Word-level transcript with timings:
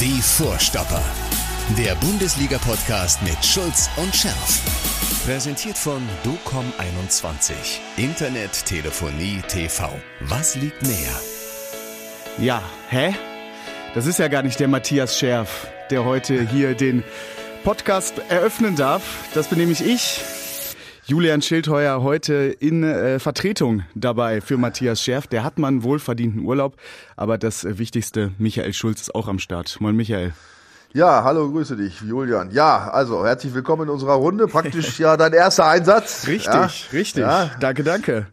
Die 0.00 0.22
Vorstopper. 0.22 1.02
Der 1.76 1.96
Bundesliga-Podcast 1.96 3.20
mit 3.20 3.44
Schulz 3.44 3.90
und 3.96 4.14
Scherf. 4.14 4.62
Präsentiert 5.26 5.76
von 5.76 6.00
DOCOM21. 6.24 7.54
Internet, 7.96 8.64
Telefonie, 8.64 9.42
TV. 9.48 9.90
Was 10.20 10.54
liegt 10.54 10.82
näher? 10.82 11.20
Ja, 12.38 12.62
hä? 12.90 13.12
Das 13.92 14.06
ist 14.06 14.20
ja 14.20 14.28
gar 14.28 14.44
nicht 14.44 14.60
der 14.60 14.68
Matthias 14.68 15.18
Scherf, 15.18 15.66
der 15.90 16.04
heute 16.04 16.42
hier 16.42 16.76
den 16.76 17.02
Podcast 17.64 18.20
eröffnen 18.28 18.76
darf. 18.76 19.02
Das 19.34 19.48
bin 19.48 19.58
nämlich 19.58 19.84
ich. 19.84 20.20
Julian 21.08 21.40
Schildheuer 21.40 22.02
heute 22.02 22.34
in 22.60 22.82
äh, 22.82 23.18
Vertretung 23.18 23.82
dabei 23.94 24.42
für 24.42 24.58
Matthias 24.58 25.02
Scherf. 25.02 25.26
Der 25.26 25.42
hat 25.42 25.58
mal 25.58 25.68
einen 25.68 25.82
wohlverdienten 25.82 26.44
Urlaub, 26.44 26.76
aber 27.16 27.38
das 27.38 27.64
Wichtigste, 27.78 28.32
Michael 28.36 28.74
Schulz 28.74 29.00
ist 29.00 29.14
auch 29.14 29.26
am 29.26 29.38
Start. 29.38 29.80
Moin 29.80 29.96
Michael. 29.96 30.34
Ja, 30.92 31.24
hallo, 31.24 31.50
grüße 31.50 31.76
dich, 31.78 32.02
Julian. 32.02 32.50
Ja, 32.50 32.90
also 32.90 33.24
herzlich 33.24 33.54
willkommen 33.54 33.84
in 33.84 33.88
unserer 33.88 34.16
Runde. 34.16 34.48
Praktisch 34.48 34.98
ja 34.98 35.16
dein 35.16 35.32
erster 35.32 35.66
Einsatz. 35.66 36.26
Richtig, 36.26 36.52
ja, 36.52 36.70
richtig. 36.92 37.22
Ja. 37.22 37.52
Danke, 37.58 37.84
danke. 37.84 38.26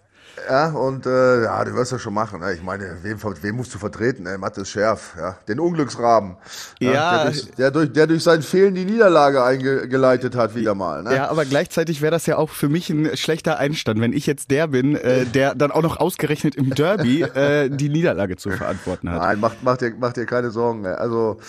Ja, 0.50 0.70
und 0.70 1.06
äh, 1.06 1.44
ja, 1.44 1.64
du 1.64 1.74
wirst 1.74 1.92
das 1.92 2.02
schon 2.02 2.14
machen. 2.14 2.42
Ne? 2.42 2.54
Ich 2.54 2.64
meine, 2.64 2.98
wen, 3.02 3.18
wen 3.42 3.56
musst 3.56 3.74
du 3.74 3.80
vertreten? 3.80 4.26
Ey? 4.26 4.38
Mattes 4.38 4.70
Schärf, 4.70 5.16
ja, 5.18 5.38
den 5.48 5.60
Unglücksraben. 5.60 6.36
Ja. 6.80 6.92
Der 6.92 7.24
durch, 7.26 7.52
der, 7.58 7.72
durch, 7.72 7.94
der 7.94 8.08
durch 8.08 8.24
sein 8.24 8.42
Fehlen 8.42 8.76
die 8.76 8.86
Niederlage 8.86 9.44
eingeleitet 9.44 10.36
hat, 10.36 10.56
wieder 10.56 10.76
mal. 10.76 11.04
Ne? 11.04 11.16
Ja, 11.16 11.30
aber 11.30 11.46
gleichzeitig 11.46 12.02
wäre 12.02 12.12
das 12.12 12.26
ja 12.26 12.38
auch 12.38 12.50
für 12.50 12.70
mich 12.70 12.90
ein 12.90 13.16
schlechter 13.18 13.58
Einstand, 13.58 14.02
wenn 14.02 14.14
ich 14.14 14.26
jetzt 14.26 14.52
der 14.52 14.68
bin, 14.68 14.96
äh, 14.96 15.26
der 15.26 15.56
dann 15.56 15.72
auch 15.72 15.82
noch 15.82 15.98
ausgerechnet 15.98 16.56
im 16.56 16.76
Derby 16.76 17.24
äh, 17.24 17.70
die 17.70 17.90
Niederlage 17.90 18.36
zu 18.36 18.52
verantworten 18.52 19.10
hat. 19.10 19.22
Nein, 19.22 19.40
mach, 19.40 19.54
mach, 19.62 19.78
dir, 19.78 19.94
mach 20.00 20.14
dir 20.14 20.26
keine 20.26 20.52
Sorgen. 20.52 20.86
Ey. 20.86 20.94
Also, 20.94 21.40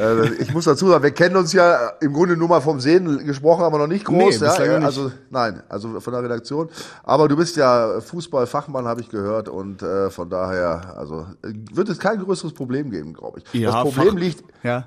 äh, 0.00 0.28
ich 0.34 0.52
muss 0.52 0.64
dazu 0.64 0.88
sagen, 0.88 1.02
wir 1.02 1.10
kennen 1.10 1.36
uns 1.36 1.52
ja 1.52 1.92
im 2.00 2.12
Grunde 2.12 2.36
nur 2.36 2.48
mal 2.48 2.60
vom 2.60 2.80
Sehen 2.80 3.24
gesprochen, 3.24 3.64
aber 3.64 3.78
noch 3.78 3.86
nicht 3.86 4.04
groß. 4.04 4.40
Nee, 4.40 4.46
ja? 4.46 4.78
nicht. 4.78 4.86
Also, 4.86 5.12
nein, 5.30 5.62
also 5.68 6.00
von 6.00 6.12
der 6.12 6.22
Redaktion. 6.22 6.68
Aber 7.02 7.28
du 7.28 7.36
bist 7.36 7.56
ja 7.56 8.00
Fußballfachmann, 8.34 8.86
habe 8.86 9.00
ich 9.00 9.08
gehört. 9.08 9.48
Und 9.48 9.82
äh, 9.82 10.10
von 10.10 10.28
daher, 10.28 10.94
also 10.96 11.26
äh, 11.44 11.52
wird 11.72 11.88
es 11.88 11.98
kein 11.98 12.18
größeres 12.18 12.52
Problem 12.52 12.90
geben, 12.90 13.14
glaube 13.14 13.40
ich. 13.40 13.60
Ja, 13.60 13.70
das 13.72 13.82
Problem 13.82 14.14
Fach- 14.14 14.18
liegt. 14.20 14.44
Ja. 14.62 14.86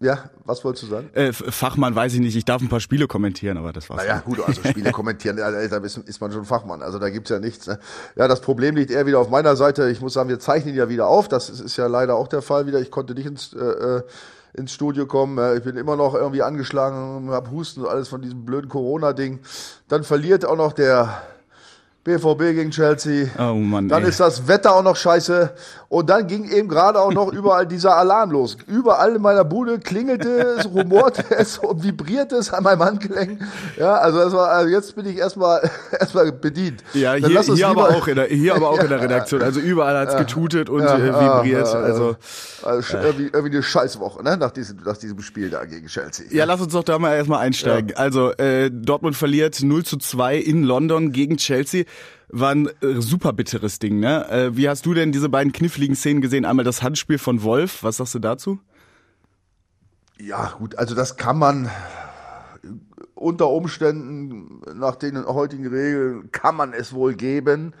Ja, 0.00 0.24
was 0.44 0.64
wolltest 0.64 0.82
du 0.84 0.86
sagen? 0.88 1.08
Äh, 1.12 1.32
Fachmann 1.32 1.94
weiß 1.94 2.12
ich 2.14 2.18
nicht, 2.18 2.34
ich 2.34 2.44
darf 2.44 2.60
ein 2.60 2.68
paar 2.68 2.80
Spiele 2.80 3.06
kommentieren, 3.06 3.56
aber 3.58 3.72
das 3.72 3.88
war's. 3.88 4.02
Naja, 4.02 4.18
gut, 4.24 4.40
also 4.44 4.60
Spiele 4.64 4.90
kommentieren, 4.92 5.36
da 5.36 5.48
ist, 5.60 5.98
ist 5.98 6.20
man 6.20 6.32
schon 6.32 6.44
Fachmann. 6.44 6.82
Also 6.82 6.98
da 6.98 7.10
gibt's 7.10 7.30
ja 7.30 7.38
nichts. 7.38 7.68
Ne? 7.68 7.78
Ja, 8.16 8.26
das 8.26 8.40
Problem 8.40 8.74
liegt 8.74 8.90
eher 8.90 9.06
wieder 9.06 9.20
auf 9.20 9.30
meiner 9.30 9.54
Seite. 9.54 9.88
Ich 9.88 10.00
muss 10.00 10.14
sagen, 10.14 10.28
wir 10.28 10.40
zeichnen 10.40 10.74
ja 10.74 10.88
wieder 10.88 11.06
auf. 11.06 11.28
Das 11.28 11.48
ist, 11.48 11.60
ist 11.60 11.76
ja 11.76 11.86
leider 11.86 12.16
auch 12.16 12.26
der 12.26 12.42
Fall 12.42 12.66
wieder. 12.66 12.80
Ich 12.80 12.90
konnte 12.90 13.14
nicht 13.14 13.26
ins, 13.26 13.52
äh, 13.54 13.58
äh, 13.58 14.02
ins 14.54 14.72
Studio 14.72 15.06
kommen. 15.06 15.38
Äh, 15.38 15.58
Ich 15.58 15.62
bin 15.62 15.76
immer 15.76 15.94
noch 15.94 16.14
irgendwie 16.14 16.42
angeschlagen, 16.42 17.30
hab 17.30 17.52
Husten 17.52 17.82
und 17.82 17.88
alles 17.88 18.08
von 18.08 18.20
diesem 18.20 18.44
blöden 18.44 18.68
Corona-Ding. 18.68 19.38
Dann 19.86 20.02
verliert 20.02 20.44
auch 20.44 20.56
noch 20.56 20.72
der 20.72 21.22
BVB 22.04 22.38
gegen 22.54 22.70
Chelsea. 22.70 23.26
Oh 23.38 23.54
Mann, 23.54 23.88
Dann 23.88 24.02
ey. 24.04 24.08
ist 24.08 24.20
das 24.20 24.48
Wetter 24.48 24.74
auch 24.74 24.82
noch 24.82 24.96
scheiße. 24.96 25.52
Und 25.90 26.08
dann 26.10 26.26
ging 26.26 26.50
eben 26.50 26.68
gerade 26.68 27.00
auch 27.00 27.12
noch 27.12 27.32
überall 27.32 27.66
dieser 27.66 27.96
Alarm 27.96 28.30
los. 28.30 28.56
Überall 28.66 29.16
in 29.16 29.22
meiner 29.22 29.44
Bude 29.44 29.78
klingelte 29.78 30.28
es, 30.58 30.66
rumorte 30.74 31.24
es 31.36 31.58
und 31.58 31.82
vibrierte 31.82 32.36
es 32.36 32.52
an 32.52 32.62
meinem 32.64 32.82
Handgelenk. 32.82 33.40
Ja, 33.78 33.96
also, 33.96 34.18
das 34.18 34.32
war, 34.32 34.48
also 34.50 34.70
jetzt 34.70 34.94
bin 34.96 35.06
ich 35.06 35.16
erstmal, 35.18 35.68
erstmal 36.00 36.30
bedient. 36.32 36.82
Ja, 36.94 37.14
hier, 37.14 37.28
hier, 37.28 37.54
lieber- 37.54 37.66
aber 37.68 37.88
auch 37.90 38.06
in 38.08 38.16
der, 38.16 38.26
hier 38.26 38.54
aber 38.54 38.70
auch 38.70 38.80
in 38.82 38.88
der 38.88 39.00
Redaktion. 39.02 39.42
Also 39.42 39.60
überall 39.60 39.96
hat's 39.98 40.16
getutet 40.16 40.70
und 40.70 40.82
Ja, 40.82 40.96
äh, 40.96 41.06
ja, 41.08 41.36
vibriert. 41.38 41.66
ja, 41.66 41.72
Also 41.80 42.16
Also 42.62 42.80
sch- 42.80 43.02
irgendwie, 43.02 43.30
irgendwie 43.32 43.56
eine 43.56 43.62
Scheißwoche, 43.62 44.22
ne? 44.22 44.36
Nach 44.38 44.50
diesem, 44.50 44.78
nach 44.84 44.96
diesem 44.96 45.20
Spiel 45.20 45.50
da 45.50 45.64
gegen 45.64 45.86
Chelsea. 45.88 46.26
ja, 46.30 46.44
lass 46.44 46.60
uns 46.60 46.72
doch 46.72 46.84
da 46.84 46.98
mal 46.98 47.14
erstmal 47.16 47.40
einsteigen. 47.40 47.96
Also 47.96 48.32
äh, 48.32 48.70
Dortmund 48.70 49.16
verliert 49.16 49.62
0 49.62 49.84
zu 49.84 49.96
2 49.98 50.36
in 50.36 50.62
London 50.64 51.12
gegen 51.12 51.36
Chelsea. 51.38 51.84
War 52.30 52.50
ein 52.50 52.68
äh, 52.82 53.00
super 53.00 53.32
bitteres 53.32 53.78
Ding, 53.78 54.00
ne? 54.00 54.28
Äh, 54.28 54.56
wie 54.56 54.68
hast 54.68 54.84
du 54.84 54.92
denn 54.92 55.12
diese 55.12 55.28
beiden 55.28 55.52
kniffligen 55.52 55.96
Szenen 55.96 56.20
gesehen? 56.20 56.44
Einmal 56.44 56.64
das 56.64 56.82
Handspiel 56.82 57.18
von 57.18 57.42
Wolf, 57.42 57.82
was 57.82 57.96
sagst 57.96 58.14
du 58.14 58.18
dazu? 58.18 58.58
Ja, 60.20 60.54
gut, 60.58 60.76
also 60.76 60.94
das 60.94 61.16
kann 61.16 61.38
man 61.38 61.70
unter 63.14 63.48
Umständen, 63.48 64.60
nach 64.74 64.96
den 64.96 65.24
heutigen 65.26 65.66
Regeln, 65.66 66.30
kann 66.32 66.56
man 66.56 66.72
es 66.72 66.92
wohl 66.92 67.14
geben. 67.14 67.74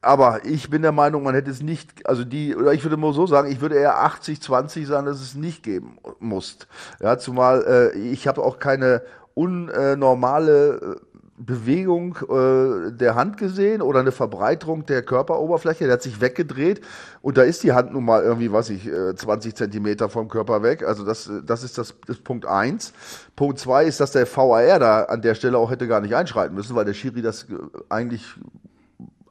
Aber 0.00 0.44
ich 0.44 0.70
bin 0.70 0.82
der 0.82 0.92
Meinung, 0.92 1.24
man 1.24 1.34
hätte 1.34 1.50
es 1.50 1.62
nicht, 1.62 2.06
also 2.06 2.22
die, 2.22 2.54
oder 2.54 2.72
ich 2.72 2.84
würde 2.84 2.96
mal 2.96 3.12
so 3.12 3.26
sagen, 3.26 3.50
ich 3.50 3.60
würde 3.60 3.76
eher 3.76 3.98
80, 4.02 4.40
20 4.40 4.86
sagen, 4.86 5.06
dass 5.06 5.20
es 5.20 5.34
nicht 5.34 5.62
geben 5.62 5.98
muss. 6.20 6.58
Ja, 7.00 7.18
zumal 7.18 7.92
äh, 7.94 7.98
ich 7.98 8.28
habe 8.28 8.42
auch 8.42 8.58
keine 8.58 9.02
unnormale 9.34 11.00
Bewegung 11.38 12.16
äh, 12.28 12.92
der 12.92 13.14
Hand 13.14 13.36
gesehen 13.36 13.82
oder 13.82 14.00
eine 14.00 14.12
Verbreiterung 14.12 14.86
der 14.86 15.02
Körperoberfläche. 15.02 15.84
Der 15.84 15.94
hat 15.94 16.02
sich 16.02 16.20
weggedreht 16.20 16.80
und 17.22 17.36
da 17.36 17.42
ist 17.42 17.62
die 17.62 17.72
Hand 17.72 17.92
nun 17.92 18.04
mal 18.04 18.22
irgendwie, 18.22 18.50
weiß 18.50 18.70
ich, 18.70 18.86
äh, 18.86 19.14
20 19.14 19.54
Zentimeter 19.54 20.08
vom 20.08 20.28
Körper 20.28 20.62
weg. 20.62 20.82
Also 20.82 21.04
das, 21.04 21.28
äh, 21.28 21.42
das 21.44 21.62
ist 21.62 21.78
das, 21.78 21.94
das 22.06 22.18
Punkt 22.18 22.46
eins. 22.46 22.92
Punkt 23.34 23.58
zwei 23.58 23.84
ist, 23.84 24.00
dass 24.00 24.12
der 24.12 24.26
VAR 24.26 24.78
da 24.78 25.02
an 25.04 25.22
der 25.22 25.34
Stelle 25.34 25.58
auch 25.58 25.70
hätte 25.70 25.86
gar 25.86 26.00
nicht 26.00 26.14
einschreiten 26.14 26.54
müssen, 26.54 26.74
weil 26.74 26.84
der 26.84 26.94
Schiri 26.94 27.22
das 27.22 27.44
äh, 27.44 27.56
eigentlich 27.88 28.24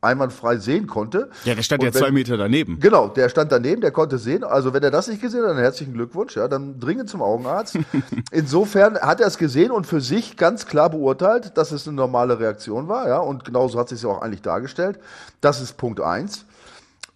einwandfrei 0.05 0.57
sehen 0.57 0.87
konnte. 0.87 1.29
Ja, 1.43 1.55
der 1.55 1.63
stand 1.63 1.81
Und 1.81 1.87
ja 1.89 1.93
wenn- 1.93 2.01
zwei 2.01 2.11
Meter 2.11 2.37
daneben. 2.37 2.79
Genau, 2.79 3.09
der 3.09 3.27
stand 3.29 3.51
daneben, 3.51 3.81
der 3.81 3.91
konnte 3.91 4.17
sehen. 4.17 4.43
Also 4.43 4.73
wenn 4.73 4.83
er 4.83 4.91
das 4.91 5.07
nicht 5.07 5.21
gesehen 5.21 5.41
hat, 5.43 5.49
dann 5.49 5.57
herzlichen 5.57 5.93
Glückwunsch. 5.93 6.35
Ja, 6.37 6.47
dann 6.47 6.79
dringend 6.79 7.09
zum 7.09 7.21
Augenarzt. 7.21 7.77
Insofern 8.31 8.97
hat 8.99 9.19
er 9.21 9.27
es 9.27 9.37
gesehen 9.37 9.71
und 9.71 9.85
für 9.87 10.01
sich 10.01 10.37
ganz 10.37 10.65
klar 10.65 10.89
beurteilt, 10.89 11.57
dass 11.57 11.71
es 11.71 11.87
eine 11.87 11.95
normale 11.95 12.39
Reaktion 12.39 12.87
war. 12.87 13.07
Ja, 13.07 13.17
und 13.19 13.43
genauso 13.45 13.79
hat 13.79 13.89
sich 13.89 14.01
ja 14.01 14.09
auch 14.09 14.21
eigentlich 14.21 14.41
dargestellt. 14.41 14.99
Das 15.41 15.61
ist 15.61 15.77
Punkt 15.77 15.99
eins. 16.01 16.45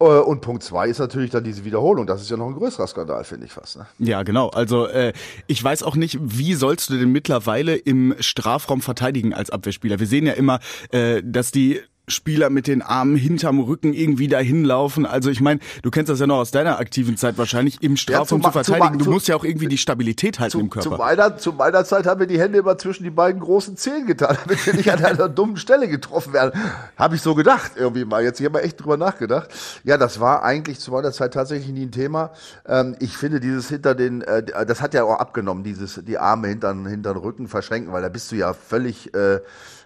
Äh, 0.01 0.05
Und 0.05 0.39
Punkt 0.39 0.63
zwei 0.63 0.87
ist 0.87 0.99
natürlich 0.99 1.29
dann 1.29 1.43
diese 1.43 1.65
Wiederholung. 1.65 2.07
Das 2.07 2.21
ist 2.21 2.29
ja 2.31 2.37
noch 2.37 2.47
ein 2.47 2.53
größerer 2.53 2.87
Skandal, 2.87 3.25
finde 3.25 3.47
ich 3.47 3.51
fast. 3.51 3.77
Ne? 3.77 3.85
Ja, 3.99 4.23
genau. 4.23 4.47
Also 4.47 4.87
äh, 4.87 5.11
ich 5.47 5.61
weiß 5.61 5.83
auch 5.83 5.95
nicht, 5.97 6.17
wie 6.21 6.53
sollst 6.53 6.89
du 6.89 6.97
denn 6.97 7.11
mittlerweile 7.11 7.75
im 7.75 8.15
Strafraum 8.19 8.81
verteidigen 8.81 9.33
als 9.33 9.49
Abwehrspieler? 9.49 9.99
Wir 9.99 10.07
sehen 10.07 10.25
ja 10.25 10.33
immer, 10.33 10.61
äh, 10.91 11.21
dass 11.21 11.51
die 11.51 11.81
Spieler 12.09 12.49
mit 12.49 12.67
den 12.67 12.81
Armen 12.81 13.15
hinterm 13.15 13.59
Rücken 13.59 13.93
irgendwie 13.93 14.27
dahin 14.27 14.65
laufen. 14.65 15.05
Also 15.05 15.29
ich 15.29 15.41
meine, 15.41 15.59
du 15.83 15.91
kennst 15.91 16.09
das 16.09 16.19
ja 16.19 16.27
noch 16.27 16.37
aus 16.37 16.51
deiner 16.51 16.79
aktiven 16.79 17.17
Zeit 17.17 17.37
wahrscheinlich, 17.37 17.81
im 17.81 17.97
Strafraum 17.97 18.41
zu 18.41 18.49
zu 18.49 18.59
zu 18.59 18.63
verteidigen. 18.63 18.91
ma- 18.93 18.97
Du 18.97 19.05
zu- 19.05 19.11
musst 19.11 19.27
ja 19.27 19.35
auch 19.35 19.43
irgendwie 19.43 19.67
die 19.67 19.77
Stabilität 19.77 20.39
halten 20.39 20.51
Zu, 20.51 20.59
im 20.59 20.71
zu, 20.71 20.79
Körper. 20.89 20.97
meiner, 20.97 21.37
zu 21.37 21.53
meiner 21.53 21.85
Zeit 21.85 22.05
haben 22.05 22.19
wir 22.19 22.27
die 22.27 22.39
Hände 22.39 22.59
immer 22.59 22.77
zwischen 22.77 23.03
die 23.03 23.09
beiden 23.09 23.39
großen 23.41 23.77
Zehen 23.77 24.07
getan, 24.07 24.37
damit 24.43 24.65
wir 24.65 24.73
nicht 24.73 24.91
an 24.91 25.03
einer 25.03 25.29
dummen 25.29 25.57
Stelle 25.57 25.87
getroffen 25.87 26.33
werden. 26.33 26.59
Habe 26.97 27.15
ich 27.15 27.21
so 27.21 27.35
gedacht 27.35 27.73
irgendwie 27.75 28.05
mal. 28.05 28.23
Jetzt 28.23 28.39
hier 28.39 28.49
mal 28.49 28.59
echt 28.59 28.81
drüber 28.81 28.97
nachgedacht. 28.97 29.49
Ja, 29.83 29.97
das 29.97 30.19
war 30.19 30.43
eigentlich 30.43 30.79
zu 30.79 30.91
meiner 30.91 31.11
Zeit 31.11 31.33
tatsächlich 31.33 31.71
nie 31.71 31.85
ein 31.85 31.91
Thema. 31.91 32.31
Ähm, 32.67 32.95
ich 32.99 33.15
finde 33.17 33.39
dieses 33.39 33.69
hinter 33.69 33.95
den, 33.95 34.21
äh, 34.21 34.43
das 34.65 34.81
hat 34.81 34.93
ja 34.93 35.03
auch 35.03 35.19
abgenommen, 35.19 35.63
dieses 35.63 35.99
die 36.05 36.17
Arme 36.17 36.47
hinter 36.47 36.69
hinter 36.75 37.13
den 37.13 37.21
Rücken 37.21 37.47
verschränken, 37.47 37.93
weil 37.93 38.01
da 38.01 38.09
bist 38.09 38.31
du 38.31 38.35
ja 38.35 38.53
völlig 38.53 39.13
äh, 39.13 39.39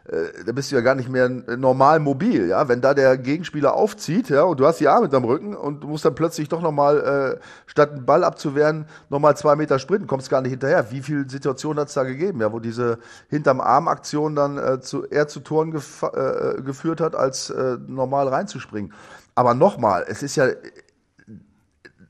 äh, 0.05 0.43
da 0.45 0.51
bist 0.51 0.69
du 0.69 0.75
ja 0.75 0.81
gar 0.81 0.95
nicht 0.95 1.09
mehr 1.09 1.25
äh, 1.25 1.55
normal 1.55 1.99
mobil, 1.99 2.47
ja. 2.47 2.67
Wenn 2.67 2.81
da 2.81 2.93
der 2.93 3.17
Gegenspieler 3.17 3.73
aufzieht, 3.73 4.29
ja, 4.29 4.43
und 4.43 4.59
du 4.59 4.65
hast 4.65 4.79
die 4.79 4.87
Arme 4.87 5.03
hinterm 5.03 5.23
Rücken 5.23 5.55
und 5.55 5.81
du 5.83 5.87
musst 5.87 6.03
dann 6.03 6.13
plötzlich 6.13 6.49
doch 6.49 6.61
nochmal, 6.61 7.37
äh, 7.39 7.43
statt 7.65 7.91
einen 7.91 8.05
Ball 8.05 8.23
abzuwehren, 8.23 8.85
nochmal 9.09 9.37
zwei 9.37 9.55
Meter 9.55 9.79
sprinten, 9.79 10.07
kommst 10.07 10.29
gar 10.29 10.41
nicht 10.41 10.51
hinterher. 10.51 10.91
Wie 10.91 11.01
viele 11.01 11.29
Situationen 11.29 11.79
hat 11.79 11.87
es 11.87 11.93
da 11.93 12.03
gegeben, 12.03 12.41
ja, 12.41 12.51
wo 12.51 12.59
diese 12.59 12.99
hinterm 13.29 13.61
Arm-Aktion 13.61 14.35
dann 14.35 14.57
äh, 14.57 14.81
zu, 14.81 15.05
eher 15.05 15.27
zu 15.27 15.39
Toren 15.39 15.71
gef 15.71 16.03
äh, 16.03 16.61
geführt 16.61 16.99
hat, 16.99 17.15
als 17.15 17.49
äh, 17.49 17.77
normal 17.87 18.27
reinzuspringen. 18.27 18.93
Aber 19.35 19.53
nochmal, 19.53 20.05
es 20.07 20.21
ist 20.21 20.35
ja 20.35 20.47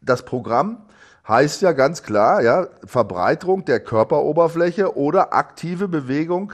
das 0.02 0.24
Programm 0.24 0.86
heißt 1.28 1.62
ja 1.62 1.72
ganz 1.72 2.04
klar, 2.04 2.42
ja, 2.42 2.68
Verbreiterung 2.86 3.66
der 3.66 3.80
Körperoberfläche 3.80 4.98
oder 4.98 5.34
aktive 5.34 5.88
Bewegung 5.88 6.54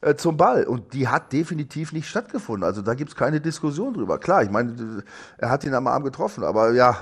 äh, 0.00 0.14
zum 0.14 0.36
Ball. 0.36 0.64
Und 0.64 0.92
die 0.94 1.08
hat 1.08 1.32
definitiv 1.32 1.92
nicht 1.92 2.08
stattgefunden. 2.08 2.64
Also 2.64 2.82
da 2.82 2.94
gibt's 2.94 3.14
keine 3.14 3.40
Diskussion 3.40 3.94
drüber. 3.94 4.18
Klar, 4.18 4.42
ich 4.42 4.50
meine, 4.50 5.02
er 5.38 5.50
hat 5.50 5.64
ihn 5.64 5.74
am 5.74 5.86
Arm 5.86 6.04
getroffen, 6.04 6.44
aber 6.44 6.72
ja, 6.72 6.96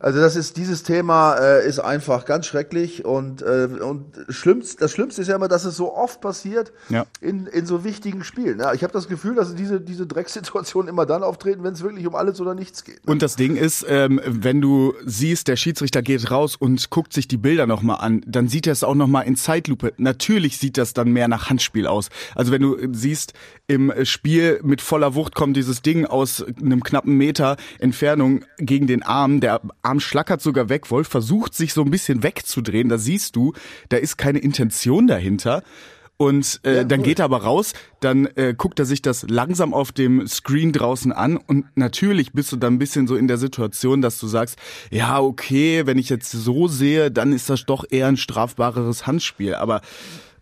also 0.00 0.20
das 0.20 0.36
ist 0.36 0.56
dieses 0.56 0.82
Thema 0.82 1.34
äh, 1.36 1.66
ist 1.68 1.78
einfach 1.80 2.24
ganz 2.24 2.46
schrecklich 2.46 3.04
und 3.04 3.42
äh, 3.42 3.68
und 3.80 4.04
schlimmst, 4.28 4.80
das 4.80 4.92
Schlimmste 4.92 5.22
ist 5.22 5.28
ja 5.28 5.36
immer, 5.36 5.48
dass 5.48 5.64
es 5.64 5.76
so 5.76 5.94
oft 5.94 6.20
passiert 6.20 6.72
Ja. 6.88 7.06
in, 7.20 7.46
in 7.46 7.66
so 7.66 7.84
wichtigen 7.84 8.22
Spielen. 8.24 8.60
Ja, 8.60 8.72
ich 8.74 8.82
habe 8.82 8.92
das 8.92 9.08
Gefühl, 9.08 9.34
dass 9.34 9.54
diese 9.54 9.80
diese 9.80 10.06
Drecksituationen 10.06 10.88
immer 10.88 11.06
dann 11.06 11.22
auftreten, 11.22 11.64
wenn 11.64 11.72
es 11.72 11.82
wirklich 11.82 12.06
um 12.06 12.14
alles 12.14 12.40
oder 12.40 12.54
nichts 12.54 12.84
geht. 12.84 13.00
Und 13.06 13.22
das 13.22 13.36
Ding 13.36 13.56
ist, 13.56 13.84
ähm, 13.88 14.20
wenn 14.24 14.60
du 14.60 14.94
siehst, 15.04 15.48
der 15.48 15.56
Schiedsrichter 15.56 16.02
geht 16.02 16.30
raus 16.30 16.56
und 16.56 16.90
guckt 16.90 17.12
sich 17.12 17.26
die 17.28 17.36
Bilder 17.36 17.66
nochmal 17.66 17.98
an, 18.00 18.22
dann 18.26 18.48
sieht 18.48 18.66
er 18.66 18.72
es 18.72 18.84
auch 18.84 18.94
nochmal 18.94 19.26
in 19.26 19.36
Zeitlupe. 19.36 19.92
Natürlich 19.96 20.58
sieht 20.58 20.78
das 20.78 20.92
dann 20.94 21.10
mehr 21.12 21.28
nach 21.28 21.50
Handspiel 21.50 21.86
aus. 21.86 22.08
Also 22.34 22.52
wenn 22.52 22.62
du 22.62 22.76
äh, 22.76 22.88
siehst, 22.92 23.32
im 23.68 23.92
Spiel 24.04 24.60
mit 24.64 24.80
voller 24.80 25.14
Wucht 25.14 25.34
kommt 25.34 25.56
dieses 25.56 25.82
Ding 25.82 26.06
aus 26.06 26.42
einem 26.42 26.82
knappen 26.82 27.16
Meter 27.16 27.56
Entfernung 27.78 28.44
gegen 28.58 28.86
den 28.86 29.02
Arm. 29.02 29.40
Der 29.40 29.60
Arm 29.82 30.00
schlackert 30.00 30.40
sogar 30.40 30.70
weg. 30.70 30.90
Wolf 30.90 31.08
versucht 31.08 31.54
sich 31.54 31.74
so 31.74 31.82
ein 31.82 31.90
bisschen 31.90 32.22
wegzudrehen. 32.22 32.88
Da 32.88 32.96
siehst 32.96 33.36
du, 33.36 33.52
da 33.90 33.98
ist 33.98 34.16
keine 34.16 34.38
Intention 34.38 35.06
dahinter. 35.06 35.62
Und 36.16 36.60
äh, 36.64 36.78
ja, 36.78 36.84
dann 36.84 37.04
geht 37.04 37.20
er 37.20 37.26
aber 37.26 37.44
raus, 37.44 37.74
dann 38.00 38.26
äh, 38.34 38.52
guckt 38.56 38.80
er 38.80 38.86
sich 38.86 39.02
das 39.02 39.24
langsam 39.28 39.72
auf 39.72 39.92
dem 39.92 40.26
Screen 40.26 40.72
draußen 40.72 41.12
an 41.12 41.36
und 41.36 41.66
natürlich 41.76 42.32
bist 42.32 42.50
du 42.50 42.56
dann 42.56 42.74
ein 42.74 42.78
bisschen 42.80 43.06
so 43.06 43.14
in 43.14 43.28
der 43.28 43.38
Situation, 43.38 44.02
dass 44.02 44.18
du 44.18 44.26
sagst, 44.26 44.58
ja, 44.90 45.20
okay, 45.20 45.86
wenn 45.86 45.96
ich 45.96 46.08
jetzt 46.08 46.32
so 46.32 46.66
sehe, 46.66 47.12
dann 47.12 47.32
ist 47.32 47.48
das 47.48 47.66
doch 47.66 47.84
eher 47.88 48.08
ein 48.08 48.16
strafbareres 48.16 49.06
Handspiel. 49.06 49.54
Aber 49.54 49.80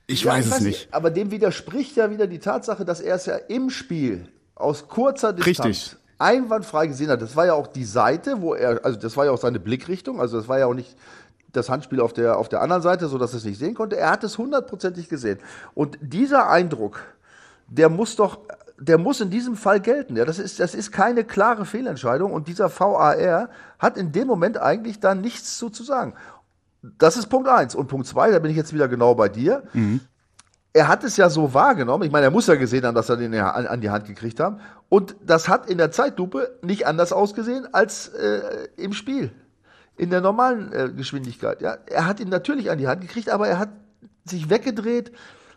ich 0.07 0.25
ja, 0.25 0.33
weiß 0.33 0.47
es 0.47 0.61
nicht. 0.61 0.89
Aber 0.93 1.11
dem 1.11 1.31
widerspricht 1.31 1.97
ja 1.97 2.11
wieder 2.11 2.27
die 2.27 2.39
Tatsache, 2.39 2.85
dass 2.85 3.01
er 3.01 3.17
es 3.17 3.27
ja 3.27 3.37
im 3.37 3.71
Spiel 3.71 4.29
aus 4.55 4.89
kurzer 4.89 5.33
Distanz 5.33 5.67
Richtig. 5.67 5.97
einwandfrei 6.19 6.87
gesehen 6.87 7.11
hat. 7.11 7.21
Das 7.21 7.37
war 7.37 7.47
ja 7.47 7.55
auch 7.55 7.67
die 7.67 7.85
Seite, 7.85 8.41
wo 8.41 8.55
er, 8.55 8.85
also 8.85 8.99
das 8.99 9.17
war 9.17 9.27
ja 9.27 9.33
auch 9.33 9.41
seine 9.41 9.61
Blickrichtung, 9.61 10.21
also 10.21 10.39
das 10.39 10.49
war 10.49 10.59
ja 10.59 10.67
auch 10.67 10.75
nicht 10.75 10.97
das 11.53 11.69
Handspiel 11.69 12.01
auf 12.01 12.13
der, 12.13 12.39
auf 12.39 12.49
der 12.49 12.61
anderen 12.61 12.83
Seite, 12.83 13.09
so 13.09 13.19
dass 13.19 13.33
er 13.33 13.39
es 13.39 13.45
nicht 13.45 13.59
sehen 13.59 13.75
konnte. 13.75 13.97
Er 13.97 14.11
hat 14.11 14.25
es 14.25 14.39
hundertprozentig 14.39 15.09
gesehen. 15.09 15.39
Und 15.75 15.99
dieser 16.01 16.51
Eindruck, 16.51 17.01
der 17.69 17.89
muss 17.89 18.17
doch, 18.17 18.39
der 18.79 18.99
muss 18.99 19.21
in 19.21 19.31
diesem 19.31 19.57
Fall 19.57 19.81
gelten. 19.81 20.17
Ja, 20.17 20.25
das 20.25 20.39
ist, 20.39 20.61
das 20.61 20.75
ist 20.75 20.93
keine 20.93 21.25
klare 21.25 21.65
Fehlentscheidung 21.65 22.33
und 22.33 22.47
dieser 22.47 22.71
VAR 22.71 23.49
hat 23.79 23.97
in 23.97 24.13
dem 24.13 24.27
Moment 24.27 24.59
eigentlich 24.59 25.01
da 25.01 25.15
nichts 25.15 25.59
zu, 25.59 25.71
zu 25.71 25.83
sagen. 25.83 26.15
Das 26.99 27.17
ist 27.17 27.27
Punkt 27.29 27.49
eins. 27.49 27.75
Und 27.75 27.89
Punkt 27.89 28.07
zwei, 28.07 28.31
da 28.31 28.39
bin 28.39 28.51
ich 28.51 28.57
jetzt 28.57 28.73
wieder 28.73 28.89
genau 28.89 29.15
bei 29.15 29.29
dir. 29.29 29.65
Mhm. 29.73 30.01
Er 30.73 30.89
hat 30.89 31.05
es 31.05 31.17
ja 31.17 31.31
so 31.31 31.55
wahrgenommen. 31.55 32.05
Ich 32.05 32.13
meine, 32.13 32.27
er 32.27 32.31
muss 32.31 32.47
ja 32.47 32.55
gesehen 32.55 32.85
haben, 32.85 32.95
dass 32.95 33.09
er 33.09 33.17
den 33.17 33.35
an, 33.35 33.67
an 33.67 33.81
die 33.81 33.91
Hand 33.91 34.07
gekriegt 34.07 34.41
haben. 34.41 34.61
Und 34.89 35.17
das 35.25 35.49
hat 35.49 35.71
in 35.71 35.79
der 35.79 35.91
Zeitlupe 35.91 36.59
nicht 36.63 36.87
anders 36.87 37.13
ausgesehen 37.13 37.67
als 37.73 38.09
äh, 38.09 38.69
im 38.77 38.93
Spiel 38.93 39.31
in 39.97 40.11
der 40.11 40.21
normalen 40.21 40.73
äh, 40.73 40.91
Geschwindigkeit. 40.95 41.63
Ja, 41.63 41.79
er 41.87 42.07
hat 42.07 42.21
ihn 42.21 42.29
natürlich 42.29 42.71
an 42.71 42.79
die 42.79 42.89
Hand 42.89 43.01
gekriegt, 43.01 43.31
aber 43.31 43.49
er 43.49 43.59
hat 43.59 43.71
sich 44.25 44.51
weggedreht, 44.51 45.13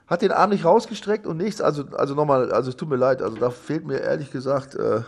hat 0.08 0.22
den 0.22 0.32
Arm 0.32 0.52
nicht 0.52 0.66
rausgestreckt 0.66 1.28
und 1.28 1.38
nichts. 1.38 1.62
Also, 1.62 1.86
also 1.92 2.16
nochmal, 2.16 2.52
also 2.52 2.70
es 2.70 2.78
tut 2.78 2.90
mir 2.90 2.96
leid, 2.96 3.22
also 3.22 3.36
da 3.38 3.50
fehlt 3.50 3.86
mir 3.86 4.00
ehrlich 4.00 4.32
gesagt 4.32 4.76
äh, 4.76 5.02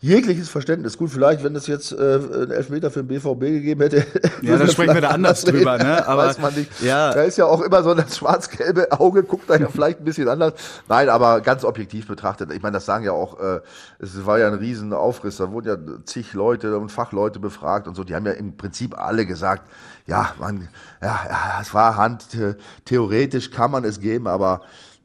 jegliches 0.00 0.48
Verständnis. 0.48 0.98
Gut, 0.98 1.10
vielleicht, 1.10 1.42
wenn 1.42 1.56
es 1.56 1.66
jetzt 1.66 1.92
äh, 1.92 1.96
einen 1.96 2.50
Elfmeter 2.50 2.90
für 2.90 3.02
den 3.02 3.08
BVB 3.08 3.40
gegeben 3.40 3.80
hätte. 3.80 4.06
Ja, 4.42 4.56
dann 4.58 4.68
sprechen 4.68 4.94
wir 4.94 5.00
da 5.00 5.08
anders 5.08 5.42
drüber, 5.42 5.78
ne? 5.78 6.06
Aber 6.06 6.26
weiß 6.26 6.38
man 6.38 6.54
nicht. 6.54 6.82
Ja. 6.82 7.14
Da 7.14 7.22
ist 7.22 7.38
ja 7.38 7.46
auch 7.46 7.62
immer 7.62 7.82
so 7.82 7.94
das 7.94 8.16
schwarz-gelbe 8.16 8.92
Auge, 8.92 9.22
guckt 9.22 9.48
da 9.48 9.56
ja 9.56 9.68
vielleicht 9.68 10.00
ein 10.00 10.04
bisschen 10.04 10.28
anders. 10.28 10.52
Nein, 10.88 11.08
aber 11.08 11.40
ganz 11.40 11.64
objektiv 11.64 12.06
betrachtet, 12.06 12.52
ich 12.52 12.62
meine, 12.62 12.74
das 12.74 12.84
sagen 12.84 13.04
ja 13.04 13.12
auch, 13.12 13.40
äh, 13.40 13.60
es 13.98 14.26
war 14.26 14.38
ja 14.38 14.48
ein 14.48 14.54
riesen 14.54 14.92
Aufriss, 14.92 15.38
da 15.38 15.50
wurden 15.50 15.68
ja 15.68 15.76
zig 16.04 16.34
Leute 16.34 16.76
und 16.78 16.92
Fachleute 16.92 17.40
befragt 17.40 17.88
und 17.88 17.94
so, 17.94 18.04
die 18.04 18.14
haben 18.14 18.26
ja 18.26 18.32
im 18.32 18.56
Prinzip 18.56 18.98
alle 18.98 19.24
gesagt, 19.24 19.62
ja, 20.06 20.34
man, 20.38 20.68
ja, 21.02 21.20
ja 21.28 21.58
es 21.60 21.72
war 21.72 21.96
Hand, 21.96 22.26
theoretisch 22.84 23.50
kann 23.50 23.70
man 23.70 23.84
es 23.84 24.00
geben, 24.00 24.26
aber 24.26 24.60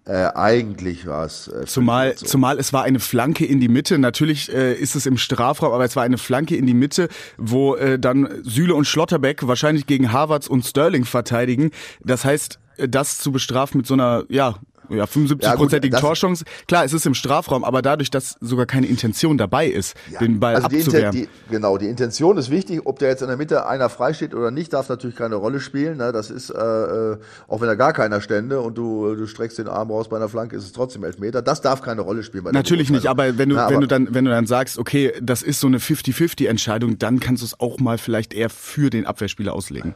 äh, 0.05 0.29
eigentlich 0.33 1.05
war 1.05 1.25
es. 1.25 1.47
Äh, 1.47 1.65
zumal, 1.65 2.17
so. 2.17 2.25
zumal 2.25 2.57
es 2.57 2.73
war 2.73 2.83
eine 2.83 2.99
Flanke 2.99 3.45
in 3.45 3.59
die 3.59 3.67
Mitte. 3.67 3.99
Natürlich 3.99 4.51
äh, 4.51 4.73
ist 4.73 4.95
es 4.95 5.05
im 5.05 5.17
Strafraum, 5.17 5.73
aber 5.73 5.85
es 5.85 5.95
war 5.95 6.03
eine 6.03 6.17
Flanke 6.17 6.55
in 6.55 6.65
die 6.65 6.73
Mitte, 6.73 7.07
wo 7.37 7.75
äh, 7.75 7.99
dann 7.99 8.41
Süle 8.43 8.73
und 8.73 8.85
Schlotterbeck 8.85 9.47
wahrscheinlich 9.47 9.85
gegen 9.85 10.11
Harvards 10.11 10.47
und 10.47 10.65
Sterling 10.65 11.05
verteidigen. 11.05 11.69
Das 12.03 12.25
heißt, 12.25 12.59
äh, 12.77 12.89
das 12.89 13.19
zu 13.19 13.31
bestrafen 13.31 13.77
mit 13.77 13.87
so 13.87 13.93
einer 13.93 14.23
ja 14.29 14.55
ja, 14.91 15.05
75-prozentigen 15.05 15.93
ja, 15.93 15.99
Torchance. 15.99 16.45
Klar, 16.67 16.85
es 16.85 16.93
ist 16.93 17.05
im 17.05 17.13
Strafraum, 17.13 17.63
aber 17.63 17.81
dadurch, 17.81 18.09
dass 18.09 18.35
sogar 18.41 18.65
keine 18.65 18.87
Intention 18.87 19.37
dabei 19.37 19.67
ist, 19.67 19.95
ja, 20.11 20.19
den 20.19 20.39
Ball 20.39 20.55
also 20.55 20.67
abzuwehren. 20.67 21.11
Die, 21.11 21.21
die, 21.21 21.29
genau, 21.49 21.77
die 21.77 21.87
Intention 21.87 22.37
ist 22.37 22.49
wichtig. 22.49 22.81
Ob 22.85 22.99
der 22.99 23.09
jetzt 23.09 23.21
in 23.21 23.27
der 23.27 23.37
Mitte 23.37 23.65
einer 23.67 23.89
frei 23.89 24.13
steht 24.13 24.33
oder 24.33 24.51
nicht, 24.51 24.73
darf 24.73 24.89
natürlich 24.89 25.15
keine 25.15 25.35
Rolle 25.35 25.59
spielen. 25.59 25.97
Ne? 25.97 26.11
Das 26.11 26.29
ist, 26.29 26.49
äh, 26.49 26.57
äh, 26.57 27.17
auch 27.47 27.61
wenn 27.61 27.67
da 27.67 27.75
gar 27.75 27.93
keiner 27.93 28.21
stände 28.21 28.61
und 28.61 28.77
du, 28.77 29.15
du 29.15 29.27
streckst 29.27 29.57
den 29.57 29.67
Arm 29.67 29.91
raus 29.91 30.09
bei 30.09 30.17
einer 30.17 30.29
Flanke, 30.29 30.55
ist 30.55 30.65
es 30.65 30.71
trotzdem 30.71 31.03
Elfmeter. 31.03 31.41
Das 31.41 31.61
darf 31.61 31.81
keine 31.81 32.01
Rolle 32.01 32.23
spielen. 32.23 32.43
natürlich 32.51 32.89
nicht, 32.89 33.07
aber 33.07 33.37
wenn 33.37 33.49
du, 33.49 33.55
Na, 33.55 33.69
wenn 33.69 33.81
du 33.81 33.87
dann, 33.87 34.13
wenn 34.13 34.25
du 34.25 34.31
dann 34.31 34.47
sagst, 34.47 34.77
okay, 34.77 35.13
das 35.21 35.41
ist 35.41 35.59
so 35.59 35.67
eine 35.67 35.77
50-50-Entscheidung, 35.77 36.99
dann 36.99 37.19
kannst 37.19 37.41
du 37.41 37.45
es 37.45 37.59
auch 37.59 37.79
mal 37.79 37.97
vielleicht 37.97 38.33
eher 38.33 38.49
für 38.49 38.89
den 38.89 39.05
Abwehrspieler 39.05 39.53
auslegen. 39.53 39.95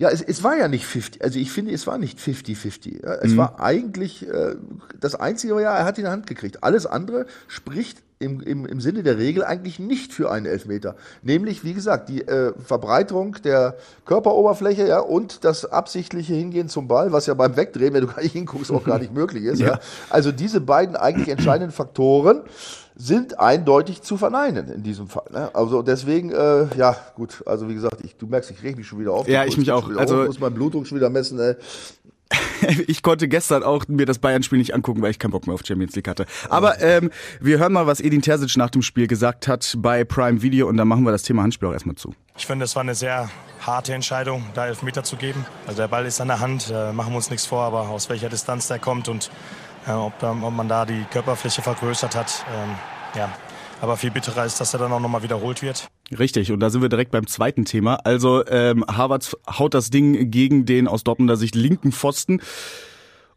Ja, 0.00 0.08
es, 0.08 0.22
es 0.22 0.42
war 0.42 0.56
ja 0.56 0.66
nicht 0.66 0.86
50, 0.86 1.22
also 1.22 1.38
ich 1.38 1.52
finde, 1.52 1.74
es 1.74 1.86
war 1.86 1.98
nicht 1.98 2.18
50-50. 2.18 3.04
Ja. 3.04 3.16
Es 3.16 3.32
mhm. 3.32 3.36
war 3.36 3.60
eigentlich 3.60 4.26
äh, 4.26 4.56
das 4.98 5.14
Einzige, 5.14 5.60
ja, 5.60 5.76
er 5.76 5.84
hat 5.84 5.98
in 5.98 6.04
der 6.04 6.12
Hand 6.12 6.26
gekriegt. 6.26 6.64
Alles 6.64 6.86
andere 6.86 7.26
spricht 7.48 8.02
im, 8.20 8.40
im, 8.42 8.66
im 8.66 8.80
Sinne 8.82 9.02
der 9.02 9.16
Regel 9.16 9.42
eigentlich 9.42 9.78
nicht 9.78 10.12
für 10.12 10.30
einen 10.30 10.44
Elfmeter. 10.44 10.94
Nämlich, 11.22 11.64
wie 11.64 11.72
gesagt, 11.72 12.10
die 12.10 12.20
äh, 12.20 12.52
Verbreiterung 12.62 13.38
der 13.42 13.76
Körperoberfläche 14.04 14.86
ja, 14.86 15.00
und 15.00 15.42
das 15.44 15.64
absichtliche 15.64 16.34
Hingehen 16.34 16.68
zum 16.68 16.86
Ball, 16.86 17.12
was 17.12 17.24
ja 17.24 17.32
beim 17.32 17.56
Wegdrehen, 17.56 17.94
wenn 17.94 18.02
du 18.02 18.06
gar 18.14 18.22
nicht 18.22 18.32
hinguckst, 18.32 18.70
auch 18.72 18.84
gar 18.84 18.98
nicht 18.98 19.14
möglich 19.14 19.44
ist. 19.44 19.60
ja. 19.60 19.68
ja. 19.68 19.80
Also 20.10 20.32
diese 20.32 20.60
beiden 20.60 20.96
eigentlich 20.96 21.28
entscheidenden 21.28 21.72
Faktoren 21.72 22.42
sind 22.94 23.40
eindeutig 23.40 24.02
zu 24.02 24.18
verneinen 24.18 24.70
in 24.70 24.82
diesem 24.82 25.08
Fall. 25.08 25.24
Ne? 25.32 25.54
Also 25.54 25.80
deswegen, 25.80 26.30
äh, 26.30 26.66
ja 26.76 26.94
gut, 27.16 27.42
also 27.46 27.70
wie 27.70 27.74
gesagt, 27.74 28.04
ich, 28.04 28.16
du 28.16 28.26
merkst, 28.26 28.50
ich 28.50 28.62
reg 28.62 28.76
mich 28.76 28.86
schon 28.86 29.00
wieder 29.00 29.12
auf. 29.12 29.26
Ja, 29.26 29.46
ich 29.46 29.56
mich 29.56 29.72
auch. 29.72 29.88
Also 29.96 30.20
ich 30.22 30.26
muss 30.26 30.40
meinen 30.40 30.54
Blutdruck 30.54 30.86
schon 30.86 30.98
wieder 30.98 31.08
messen. 31.08 31.40
Ey. 31.40 31.56
ich 32.86 33.02
konnte 33.02 33.28
gestern 33.28 33.62
auch 33.62 33.86
mir 33.88 34.06
das 34.06 34.18
Bayern-Spiel 34.18 34.58
nicht 34.58 34.74
angucken, 34.74 35.02
weil 35.02 35.10
ich 35.10 35.18
keinen 35.18 35.32
Bock 35.32 35.46
mehr 35.46 35.54
auf 35.54 35.62
Champions 35.64 35.94
League 35.94 36.08
hatte. 36.08 36.26
Aber 36.48 36.80
ähm, 36.80 37.10
wir 37.40 37.58
hören 37.58 37.72
mal, 37.72 37.86
was 37.86 38.00
Edin 38.00 38.22
Terzic 38.22 38.56
nach 38.56 38.70
dem 38.70 38.82
Spiel 38.82 39.06
gesagt 39.06 39.48
hat 39.48 39.74
bei 39.78 40.04
Prime 40.04 40.42
Video 40.42 40.68
und 40.68 40.76
dann 40.76 40.88
machen 40.88 41.04
wir 41.04 41.12
das 41.12 41.22
Thema 41.22 41.42
Handspiel 41.42 41.68
auch 41.68 41.72
erstmal 41.72 41.96
zu. 41.96 42.14
Ich 42.36 42.46
finde, 42.46 42.64
es 42.64 42.74
war 42.74 42.82
eine 42.82 42.94
sehr 42.94 43.30
harte 43.60 43.92
Entscheidung, 43.94 44.44
da 44.54 44.66
Elfmeter 44.66 45.04
zu 45.04 45.16
geben. 45.16 45.44
Also 45.66 45.82
der 45.82 45.88
Ball 45.88 46.06
ist 46.06 46.20
an 46.20 46.28
der 46.28 46.40
Hand, 46.40 46.70
äh, 46.72 46.92
machen 46.92 47.12
wir 47.12 47.16
uns 47.16 47.30
nichts 47.30 47.46
vor, 47.46 47.62
aber 47.62 47.88
aus 47.88 48.08
welcher 48.08 48.28
Distanz 48.28 48.68
der 48.68 48.78
kommt 48.78 49.08
und 49.08 49.30
äh, 49.86 49.92
ob, 49.92 50.22
ob, 50.22 50.52
man 50.52 50.68
da 50.68 50.86
die 50.86 51.04
Körperfläche 51.10 51.62
vergrößert 51.62 52.14
hat. 52.14 52.44
Ähm, 52.54 52.76
ja, 53.16 53.30
aber 53.80 53.96
viel 53.96 54.10
bitterer 54.10 54.44
ist, 54.44 54.60
dass 54.60 54.72
er 54.74 54.80
dann 54.80 54.92
auch 54.92 55.00
nochmal 55.00 55.22
wiederholt 55.22 55.62
wird. 55.62 55.88
Richtig, 56.18 56.50
und 56.50 56.60
da 56.60 56.70
sind 56.70 56.82
wir 56.82 56.88
direkt 56.88 57.12
beim 57.12 57.26
zweiten 57.26 57.64
Thema. 57.64 57.94
Also 58.04 58.44
ähm, 58.46 58.84
Harvard 58.86 59.36
haut 59.48 59.74
das 59.74 59.90
Ding 59.90 60.30
gegen 60.30 60.66
den 60.66 60.88
aus 60.88 61.04
Dortmunder 61.04 61.36
Sicht 61.36 61.54
linken 61.54 61.92
Pfosten. 61.92 62.40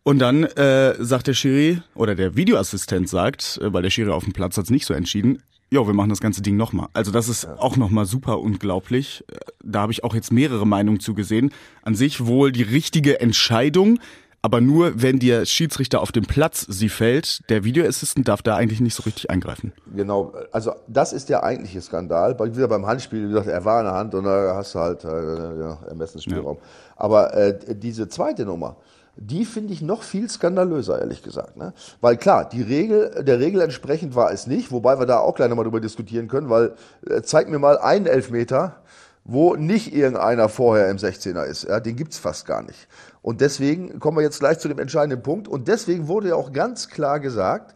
Und 0.02 0.20
dann 0.20 0.44
äh, 0.44 0.96
sagt 1.00 1.28
der 1.28 1.34
Schiri, 1.34 1.82
oder 1.96 2.16
der 2.16 2.36
Videoassistent 2.36 3.08
sagt, 3.08 3.60
äh, 3.62 3.72
weil 3.72 3.84
der 3.84 3.90
Schiri 3.90 4.12
auf 4.12 4.24
dem 4.24 4.34
Platz 4.34 4.58
hat 4.58 4.66
es 4.66 4.70
nicht 4.70 4.86
so 4.86 4.94
entschieden, 4.94 5.42
ja, 5.74 5.88
wir 5.88 5.94
machen 5.96 6.10
das 6.10 6.20
ganze 6.20 6.44
Ding 6.44 6.56
nochmal. 6.56 6.90
Also 6.94 7.12
das 7.12 7.28
ist 7.28 7.48
auch 7.48 7.78
nochmal 7.78 8.06
super 8.06 8.40
unglaublich. 8.40 9.24
Äh, 9.28 9.38
da 9.64 9.82
habe 9.82 9.92
ich 9.92 10.04
auch 10.04 10.14
jetzt 10.14 10.32
mehrere 10.32 10.68
Meinungen 10.68 11.00
zu 11.00 11.16
gesehen. 11.16 11.52
An 11.82 11.96
sich 11.96 12.26
wohl 12.26 12.52
die 12.52 12.62
richtige 12.62 13.20
Entscheidung, 13.20 14.00
aber 14.44 14.60
nur, 14.60 15.02
wenn 15.02 15.20
der 15.20 15.46
Schiedsrichter 15.46 16.02
auf 16.02 16.12
dem 16.12 16.26
Platz 16.26 16.66
sie 16.68 16.90
fällt. 16.90 17.50
Der 17.50 17.64
Videoassistent 17.64 18.28
darf 18.28 18.42
da 18.42 18.58
eigentlich 18.58 18.82
nicht 18.82 18.94
so 18.94 19.04
richtig 19.04 19.30
eingreifen. 19.30 19.72
Genau, 19.96 20.34
also 20.52 20.74
das 20.88 21.14
ist 21.14 21.30
der 21.30 21.44
eigentliche 21.44 21.82
Skandal. 21.82 22.38
Wieder 22.38 22.68
beim 22.68 22.86
Handspiel, 22.86 23.24
wie 23.24 23.30
gesagt, 23.30 23.48
er 23.48 23.64
war 23.64 23.80
in 23.80 23.86
der 23.86 23.96
Hand 23.96 24.14
und 24.14 24.26
da 24.26 24.54
hast 24.54 24.76
du 24.76 24.80
halt 24.80 25.06
äh, 25.06 25.08
ja, 25.08 25.80
Ermessensspielraum. 25.88 26.58
Ja. 26.58 26.64
Aber 26.98 27.34
äh, 27.34 27.74
diese 27.74 28.10
zweite 28.10 28.44
Nummer, 28.46 28.76
die 29.16 29.46
finde 29.46 29.72
ich 29.72 29.82
noch 29.82 30.04
viel 30.04 30.30
skandalöser, 30.30 31.00
ehrlich 31.00 31.24
gesagt. 31.24 31.56
Ne? 31.56 31.74
Weil 32.02 32.18
klar, 32.18 32.50
die 32.50 32.64
Regel, 32.64 33.24
der 33.24 33.40
Regel 33.40 33.62
entsprechend 33.62 34.14
war 34.14 34.34
es 34.34 34.46
nicht, 34.46 34.74
wobei 34.74 35.00
wir 35.00 35.06
da 35.06 35.20
auch 35.20 35.36
gleich 35.36 35.48
nochmal 35.48 35.64
drüber 35.64 35.80
diskutieren 35.80 36.28
können, 36.28 36.50
weil 36.50 36.74
äh, 37.10 37.22
zeig 37.22 37.48
mir 37.48 37.60
mal 37.60 37.78
einen 37.78 38.08
Elfmeter, 38.08 38.76
wo 39.26 39.56
nicht 39.56 39.94
irgendeiner 39.94 40.50
vorher 40.50 40.90
im 40.90 40.98
16er 40.98 41.46
ist. 41.46 41.64
Ja, 41.64 41.80
den 41.80 41.96
gibt's 41.96 42.18
fast 42.18 42.46
gar 42.46 42.62
nicht. 42.62 42.88
Und 43.22 43.40
deswegen 43.40 44.00
kommen 44.00 44.18
wir 44.18 44.24
jetzt 44.24 44.40
gleich 44.40 44.60
zu 44.60 44.68
dem 44.68 44.80
entscheidenden 44.80 45.24
Punkt. 45.24 45.48
Und 45.48 45.68
deswegen 45.68 46.08
wurde 46.08 46.30
ja 46.30 46.36
auch 46.36 46.52
ganz 46.52 46.90
klar 46.90 47.20
gesagt, 47.20 47.74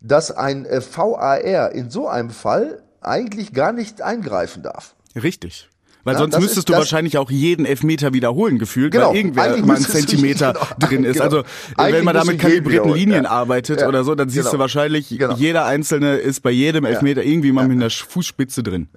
dass 0.00 0.30
ein 0.30 0.66
äh, 0.66 0.80
VAR 0.82 1.72
in 1.72 1.90
so 1.90 2.06
einem 2.08 2.30
Fall 2.30 2.82
eigentlich 3.00 3.54
gar 3.54 3.72
nicht 3.72 4.02
eingreifen 4.02 4.62
darf. 4.62 4.94
Richtig. 5.14 5.69
Weil 6.04 6.14
ja, 6.14 6.20
sonst 6.20 6.38
müsstest 6.40 6.68
du 6.68 6.72
wahrscheinlich 6.72 7.18
auch 7.18 7.30
jeden 7.30 7.66
Elfmeter 7.66 8.12
wiederholen 8.12 8.58
gefühlt, 8.58 8.92
genau, 8.92 9.10
weil 9.10 9.16
irgendwer 9.16 9.56
mal 9.58 9.76
ein 9.76 9.82
Zentimeter 9.82 10.52
genau, 10.78 10.88
drin 10.88 11.04
ist. 11.04 11.20
Genau. 11.20 11.24
Also 11.24 11.44
wenn 11.76 12.04
man 12.04 12.14
da 12.14 12.24
mit 12.24 12.38
kalibrierten 12.38 12.92
Linien 12.92 13.24
ja. 13.24 13.30
arbeitet 13.30 13.80
ja. 13.80 13.88
oder 13.88 14.04
so, 14.04 14.14
dann 14.14 14.28
siehst 14.28 14.44
genau. 14.44 14.52
du 14.52 14.58
wahrscheinlich, 14.58 15.08
genau. 15.10 15.34
jeder 15.34 15.66
Einzelne 15.66 16.16
ist 16.16 16.42
bei 16.42 16.50
jedem 16.50 16.84
Elfmeter 16.84 17.22
irgendwie 17.22 17.52
mal 17.52 17.68
mit 17.68 17.76
einer 17.76 17.90
Fußspitze 17.90 18.62
drin. 18.62 18.88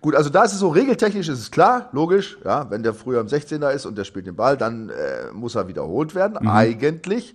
Gut, 0.00 0.14
also 0.14 0.30
da 0.30 0.44
ist 0.44 0.52
es 0.52 0.58
so, 0.58 0.68
regeltechnisch 0.68 1.28
ist 1.28 1.40
es 1.40 1.50
klar, 1.50 1.88
logisch, 1.92 2.38
ja, 2.44 2.70
wenn 2.70 2.82
der 2.82 2.94
früher 2.94 3.20
im 3.20 3.26
16er 3.26 3.70
ist 3.70 3.86
und 3.86 3.98
der 3.98 4.04
spielt 4.04 4.26
den 4.26 4.36
Ball, 4.36 4.56
dann 4.56 4.90
äh, 4.90 5.32
muss 5.32 5.54
er 5.54 5.68
wiederholt 5.68 6.14
werden, 6.14 6.38
mhm. 6.40 6.48
eigentlich. 6.48 7.34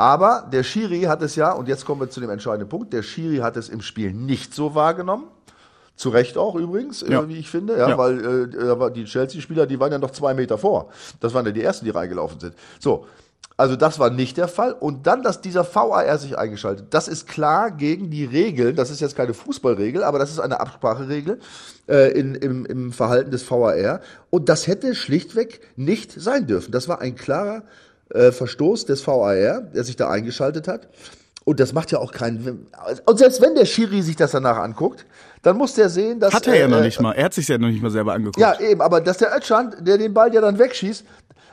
Aber 0.00 0.48
der 0.50 0.62
Schiri 0.62 1.02
hat 1.02 1.20
es 1.20 1.36
ja, 1.36 1.52
und 1.52 1.68
jetzt 1.68 1.84
kommen 1.84 2.00
wir 2.00 2.08
zu 2.08 2.20
dem 2.20 2.30
entscheidenden 2.30 2.70
Punkt, 2.70 2.92
der 2.94 3.02
Schiri 3.02 3.36
hat 3.38 3.58
es 3.58 3.68
im 3.68 3.82
Spiel 3.82 4.14
nicht 4.14 4.54
so 4.54 4.74
wahrgenommen. 4.74 5.24
Zu 6.00 6.08
Recht 6.08 6.38
auch 6.38 6.54
übrigens, 6.54 7.02
äh, 7.02 7.12
ja. 7.12 7.20
äh, 7.20 7.28
wie 7.28 7.36
ich 7.36 7.50
finde, 7.50 7.76
ja, 7.76 7.90
ja. 7.90 7.98
weil 7.98 8.48
äh, 8.54 8.90
die 8.90 9.04
Chelsea-Spieler, 9.04 9.66
die 9.66 9.78
waren 9.78 9.92
ja 9.92 9.98
noch 9.98 10.12
zwei 10.12 10.32
Meter 10.32 10.56
vor. 10.56 10.88
Das 11.20 11.34
waren 11.34 11.44
ja 11.44 11.52
die 11.52 11.62
ersten, 11.62 11.84
die 11.84 11.90
reingelaufen 11.90 12.40
sind. 12.40 12.54
So, 12.78 13.04
Also 13.58 13.76
das 13.76 13.98
war 13.98 14.08
nicht 14.08 14.38
der 14.38 14.48
Fall. 14.48 14.72
Und 14.72 15.06
dann, 15.06 15.22
dass 15.22 15.42
dieser 15.42 15.62
VAR 15.62 16.16
sich 16.16 16.38
eingeschaltet. 16.38 16.86
Das 16.94 17.06
ist 17.06 17.28
klar 17.28 17.70
gegen 17.70 18.08
die 18.08 18.24
Regeln. 18.24 18.76
Das 18.76 18.90
ist 18.90 19.00
jetzt 19.00 19.14
keine 19.14 19.34
Fußballregel, 19.34 20.02
aber 20.02 20.18
das 20.18 20.30
ist 20.30 20.40
eine 20.40 20.58
Abspracheregel 20.60 21.38
äh, 21.86 22.18
in, 22.18 22.34
im, 22.34 22.64
im 22.64 22.92
Verhalten 22.92 23.30
des 23.30 23.42
VAR. 23.50 24.00
Und 24.30 24.48
das 24.48 24.66
hätte 24.66 24.94
schlichtweg 24.94 25.60
nicht 25.76 26.18
sein 26.18 26.46
dürfen. 26.46 26.72
Das 26.72 26.88
war 26.88 27.02
ein 27.02 27.14
klarer 27.14 27.64
äh, 28.08 28.32
Verstoß 28.32 28.86
des 28.86 29.06
VAR, 29.06 29.60
der 29.60 29.84
sich 29.84 29.96
da 29.96 30.08
eingeschaltet 30.08 30.66
hat. 30.66 30.88
Und 31.44 31.58
das 31.58 31.72
macht 31.72 31.90
ja 31.90 31.98
auch 31.98 32.12
keinen. 32.12 32.66
Und 33.06 33.18
selbst 33.18 33.40
wenn 33.40 33.54
der 33.54 33.64
Schiri 33.64 34.02
sich 34.02 34.16
das 34.16 34.32
danach 34.32 34.58
anguckt, 34.58 35.06
dann 35.42 35.56
muss 35.56 35.74
der 35.74 35.88
sehen, 35.88 36.20
dass. 36.20 36.34
Hat 36.34 36.46
er 36.46 36.56
ja 36.56 36.64
äh, 36.66 36.68
noch 36.68 36.80
nicht 36.80 37.00
mal. 37.00 37.12
Er 37.12 37.24
hat 37.24 37.34
sich 37.34 37.48
ja 37.48 37.56
noch 37.58 37.68
nicht 37.68 37.82
mal 37.82 37.90
selber 37.90 38.12
angeguckt. 38.12 38.38
Ja, 38.38 38.58
eben, 38.60 38.80
aber 38.80 39.00
dass 39.00 39.18
der 39.18 39.34
Özcan, 39.34 39.74
der 39.80 39.96
den 39.96 40.12
Ball 40.12 40.32
ja 40.34 40.40
dann 40.40 40.58
wegschießt, 40.58 41.04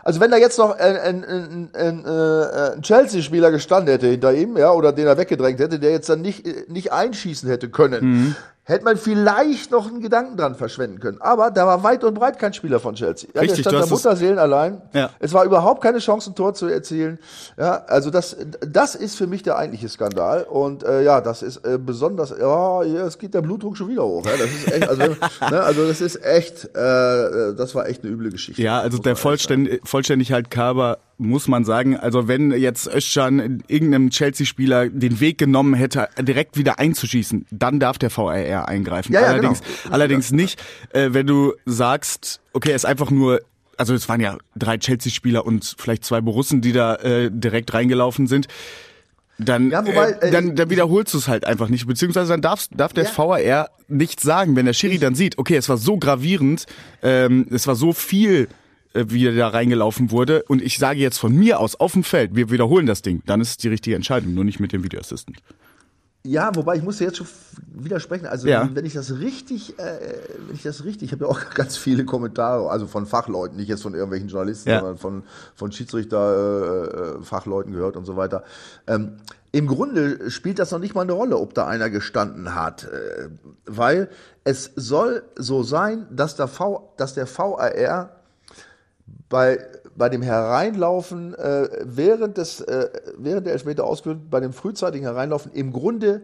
also 0.04 0.20
wenn 0.20 0.32
da 0.32 0.38
jetzt 0.38 0.58
noch 0.58 0.78
ein, 0.78 1.24
ein, 1.24 1.70
ein, 1.74 2.06
äh, 2.06 2.74
ein 2.76 2.82
Chelsea-Spieler 2.82 3.52
gestanden 3.52 3.92
hätte 3.92 4.08
hinter 4.08 4.34
ihm, 4.34 4.58
ja, 4.58 4.72
oder 4.72 4.94
den 4.94 5.08
er 5.08 5.18
weggedrängt 5.18 5.60
hätte, 5.60 5.80
der 5.80 5.92
jetzt 5.92 6.10
dann 6.10 6.22
nicht, 6.22 6.70
nicht 6.70 6.92
einschießen 6.92 7.50
hätte 7.50 7.70
können, 7.70 8.06
mhm 8.06 8.36
hätte 8.68 8.84
man 8.84 8.98
vielleicht 8.98 9.72
noch 9.72 9.88
einen 9.88 10.02
Gedanken 10.02 10.36
dran 10.36 10.54
verschwenden 10.56 11.00
können. 11.00 11.22
Aber 11.22 11.52
da 11.52 11.66
war 11.66 11.84
weit 11.84 12.04
und 12.04 12.16
breit 12.16 12.38
kein 12.38 12.52
Spieler 12.52 12.82
von 12.82 12.96
Chelsea. 12.96 13.30
Ja, 13.34 13.40
Richtig, 13.40 13.64
der 13.64 13.70
stand 13.70 13.86
da 13.86 13.90
Mutterseelen 13.90 14.38
allein. 14.38 14.82
Ja. 14.92 15.10
Es 15.20 15.34
war 15.34 15.46
überhaupt 15.46 15.82
keine 15.82 16.00
Chance, 16.00 16.32
ein 16.32 16.36
Tor 16.36 16.54
zu 16.54 16.68
erzielen. 16.68 17.18
Ja, 17.58 17.86
also 17.88 18.12
das, 18.12 18.36
das 18.60 18.96
ist 18.96 19.16
für 19.16 19.26
mich 19.26 19.42
der 19.42 19.58
eigentliche 19.58 19.88
Skandal. 19.88 20.44
Und 20.44 20.84
äh, 20.84 21.02
ja, 21.02 21.22
das 21.22 21.44
ist 21.44 21.66
äh, 21.66 21.78
besonders, 21.78 22.36
ja, 22.38 22.84
es 22.84 23.18
geht 23.18 23.34
der 23.34 23.42
Blutdruck 23.42 23.78
schon 23.78 23.88
wieder 23.88 24.04
hoch. 24.04 24.26
Ja, 24.26 24.34
das 24.34 24.50
ist 24.50 24.70
echt, 24.70 24.90
also, 24.90 25.04
ne, 25.50 25.64
also 25.64 25.88
das 25.88 26.02
ist 26.02 26.26
echt, 26.26 26.66
äh, 26.66 27.56
das 27.56 27.74
war 27.74 27.88
echt 27.88 28.04
eine 28.04 28.12
üble 28.12 28.32
Geschichte. 28.32 28.62
Ja, 28.62 28.82
also 28.82 28.98
der 28.98 29.16
Vollständ 29.16 29.80
Vollständigkeit 29.86 30.52
Kaber 30.52 30.98
muss 31.18 31.48
man 31.48 31.66
sagen. 31.66 31.98
Also 31.98 32.28
wenn 32.28 32.52
jetzt 32.52 32.88
Özcan 32.88 33.64
irgendeinem 33.68 34.10
Chelsea-Spieler 34.10 34.90
den 34.90 35.20
Weg 35.20 35.38
genommen 35.38 35.74
hätte, 35.74 36.10
direkt 36.20 36.58
wieder 36.58 36.80
einzuschießen, 36.80 37.46
dann 37.52 37.80
darf 37.80 37.98
der 37.98 38.16
VAR 38.16 38.68
eingreifen. 38.68 39.14
Ja, 39.14 39.22
ja, 39.22 39.28
allerdings, 39.28 39.62
genau. 39.62 39.94
allerdings 39.94 40.32
nicht, 40.32 40.62
äh, 40.94 41.10
wenn 41.12 41.28
du 41.28 41.54
sagst, 41.66 42.42
okay, 42.54 42.70
er 42.70 42.76
ist 42.76 42.86
einfach 42.86 43.12
nur 43.12 43.42
also 43.80 43.94
es 43.94 44.10
waren 44.10 44.20
ja 44.20 44.38
drei 44.56 44.78
Chelsea-Spieler 44.78 45.46
und 45.46 45.76
vielleicht 45.78 46.04
zwei 46.04 46.20
Borussen, 46.20 46.62
die 46.62 46.74
da 46.74 46.96
äh, 46.96 47.30
direkt 47.32 47.76
reingelaufen 47.76 48.26
sind. 48.26 48.48
Dann, 49.40 49.70
ja, 49.70 49.86
wobei, 49.86 50.12
äh, 50.14 50.32
dann, 50.32 50.56
dann 50.56 50.70
wiederholst 50.72 51.14
du 51.14 51.20
es 51.20 51.28
halt 51.28 51.46
einfach 51.46 51.70
nicht. 51.70 51.86
Beziehungsweise 51.86 52.30
dann 52.30 52.42
darfst, 52.42 52.72
darf 52.76 52.94
der 52.94 53.04
ja. 53.04 53.12
VAR 53.16 53.70
nichts 53.88 54.24
sagen, 54.24 54.56
wenn 54.56 54.66
der 54.66 54.74
Schiri 54.74 54.98
dann 54.98 55.14
sieht, 55.14 55.38
okay, 55.38 55.56
es 55.56 55.70
war 55.70 55.78
so 55.78 55.98
gravierend, 55.98 56.66
ähm, 57.04 57.46
es 57.52 57.68
war 57.68 57.76
so 57.76 57.94
viel 57.94 58.44
äh, 58.44 58.48
wie 59.08 59.28
er 59.28 59.36
da 59.36 59.50
reingelaufen 59.50 60.12
wurde. 60.12 60.44
Und 60.48 60.62
ich 60.62 60.78
sage 60.78 61.00
jetzt 61.00 61.18
von 61.18 61.34
mir 61.34 61.60
aus 61.60 61.76
auf 61.76 61.94
dem 61.94 62.04
Feld, 62.04 62.36
wir 62.36 62.50
wiederholen 62.50 62.86
das 62.86 63.02
Ding. 63.02 63.22
Dann 63.26 63.42
ist 63.42 63.50
es 63.50 63.58
die 63.58 63.70
richtige 63.70 63.96
Entscheidung, 63.96 64.34
nur 64.34 64.44
nicht 64.44 64.60
mit 64.60 64.74
dem 64.74 64.84
Video 64.84 65.00
Assistant. 65.00 65.38
Ja, 66.28 66.54
wobei 66.56 66.76
ich 66.76 66.84
muss 66.84 67.00
jetzt 67.00 67.18
schon 67.18 67.28
widersprechen. 67.74 68.26
Also 68.26 68.50
ja. 68.50 68.70
wenn 68.74 68.86
ich 68.86 68.94
das 68.94 69.20
richtig, 69.20 69.80
äh, 69.80 70.00
wenn 70.48 70.56
ich 70.56 70.64
das 70.64 70.84
richtig, 70.84 71.04
ich 71.04 71.12
habe 71.14 71.24
ja 71.24 71.32
auch 71.32 71.40
ganz 71.56 71.78
viele 71.78 72.04
Kommentare, 72.04 72.70
also 72.70 72.86
von 72.86 73.06
Fachleuten, 73.06 73.56
nicht 73.56 73.70
jetzt 73.70 73.84
von 73.84 73.94
irgendwelchen 73.94 74.28
Journalisten, 74.28 74.70
ja. 74.70 74.80
sondern 74.80 74.98
von 74.98 75.24
von 75.56 75.72
Schiedsrichter, 75.72 77.20
äh, 77.20 77.24
Fachleuten 77.24 77.72
gehört 77.72 77.96
und 77.96 78.04
so 78.04 78.18
weiter. 78.18 78.44
Ähm, 78.88 79.18
Im 79.54 79.68
Grunde 79.68 80.30
spielt 80.30 80.60
das 80.60 80.72
noch 80.72 80.80
nicht 80.80 80.96
mal 80.96 81.02
eine 81.02 81.14
Rolle, 81.14 81.38
ob 81.38 81.54
da 81.54 81.66
einer 81.66 81.90
gestanden 81.90 82.56
hat, 82.56 82.84
äh, 82.84 83.30
weil 83.66 84.10
es 84.44 84.72
soll 84.76 85.24
so 85.38 85.64
sein, 85.64 86.08
dass 86.12 86.36
der 86.36 86.50
V, 86.50 86.94
dass 86.98 87.14
der 87.14 87.28
VAR 87.28 88.17
bei, 89.30 89.60
bei 89.96 90.10
dem 90.10 90.22
Hereinlaufen 90.22 91.34
äh, 91.36 91.70
während, 91.84 92.38
des, 92.38 92.62
äh, 92.62 92.90
während 93.18 93.46
der 93.46 93.54
Elfmeter 93.54 93.84
ausgeführt, 93.84 94.30
bei 94.30 94.40
dem 94.40 94.54
frühzeitigen 94.54 95.06
Hereinlaufen 95.06 95.52
im 95.54 95.74
Grunde 95.74 96.22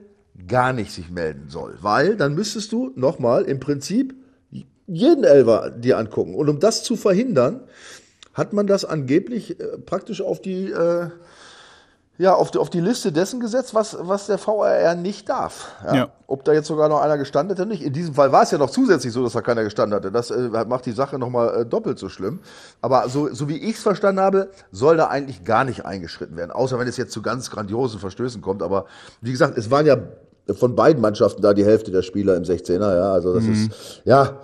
gar 0.47 0.73
nicht 0.73 0.91
sich 0.91 1.09
melden 1.09 1.49
soll. 1.49 1.77
Weil 1.81 2.15
dann 2.15 2.33
müsstest 2.33 2.71
du 2.71 2.91
nochmal 2.95 3.43
im 3.43 3.59
Prinzip 3.59 4.15
jeden 4.87 5.23
Elfer 5.23 5.69
dir 5.69 5.97
angucken. 5.97 6.35
Und 6.35 6.49
um 6.49 6.59
das 6.59 6.83
zu 6.83 6.95
verhindern, 6.95 7.61
hat 8.33 8.53
man 8.53 8.67
das 8.67 8.85
angeblich 8.85 9.59
äh, 9.59 9.77
praktisch 9.77 10.21
auf 10.21 10.41
die 10.41 10.71
äh, 10.71 11.09
ja, 12.19 12.35
auf 12.35 12.51
die, 12.51 12.59
auf 12.59 12.69
die 12.69 12.79
Liste 12.79 13.11
dessen 13.11 13.39
gesetzt, 13.39 13.73
was, 13.73 13.97
was 13.99 14.27
der 14.27 14.37
VRR 14.37 14.93
nicht 14.93 15.29
darf. 15.29 15.71
Ja. 15.83 15.95
ja. 15.95 16.11
Ob 16.27 16.43
da 16.43 16.53
jetzt 16.53 16.67
sogar 16.67 16.87
noch 16.87 17.01
einer 17.01 17.17
gestanden 17.17 17.55
hätte, 17.55 17.67
nicht. 17.67 17.81
In 17.81 17.91
diesem 17.91 18.13
Fall 18.13 18.31
war 18.31 18.43
es 18.43 18.51
ja 18.51 18.59
noch 18.59 18.69
zusätzlich 18.69 19.11
so, 19.11 19.23
dass 19.23 19.33
da 19.33 19.41
keiner 19.41 19.63
gestanden 19.63 19.95
hatte. 19.95 20.11
Das 20.11 20.29
äh, 20.29 20.49
macht 20.67 20.85
die 20.85 20.91
Sache 20.91 21.17
nochmal 21.17 21.61
äh, 21.61 21.65
doppelt 21.65 21.97
so 21.97 22.09
schlimm. 22.09 22.39
Aber 22.81 23.09
so, 23.09 23.33
so 23.33 23.49
wie 23.49 23.57
ich 23.57 23.77
es 23.77 23.81
verstanden 23.81 24.21
habe, 24.21 24.49
soll 24.71 24.95
da 24.95 25.07
eigentlich 25.07 25.43
gar 25.43 25.63
nicht 25.63 25.85
eingeschritten 25.85 26.37
werden. 26.37 26.51
Außer 26.51 26.77
wenn 26.77 26.87
es 26.87 26.97
jetzt 26.97 27.13
zu 27.13 27.23
ganz 27.23 27.49
grandiosen 27.49 27.99
Verstößen 27.99 28.41
kommt. 28.41 28.61
Aber 28.61 28.85
wie 29.21 29.31
gesagt, 29.31 29.57
es 29.57 29.71
waren 29.71 29.87
ja 29.87 29.97
von 30.53 30.75
beiden 30.75 31.01
Mannschaften 31.01 31.41
da 31.41 31.53
die 31.53 31.65
Hälfte 31.65 31.89
der 31.89 32.03
Spieler 32.03 32.35
im 32.35 32.43
16er. 32.43 32.95
Ja, 32.95 33.11
also 33.13 33.33
das 33.33 33.43
mhm. 33.43 33.53
ist, 33.53 34.01
ja, 34.05 34.37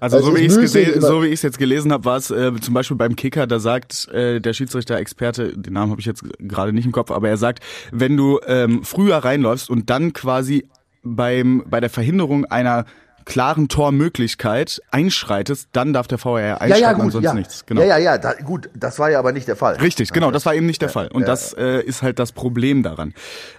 also 0.00 0.20
so 0.20 0.36
wie, 0.36 0.40
ich 0.40 0.54
gesehen, 0.54 1.00
so 1.00 1.22
wie 1.22 1.28
ich 1.28 1.34
es 1.34 1.42
jetzt 1.42 1.58
gelesen 1.58 1.92
habe, 1.92 2.04
war 2.04 2.16
es 2.16 2.30
äh, 2.30 2.52
zum 2.60 2.74
Beispiel 2.74 2.96
beim 2.96 3.16
Kicker, 3.16 3.46
da 3.46 3.58
sagt 3.58 4.08
äh, 4.08 4.40
der 4.40 4.52
Schiedsrichter-Experte, 4.52 5.56
den 5.56 5.72
Namen 5.72 5.90
habe 5.92 6.00
ich 6.00 6.06
jetzt 6.06 6.24
gerade 6.38 6.72
nicht 6.72 6.86
im 6.86 6.92
Kopf, 6.92 7.10
aber 7.10 7.28
er 7.28 7.36
sagt, 7.36 7.62
wenn 7.92 8.16
du 8.16 8.40
ähm, 8.46 8.82
früher 8.84 9.16
reinläufst 9.18 9.70
und 9.70 9.90
dann 9.90 10.12
quasi 10.12 10.66
beim 11.02 11.64
bei 11.68 11.80
der 11.80 11.90
Verhinderung 11.90 12.44
einer 12.46 12.84
klaren 13.26 13.68
Tormöglichkeit 13.68 14.80
einschreitest, 14.90 15.68
dann 15.72 15.92
darf 15.92 16.06
der 16.06 16.24
VAR 16.24 16.60
einschreiten, 16.60 16.70
ja, 16.70 16.76
ja, 16.76 16.92
gut, 16.92 17.02
ansonsten 17.02 17.24
ja. 17.24 17.34
nichts. 17.34 17.66
Genau. 17.66 17.82
Ja, 17.82 17.88
ja, 17.88 17.98
ja, 17.98 18.18
da, 18.18 18.32
gut, 18.34 18.70
das 18.74 18.98
war 18.98 19.10
ja 19.10 19.18
aber 19.18 19.32
nicht 19.32 19.48
der 19.48 19.56
Fall. 19.56 19.74
Richtig, 19.76 20.12
genau, 20.12 20.30
das 20.30 20.46
war 20.46 20.54
eben 20.54 20.64
nicht 20.64 20.80
der 20.80 20.88
Fall. 20.88 21.08
Und 21.08 21.28
das 21.28 21.52
äh, 21.52 21.82
ist 21.82 22.02
halt 22.02 22.18
das 22.18 22.32
Problem 22.32 22.82
daran. 22.82 23.12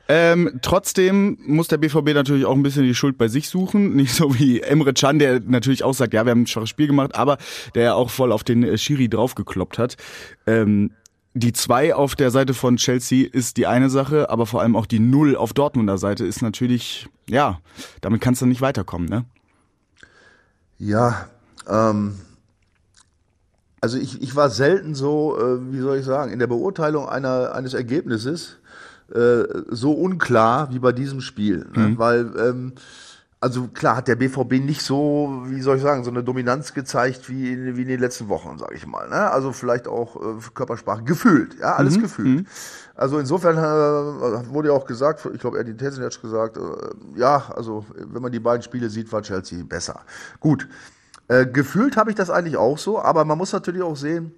Ähm, 0.07 0.59
trotzdem 0.61 1.37
muss 1.45 1.67
der 1.67 1.77
BVB 1.77 2.13
natürlich 2.13 2.45
auch 2.45 2.55
ein 2.55 2.63
bisschen 2.63 2.83
die 2.83 2.95
Schuld 2.95 3.17
bei 3.17 3.27
sich 3.27 3.49
suchen. 3.49 3.95
Nicht 3.97 4.13
so 4.13 4.39
wie 4.39 4.61
Emre 4.61 4.93
Can, 4.93 5.19
der 5.19 5.41
natürlich 5.41 5.83
auch 5.83 5.93
sagt, 5.93 6.13
ja, 6.13 6.25
wir 6.25 6.31
haben 6.31 6.43
ein 6.43 6.47
schwaches 6.47 6.69
Spiel 6.69 6.87
gemacht, 6.87 7.15
aber 7.15 7.37
der 7.75 7.83
ja 7.83 7.93
auch 7.93 8.09
voll 8.09 8.31
auf 8.31 8.43
den 8.43 8.63
äh, 8.63 8.77
Schiri 8.77 9.09
draufgekloppt 9.09 9.77
hat. 9.77 9.97
Ähm, 10.45 10.91
die 11.33 11.53
zwei 11.53 11.93
auf 11.93 12.15
der 12.15 12.31
Seite 12.31 12.53
von 12.53 12.77
Chelsea 12.77 13.27
ist 13.29 13.57
die 13.57 13.67
eine 13.67 13.89
Sache, 13.89 14.29
aber 14.29 14.45
vor 14.45 14.61
allem 14.61 14.75
auch 14.75 14.85
die 14.85 14.99
Null 14.99 15.35
auf 15.35 15.53
Dortmunder 15.53 15.97
Seite 15.97 16.25
ist 16.25 16.41
natürlich, 16.41 17.07
ja, 17.29 17.59
damit 18.01 18.21
kannst 18.21 18.41
du 18.41 18.45
nicht 18.45 18.61
weiterkommen, 18.61 19.07
ne? 19.09 19.25
Ja, 20.79 21.27
ähm, 21.67 22.15
also 23.81 23.97
ich, 23.97 24.21
ich 24.21 24.35
war 24.35 24.49
selten 24.49 24.95
so, 24.95 25.37
äh, 25.39 25.73
wie 25.73 25.79
soll 25.79 25.97
ich 25.97 26.05
sagen, 26.05 26.31
in 26.31 26.39
der 26.39 26.47
Beurteilung 26.47 27.07
einer, 27.07 27.53
eines 27.53 27.73
Ergebnisses 27.73 28.57
äh, 29.13 29.43
so 29.69 29.93
unklar 29.93 30.73
wie 30.73 30.79
bei 30.79 30.91
diesem 30.91 31.21
Spiel. 31.21 31.67
Ne? 31.73 31.89
Mhm. 31.89 31.97
Weil, 31.97 32.31
ähm, 32.37 32.73
also 33.39 33.67
klar 33.67 33.97
hat 33.97 34.07
der 34.07 34.15
BVB 34.15 34.53
nicht 34.53 34.81
so, 34.81 35.43
wie 35.45 35.61
soll 35.61 35.77
ich 35.77 35.83
sagen, 35.83 36.03
so 36.03 36.09
eine 36.09 36.23
Dominanz 36.23 36.73
gezeigt 36.73 37.29
wie 37.29 37.53
in, 37.53 37.77
wie 37.77 37.83
in 37.83 37.87
den 37.87 37.99
letzten 37.99 38.29
Wochen, 38.29 38.57
sage 38.57 38.75
ich 38.75 38.87
mal. 38.87 39.07
Ne? 39.09 39.29
Also 39.29 39.51
vielleicht 39.51 39.87
auch 39.87 40.15
äh, 40.15 40.39
Körpersprache 40.55 41.03
gefühlt, 41.03 41.59
ja, 41.59 41.75
alles 41.75 41.97
mhm. 41.97 42.01
gefühlt. 42.01 42.27
Mhm. 42.27 42.45
Also 42.95 43.19
insofern 43.19 43.57
äh, 43.57 44.49
wurde 44.51 44.69
ja 44.69 44.73
auch 44.73 44.87
gesagt, 44.87 45.27
ich 45.31 45.39
glaube, 45.39 45.59
Eddie 45.59 45.77
Tessin 45.77 46.03
hat 46.03 46.19
gesagt, 46.19 46.57
äh, 46.57 47.19
ja, 47.19 47.51
also 47.55 47.85
wenn 47.95 48.21
man 48.23 48.31
die 48.31 48.39
beiden 48.39 48.63
Spiele 48.63 48.89
sieht, 48.89 49.11
war 49.11 49.21
Chelsea 49.21 49.63
besser. 49.63 50.01
Gut, 50.39 50.67
äh, 51.27 51.45
gefühlt 51.45 51.95
habe 51.95 52.09
ich 52.09 52.15
das 52.15 52.31
eigentlich 52.31 52.57
auch 52.57 52.79
so, 52.79 52.99
aber 52.99 53.23
man 53.23 53.37
muss 53.37 53.53
natürlich 53.53 53.83
auch 53.83 53.95
sehen, 53.95 54.31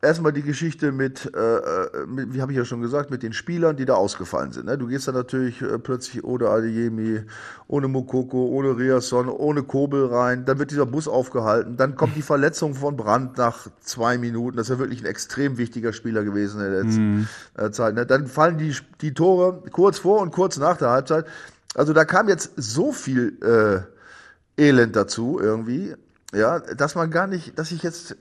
erstmal 0.00 0.32
die 0.32 0.42
Geschichte 0.42 0.92
mit, 0.92 1.32
äh, 1.34 1.38
äh, 1.38 2.06
mit 2.06 2.32
wie 2.32 2.40
habe 2.40 2.52
ich 2.52 2.58
ja 2.58 2.64
schon 2.64 2.80
gesagt, 2.80 3.10
mit 3.10 3.22
den 3.22 3.32
Spielern, 3.32 3.76
die 3.76 3.84
da 3.84 3.94
ausgefallen 3.94 4.52
sind. 4.52 4.66
Ne? 4.66 4.78
Du 4.78 4.86
gehst 4.86 5.08
da 5.08 5.12
natürlich 5.12 5.60
äh, 5.60 5.78
plötzlich 5.78 6.22
ohne 6.22 6.48
Adeyemi, 6.48 7.22
ohne 7.66 7.88
Mokoko, 7.88 8.46
ohne 8.46 8.76
Riasson, 8.76 9.28
ohne 9.28 9.62
Kobel 9.62 10.06
rein. 10.06 10.44
Dann 10.44 10.58
wird 10.58 10.70
dieser 10.70 10.86
Bus 10.86 11.08
aufgehalten. 11.08 11.76
Dann 11.76 11.96
kommt 11.96 12.16
die 12.16 12.22
Verletzung 12.22 12.74
von 12.74 12.96
Brandt 12.96 13.38
nach 13.38 13.66
zwei 13.80 14.18
Minuten. 14.18 14.56
Das 14.56 14.68
ist 14.68 14.74
ja 14.74 14.78
wirklich 14.78 15.02
ein 15.02 15.06
extrem 15.06 15.58
wichtiger 15.58 15.92
Spieler 15.92 16.22
gewesen 16.22 16.60
in 16.60 16.70
der 16.70 16.82
letzten. 16.82 17.28
Äh, 17.56 17.70
Zeit. 17.70 17.94
Ne? 17.94 18.06
Dann 18.06 18.26
fallen 18.26 18.58
die, 18.58 18.74
die 19.00 19.14
Tore 19.14 19.62
kurz 19.72 19.98
vor 19.98 20.20
und 20.20 20.30
kurz 20.30 20.58
nach 20.58 20.76
der 20.76 20.90
Halbzeit. 20.90 21.26
Also 21.74 21.92
da 21.92 22.04
kam 22.04 22.28
jetzt 22.28 22.52
so 22.56 22.92
viel 22.92 23.36
äh, 23.42 24.62
Elend 24.62 24.96
dazu 24.96 25.38
irgendwie, 25.40 25.94
ja, 26.34 26.60
dass 26.60 26.94
man 26.94 27.10
gar 27.10 27.26
nicht, 27.26 27.58
dass 27.58 27.72
ich 27.72 27.82
jetzt 27.82 28.16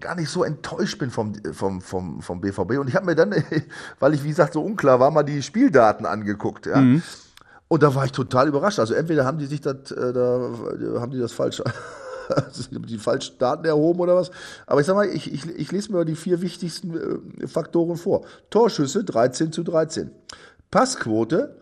gar 0.00 0.14
nicht 0.14 0.30
so 0.30 0.44
enttäuscht 0.44 0.98
bin 0.98 1.10
vom, 1.10 1.34
vom, 1.52 1.80
vom, 1.80 2.22
vom 2.22 2.40
BVB. 2.40 2.78
Und 2.78 2.88
ich 2.88 2.96
habe 2.96 3.06
mir 3.06 3.14
dann, 3.14 3.34
weil 4.00 4.14
ich, 4.14 4.24
wie 4.24 4.28
gesagt, 4.28 4.54
so 4.54 4.62
unklar 4.62 5.00
war, 5.00 5.10
mal 5.10 5.22
die 5.22 5.42
Spieldaten 5.42 6.06
angeguckt. 6.06 6.66
Ja. 6.66 6.80
Mhm. 6.80 7.02
Und 7.68 7.82
da 7.82 7.94
war 7.94 8.04
ich 8.04 8.12
total 8.12 8.48
überrascht. 8.48 8.80
Also 8.80 8.94
entweder 8.94 9.24
haben 9.24 9.38
die 9.38 9.46
sich 9.46 9.60
das, 9.60 9.92
äh, 9.92 10.12
da 10.12 10.50
haben 11.00 11.12
die 11.12 11.20
das 11.20 11.32
falsch, 11.32 11.62
die 12.70 12.98
falschen 12.98 13.38
Daten 13.38 13.64
erhoben 13.64 14.00
oder 14.00 14.16
was. 14.16 14.30
Aber 14.66 14.80
ich 14.80 14.86
sag 14.86 14.96
mal, 14.96 15.08
ich, 15.08 15.32
ich, 15.32 15.48
ich 15.48 15.70
lese 15.70 15.92
mir 15.92 16.04
die 16.04 16.16
vier 16.16 16.40
wichtigsten 16.40 17.30
äh, 17.42 17.46
Faktoren 17.46 17.96
vor. 17.96 18.24
Torschüsse 18.50 19.04
13 19.04 19.52
zu 19.52 19.62
13. 19.62 20.10
Passquote 20.70 21.56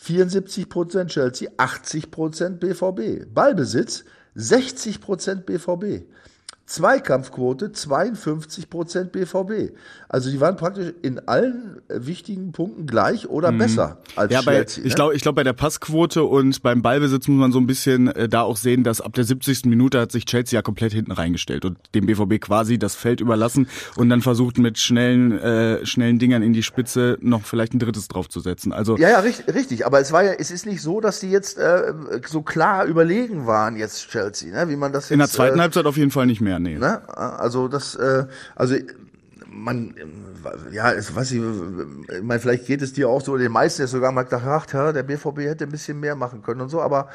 74% 0.00 1.06
Chelsea, 1.06 1.50
80% 1.58 2.58
BVB. 2.58 3.32
Ballbesitz 3.32 4.04
60% 4.36 5.42
BVB. 5.42 6.06
Zweikampfquote 6.72 7.72
52 7.72 8.70
Prozent 8.70 9.12
BVB. 9.12 9.74
Also 10.08 10.30
die 10.30 10.40
waren 10.40 10.56
praktisch 10.56 10.94
in 11.02 11.18
allen 11.28 11.82
wichtigen 11.88 12.52
Punkten 12.52 12.86
gleich 12.86 13.28
oder 13.28 13.52
mhm. 13.52 13.58
besser 13.58 13.98
als 14.16 14.32
ja, 14.32 14.40
bei, 14.40 14.54
Chelsea. 14.54 14.84
Ich 14.84 14.92
ne? 14.92 14.94
glaube, 14.94 15.14
ich 15.14 15.20
glaube 15.20 15.36
bei 15.36 15.42
der 15.42 15.52
Passquote 15.52 16.24
und 16.24 16.62
beim 16.62 16.80
Ballbesitz 16.80 17.28
muss 17.28 17.38
man 17.38 17.52
so 17.52 17.58
ein 17.58 17.66
bisschen 17.66 18.08
äh, 18.08 18.26
da 18.26 18.40
auch 18.40 18.56
sehen, 18.56 18.84
dass 18.84 19.02
ab 19.02 19.12
der 19.12 19.24
70. 19.24 19.66
Minute 19.66 20.00
hat 20.00 20.12
sich 20.12 20.24
Chelsea 20.24 20.58
ja 20.58 20.62
komplett 20.62 20.94
hinten 20.94 21.12
reingestellt 21.12 21.66
und 21.66 21.76
dem 21.94 22.06
BVB 22.06 22.40
quasi 22.40 22.78
das 22.78 22.94
Feld 22.94 23.20
überlassen 23.20 23.68
und 23.96 24.08
dann 24.08 24.22
versucht 24.22 24.56
mit 24.56 24.78
schnellen 24.78 25.32
äh, 25.32 25.84
schnellen 25.84 26.18
Dingern 26.18 26.42
in 26.42 26.54
die 26.54 26.62
Spitze 26.62 27.18
noch 27.20 27.44
vielleicht 27.44 27.74
ein 27.74 27.80
drittes 27.80 28.08
draufzusetzen. 28.08 28.72
Also 28.72 28.96
ja, 28.96 29.10
ja, 29.10 29.20
richtig, 29.20 29.54
richtig. 29.54 29.84
Aber 29.84 30.00
es 30.00 30.10
war 30.10 30.24
ja, 30.24 30.32
es 30.32 30.50
ist 30.50 30.64
nicht 30.64 30.80
so, 30.80 31.02
dass 31.02 31.20
sie 31.20 31.30
jetzt 31.30 31.58
äh, 31.58 31.92
so 32.26 32.40
klar 32.40 32.86
überlegen 32.86 33.46
waren 33.46 33.76
jetzt 33.76 34.08
Chelsea, 34.08 34.50
ne? 34.52 34.70
wie 34.70 34.76
man 34.76 34.90
das 34.90 35.04
jetzt, 35.04 35.10
in 35.10 35.18
der 35.18 35.28
zweiten 35.28 35.58
äh, 35.58 35.62
Halbzeit 35.62 35.84
auf 35.84 35.98
jeden 35.98 36.10
Fall 36.10 36.24
nicht 36.24 36.40
mehr 36.40 36.61
nee. 36.62 36.78
Ne? 36.78 37.08
Also 37.08 37.68
das, 37.68 37.94
äh, 37.94 38.26
also 38.54 38.76
man, 39.48 39.94
ja, 40.72 40.92
es, 40.92 41.14
weiß 41.14 41.32
ich, 41.32 41.42
ich 41.42 42.22
meine, 42.22 42.40
vielleicht 42.40 42.66
geht 42.66 42.82
es 42.82 42.92
dir 42.92 43.08
auch 43.08 43.20
so, 43.20 43.36
den 43.36 43.52
meisten 43.52 43.82
ist 43.82 43.90
sogar 43.90 44.12
mal 44.12 44.22
gedacht, 44.22 44.44
ach, 44.46 44.66
ja, 44.72 44.92
der 44.92 45.02
BVB 45.02 45.38
hätte 45.40 45.64
ein 45.64 45.70
bisschen 45.70 46.00
mehr 46.00 46.16
machen 46.16 46.42
können 46.42 46.62
und 46.62 46.68
so, 46.68 46.80
aber 46.80 47.08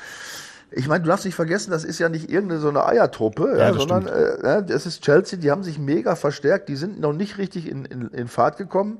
ich 0.72 0.88
meine, 0.88 1.04
du 1.04 1.10
darfst 1.10 1.26
nicht 1.26 1.36
vergessen, 1.36 1.72
das 1.72 1.86
ist 1.86 2.00
ja 2.00 2.10
nicht 2.10 2.30
irgendeine 2.30 2.60
so 2.60 2.70
eine 2.70 2.86
Eiertruppe, 2.86 3.56
ja, 3.58 3.70
ja, 3.70 3.74
sondern 3.74 4.08
äh, 4.08 4.64
das 4.66 4.86
ist 4.86 5.02
Chelsea, 5.02 5.40
die 5.40 5.50
haben 5.50 5.64
sich 5.64 5.80
mega 5.80 6.16
verstärkt, 6.16 6.68
die 6.70 6.76
sind 6.76 7.00
noch 7.00 7.14
nicht 7.14 7.38
richtig 7.38 7.70
in, 7.70 7.86
in, 7.86 8.10
in 8.10 8.28
Fahrt 8.28 8.58
gekommen. 8.58 8.98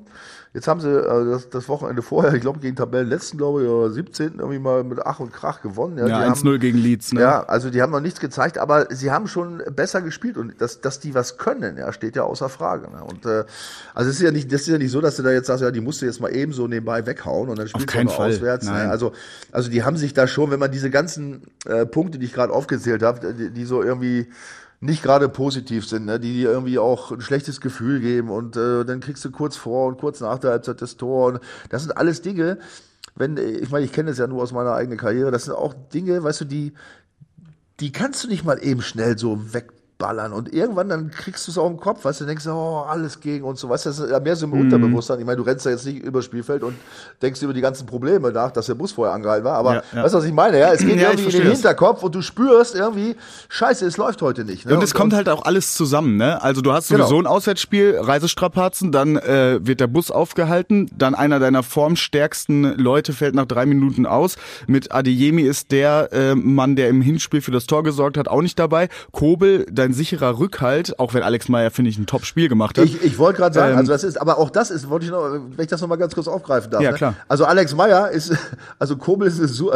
Jetzt 0.54 0.66
haben 0.66 0.80
sie 0.80 0.88
äh, 0.88 1.30
das, 1.30 1.50
das 1.50 1.68
Wochenende 1.68 2.00
vorher, 2.02 2.32
ich 2.34 2.40
glaube 2.40 2.58
gegen 2.60 2.74
Tabellenletzten, 2.74 3.38
glaube 3.38 3.62
ich, 3.62 3.68
oder 3.68 3.90
17. 3.90 4.38
irgendwie 4.38 4.58
mal 4.58 4.82
mit 4.82 4.98
Ach 5.04 5.20
und 5.20 5.32
Krach 5.32 5.60
gewonnen. 5.60 5.98
Ja, 5.98 6.06
ja 6.06 6.32
1-0 6.32 6.58
gegen 6.58 6.78
Leeds. 6.78 7.12
Ne? 7.12 7.20
Ja, 7.20 7.42
also 7.44 7.70
die 7.70 7.82
haben 7.82 7.92
noch 7.92 8.00
nichts 8.00 8.18
gezeigt, 8.18 8.56
aber 8.56 8.86
sie 8.90 9.10
haben 9.10 9.28
schon 9.28 9.62
besser 9.74 10.00
gespielt 10.00 10.38
und 10.38 10.60
dass, 10.60 10.80
dass 10.80 11.00
die 11.00 11.14
was 11.14 11.36
können, 11.36 11.76
ja, 11.76 11.92
steht 11.92 12.16
ja 12.16 12.22
außer 12.22 12.48
Frage. 12.48 12.90
Ne? 12.90 13.04
Und 13.04 13.26
äh, 13.26 13.44
also 13.94 14.10
es 14.10 14.16
ist 14.16 14.22
ja 14.22 14.30
nicht, 14.30 14.50
das 14.52 14.62
ist 14.62 14.68
ja 14.68 14.78
nicht 14.78 14.90
so, 14.90 15.00
dass 15.00 15.16
du 15.16 15.22
da 15.22 15.30
jetzt 15.30 15.48
sagst, 15.48 15.62
ja, 15.62 15.70
die 15.70 15.80
musst 15.80 16.00
du 16.00 16.06
jetzt 16.06 16.20
mal 16.20 16.34
eben 16.34 16.52
so 16.52 16.66
nebenbei 16.66 17.04
weghauen 17.04 17.50
und 17.50 17.58
dann 17.58 17.68
spielst 17.68 17.94
du 17.94 18.08
Fall. 18.08 18.30
auswärts. 18.30 18.66
Ne? 18.66 18.88
Also, 18.90 19.12
also 19.52 19.70
die 19.70 19.82
haben 19.82 19.96
sich 19.96 20.14
da 20.14 20.26
schon, 20.26 20.50
wenn 20.50 20.60
man 20.60 20.72
diese 20.72 20.90
ganzen 20.90 21.42
äh, 21.66 21.84
Punkte, 21.84 22.18
die 22.18 22.26
ich 22.26 22.32
gerade 22.32 22.52
aufgezählt 22.52 23.02
habe, 23.02 23.34
die, 23.34 23.50
die 23.50 23.64
so 23.64 23.82
irgendwie 23.82 24.28
nicht 24.80 25.02
gerade 25.02 25.28
positiv 25.28 25.86
sind, 25.86 26.06
ne? 26.06 26.20
die 26.20 26.34
dir 26.34 26.50
irgendwie 26.50 26.78
auch 26.78 27.10
ein 27.10 27.20
schlechtes 27.20 27.60
Gefühl 27.60 28.00
geben 28.00 28.30
und 28.30 28.56
äh, 28.56 28.84
dann 28.84 29.00
kriegst 29.00 29.24
du 29.24 29.30
kurz 29.30 29.56
vor 29.56 29.88
und 29.88 29.98
kurz 29.98 30.20
nach 30.20 30.38
der 30.38 30.52
Halbzeit 30.52 30.80
das 30.80 30.96
Tor. 30.96 31.26
Und 31.26 31.40
das 31.68 31.82
sind 31.82 31.96
alles 31.96 32.22
Dinge, 32.22 32.58
wenn, 33.16 33.36
ich 33.36 33.70
meine, 33.70 33.84
ich 33.84 33.92
kenne 33.92 34.10
es 34.10 34.18
ja 34.18 34.28
nur 34.28 34.42
aus 34.42 34.52
meiner 34.52 34.74
eigenen 34.74 34.98
Karriere, 34.98 35.32
das 35.32 35.44
sind 35.44 35.54
auch 35.54 35.74
Dinge, 35.92 36.22
weißt 36.22 36.42
du, 36.42 36.44
die, 36.44 36.72
die 37.80 37.90
kannst 37.90 38.22
du 38.22 38.28
nicht 38.28 38.44
mal 38.44 38.62
eben 38.62 38.82
schnell 38.82 39.18
so 39.18 39.52
weg 39.52 39.72
ballern 39.98 40.32
und 40.32 40.52
irgendwann 40.52 40.88
dann 40.88 41.10
kriegst 41.10 41.46
du 41.46 41.50
es 41.50 41.58
auch 41.58 41.68
im 41.68 41.76
Kopf, 41.76 42.04
weißt 42.04 42.20
du, 42.20 42.24
denkst 42.24 42.44
du, 42.44 42.50
oh, 42.52 42.84
alles 42.88 43.20
gegen 43.20 43.44
und 43.44 43.58
so, 43.58 43.68
weißt 43.68 43.86
du, 43.86 43.90
das 43.90 43.98
ist 43.98 44.10
ja 44.10 44.20
mehr 44.20 44.36
so 44.36 44.46
im 44.46 44.52
mm. 44.52 44.60
Unterbewusstsein. 44.60 45.18
Ich 45.18 45.26
meine, 45.26 45.36
du 45.36 45.42
rennst 45.42 45.66
da 45.66 45.70
jetzt 45.70 45.84
nicht 45.84 46.02
über 46.02 46.22
Spielfeld 46.22 46.62
und 46.62 46.76
denkst 47.20 47.42
über 47.42 47.52
die 47.52 47.60
ganzen 47.60 47.86
Probleme 47.86 48.30
nach, 48.30 48.52
dass 48.52 48.66
der 48.66 48.74
Bus 48.74 48.92
vorher 48.92 49.14
angehalten 49.14 49.44
war, 49.44 49.54
aber 49.54 49.74
ja, 49.74 49.82
ja. 49.92 50.04
weißt 50.04 50.14
du, 50.14 50.18
was 50.18 50.24
ich 50.24 50.32
meine? 50.32 50.58
Ja, 50.58 50.72
es 50.72 50.80
geht 50.80 51.00
ja, 51.00 51.10
irgendwie 51.10 51.36
in 51.36 51.42
den 51.42 51.52
Hinterkopf 51.52 52.02
und 52.02 52.14
du 52.14 52.22
spürst 52.22 52.76
irgendwie, 52.76 53.16
scheiße, 53.48 53.84
es 53.86 53.96
läuft 53.96 54.22
heute 54.22 54.44
nicht. 54.44 54.66
Ne? 54.66 54.74
Und 54.74 54.82
es 54.82 54.92
und, 54.92 54.98
kommt 54.98 55.14
halt 55.14 55.28
auch 55.28 55.44
alles 55.44 55.74
zusammen, 55.74 56.16
ne? 56.16 56.40
Also 56.42 56.60
du 56.60 56.72
hast 56.72 56.88
sowieso 56.88 57.16
genau. 57.16 57.20
ein 57.20 57.26
Auswärtsspiel, 57.26 57.98
Reisestrapazen, 58.00 58.92
dann 58.92 59.16
äh, 59.16 59.58
wird 59.60 59.80
der 59.80 59.88
Bus 59.88 60.10
aufgehalten, 60.10 60.88
dann 60.96 61.14
einer 61.14 61.40
deiner 61.40 61.62
formstärksten 61.62 62.78
Leute 62.78 63.12
fällt 63.12 63.34
nach 63.34 63.46
drei 63.46 63.66
Minuten 63.66 64.06
aus. 64.06 64.36
Mit 64.66 64.92
Adeyemi 64.92 65.42
ist 65.42 65.72
der 65.72 66.12
äh, 66.12 66.34
Mann, 66.34 66.76
der 66.76 66.88
im 66.88 67.02
Hinspiel 67.02 67.40
für 67.40 67.50
das 67.50 67.66
Tor 67.66 67.82
gesorgt 67.82 68.16
hat, 68.16 68.28
auch 68.28 68.42
nicht 68.42 68.58
dabei. 68.58 68.88
Kobel, 69.12 69.66
dein 69.70 69.87
ein 69.88 69.94
sicherer 69.94 70.38
Rückhalt, 70.38 70.98
auch 70.98 71.14
wenn 71.14 71.22
Alex 71.22 71.48
Meyer, 71.48 71.70
finde 71.70 71.90
ich, 71.90 71.98
ein 71.98 72.06
Top-Spiel 72.06 72.48
gemacht 72.48 72.78
hat. 72.78 72.84
Ich, 72.84 73.02
ich 73.02 73.18
wollte 73.18 73.38
gerade 73.38 73.54
sagen, 73.54 73.72
ähm, 73.72 73.78
also 73.78 73.92
das 73.92 74.04
ist, 74.04 74.20
aber 74.20 74.38
auch 74.38 74.50
das 74.50 74.70
ist, 74.70 74.88
wollte 74.88 75.06
ich 75.06 75.10
noch, 75.10 75.22
wenn 75.32 75.60
ich 75.60 75.66
das 75.66 75.80
noch 75.80 75.88
mal 75.88 75.96
ganz 75.96 76.14
kurz 76.14 76.28
aufgreifen 76.28 76.70
darf. 76.70 76.82
Ja, 76.82 76.92
ne? 76.92 76.96
klar. 76.96 77.14
Also 77.28 77.44
Alex 77.44 77.74
Meyer 77.74 78.10
ist, 78.10 78.36
also 78.78 78.96
Kobel 78.96 79.28
ist, 79.28 79.36
so, 79.36 79.72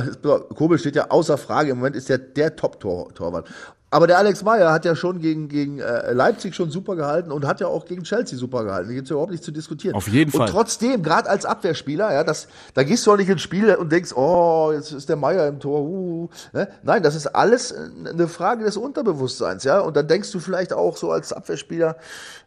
Kobel 0.55 0.79
steht 0.79 0.97
ja 0.97 1.11
außer 1.11 1.39
Frage, 1.39 1.71
im 1.71 1.79
Moment 1.79 1.97
ist 1.97 2.09
der 2.09 2.19
der 2.19 2.57
Top-Torwart. 2.57 3.49
Aber 3.93 4.07
der 4.07 4.17
Alex 4.17 4.43
Meyer 4.43 4.73
hat 4.73 4.87
ja 4.87 4.97
schon 4.97 5.21
gegen, 5.21 5.49
gegen 5.49 5.79
äh, 5.79 6.15
Leipzig 6.15 6.55
schon 6.55 6.71
super 6.71 6.97
gehalten 6.97 7.31
und 7.31 7.47
hat 7.47 7.61
ja 7.61 7.67
auch 7.67 7.85
gegen 7.85 8.05
Chelsea 8.05 8.39
super 8.39 8.65
gehalten. 8.65 8.89
Da 8.89 8.95
gibt 8.95 9.05
es 9.05 9.11
ja 9.11 9.15
überhaupt 9.15 9.33
nicht 9.33 9.45
zu 9.45 9.51
diskutieren. 9.51 9.95
Auf 9.95 10.09
jeden 10.09 10.33
Fall. 10.33 10.47
Und 10.47 10.49
trotzdem, 10.49 11.03
gerade 11.03 11.29
als 11.29 11.45
Abwehrspieler, 11.45 12.11
ja, 12.11 12.25
das, 12.25 12.49
da 12.73 12.85
gehst 12.85 13.07
du 13.07 13.13
auch 13.13 13.19
nicht 13.19 13.29
ins 13.29 13.43
Spiel 13.43 13.75
und 13.75 13.93
denkst, 13.93 14.15
oh, 14.15 14.73
jetzt 14.73 14.93
ist 14.93 15.11
der 15.11 15.17
Meyer 15.17 15.47
im 15.47 15.61
Tor. 15.61 15.83
Uh, 15.83 16.31
ne? 16.55 16.69
Nein, 16.83 17.03
das 17.03 17.15
ist 17.15 17.27
alles 17.27 17.75
eine 17.75 18.29
Frage 18.29 18.65
des 18.65 18.79
Unterbewusstseins, 18.79 19.65
ja. 19.65 19.81
Und 19.81 19.95
dann 19.95 20.09
denkst 20.09 20.33
du 20.33 20.41
vielleicht 20.41 20.73
auch 20.73 20.97
so 20.97 21.13
als 21.13 21.35
Abwehrspieler, 21.35 21.99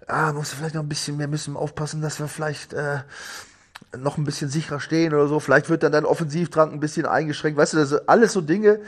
ah, 0.07 0.33
musst 0.33 0.51
du 0.51 0.55
vielleicht 0.57 0.73
noch 0.73 0.81
ein 0.81 0.89
bisschen 0.89 1.15
mehr 1.15 1.27
müssen 1.27 1.55
aufpassen, 1.55 2.01
dass 2.01 2.19
wir 2.19 2.27
vielleicht 2.27 2.73
äh, 2.73 3.01
noch 3.95 4.17
ein 4.17 4.23
bisschen 4.23 4.49
sicherer 4.49 4.79
stehen 4.79 5.13
oder 5.13 5.27
so. 5.27 5.39
Vielleicht 5.39 5.69
wird 5.69 5.83
dann 5.83 5.91
dein 5.91 6.05
Offensivdrang 6.05 6.71
ein 6.71 6.79
bisschen 6.79 7.05
eingeschränkt. 7.05 7.59
Weißt 7.59 7.73
du, 7.73 7.77
das 7.77 7.89
sind 7.89 8.09
alles 8.09 8.33
so 8.33 8.41
Dinge, 8.41 8.79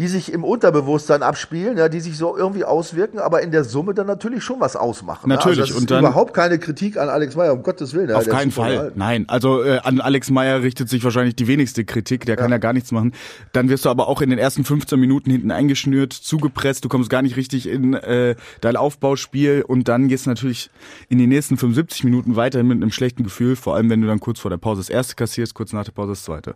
die 0.00 0.08
sich 0.08 0.32
im 0.32 0.44
Unterbewusstsein 0.44 1.22
abspielen, 1.22 1.76
ja, 1.76 1.90
die 1.90 2.00
sich 2.00 2.16
so 2.16 2.34
irgendwie 2.34 2.64
auswirken, 2.64 3.18
aber 3.18 3.42
in 3.42 3.50
der 3.50 3.64
Summe 3.64 3.92
dann 3.92 4.06
natürlich 4.06 4.42
schon 4.42 4.58
was 4.58 4.74
ausmachen. 4.74 5.28
Natürlich. 5.28 5.58
Ja? 5.58 5.64
Also 5.64 5.76
und 5.78 5.90
dann 5.90 5.98
überhaupt 5.98 6.32
keine 6.32 6.58
Kritik 6.58 6.96
an 6.96 7.10
Alex 7.10 7.36
Meyer, 7.36 7.52
um 7.52 7.62
Gottes 7.62 7.92
Willen. 7.92 8.08
Ja, 8.08 8.16
auf 8.16 8.26
keinen 8.26 8.50
Fall. 8.50 8.72
Gehalten. 8.72 8.98
Nein, 8.98 9.28
also 9.28 9.62
äh, 9.62 9.80
an 9.80 10.00
Alex 10.00 10.30
Meyer 10.30 10.62
richtet 10.62 10.88
sich 10.88 11.04
wahrscheinlich 11.04 11.36
die 11.36 11.46
wenigste 11.48 11.84
Kritik, 11.84 12.24
der 12.24 12.36
kann 12.36 12.48
ja. 12.48 12.54
ja 12.54 12.58
gar 12.60 12.72
nichts 12.72 12.92
machen. 12.92 13.12
Dann 13.52 13.68
wirst 13.68 13.84
du 13.84 13.90
aber 13.90 14.08
auch 14.08 14.22
in 14.22 14.30
den 14.30 14.38
ersten 14.38 14.64
15 14.64 14.98
Minuten 14.98 15.30
hinten 15.30 15.50
eingeschnürt, 15.50 16.14
zugepresst, 16.14 16.82
du 16.82 16.88
kommst 16.88 17.10
gar 17.10 17.20
nicht 17.20 17.36
richtig 17.36 17.68
in 17.68 17.92
äh, 17.92 18.36
dein 18.62 18.76
Aufbauspiel 18.76 19.66
und 19.68 19.86
dann 19.86 20.08
gehst 20.08 20.24
du 20.24 20.30
natürlich 20.30 20.70
in 21.10 21.18
die 21.18 21.26
nächsten 21.26 21.58
75 21.58 22.04
Minuten 22.04 22.36
weiterhin 22.36 22.68
mit 22.68 22.76
einem 22.76 22.90
schlechten 22.90 23.22
Gefühl, 23.22 23.54
vor 23.54 23.76
allem 23.76 23.90
wenn 23.90 24.00
du 24.00 24.06
dann 24.06 24.20
kurz 24.20 24.40
vor 24.40 24.50
der 24.50 24.56
Pause 24.56 24.80
das 24.80 24.88
erste 24.88 25.14
kassierst, 25.14 25.52
kurz 25.52 25.74
nach 25.74 25.84
der 25.84 25.92
Pause 25.92 26.12
das 26.12 26.24
zweite. 26.24 26.54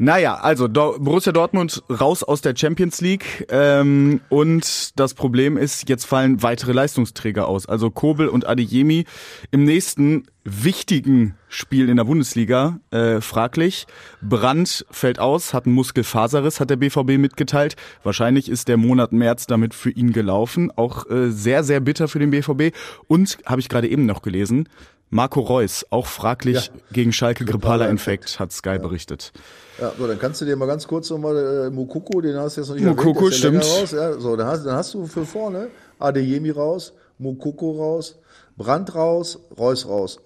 Naja, 0.00 0.36
also 0.36 0.68
Do 0.68 0.96
Borussia 1.00 1.32
Dortmund 1.32 1.82
raus 1.90 2.22
aus 2.22 2.40
der 2.40 2.54
Champions 2.56 3.00
League 3.00 3.46
ähm, 3.50 4.20
und 4.28 4.98
das 4.98 5.14
Problem 5.14 5.56
ist, 5.56 5.88
jetzt 5.88 6.04
fallen 6.06 6.40
weitere 6.40 6.72
Leistungsträger 6.72 7.48
aus. 7.48 7.66
Also 7.66 7.90
Kobel 7.90 8.28
und 8.28 8.46
Adeyemi 8.46 9.06
im 9.50 9.64
nächsten 9.64 10.28
wichtigen 10.44 11.34
Spiel 11.48 11.88
in 11.88 11.96
der 11.96 12.04
Bundesliga 12.04 12.78
äh, 12.92 13.20
fraglich. 13.20 13.88
Brandt 14.22 14.86
fällt 14.88 15.18
aus, 15.18 15.52
hat 15.52 15.66
einen 15.66 15.74
Muskelfaserriss, 15.74 16.60
hat 16.60 16.70
der 16.70 16.76
BVB 16.76 17.18
mitgeteilt. 17.18 17.74
Wahrscheinlich 18.04 18.48
ist 18.48 18.68
der 18.68 18.76
Monat 18.76 19.10
März 19.10 19.48
damit 19.48 19.74
für 19.74 19.90
ihn 19.90 20.12
gelaufen. 20.12 20.70
Auch 20.76 21.10
äh, 21.10 21.30
sehr, 21.32 21.64
sehr 21.64 21.80
bitter 21.80 22.06
für 22.06 22.20
den 22.20 22.30
BVB. 22.30 22.72
Und, 23.08 23.38
habe 23.46 23.60
ich 23.60 23.68
gerade 23.68 23.88
eben 23.88 24.06
noch 24.06 24.22
gelesen, 24.22 24.68
Marco 25.10 25.40
Reus, 25.40 25.86
auch 25.90 26.06
fraglich 26.06 26.66
ja. 26.66 26.80
gegen 26.92 27.12
Schalke 27.12 27.44
grippaler 27.44 27.88
Infekt, 27.88 28.38
hat 28.38 28.52
Sky 28.52 28.70
ja. 28.70 28.78
berichtet. 28.78 29.32
Ja, 29.80 29.92
so, 29.96 30.06
dann 30.06 30.18
kannst 30.18 30.40
du 30.40 30.44
dir 30.44 30.56
mal 30.56 30.66
ganz 30.66 30.86
kurz 30.86 31.08
nochmal 31.10 31.66
äh, 31.66 31.70
Mukoko, 31.70 32.20
den 32.20 32.36
hast 32.36 32.56
du 32.56 32.60
jetzt 32.60 32.68
noch 32.68 32.76
nicht 32.76 32.84
Mukoko, 32.84 33.26
erwähnt, 33.26 33.34
stimmt. 33.34 33.64
Raus. 33.64 33.92
Ja, 33.92 34.18
so, 34.18 34.36
dann 34.36 34.48
hast, 34.48 34.64
dann 34.64 34.74
hast 34.74 34.94
du 34.94 35.06
für 35.06 35.24
vorne 35.24 35.68
Adeyemi 35.98 36.50
raus, 36.50 36.92
Mukoko 37.18 37.72
raus, 37.72 38.18
Brandt 38.56 38.94
raus, 38.94 39.38
Reus 39.56 39.86
raus. 39.86 40.20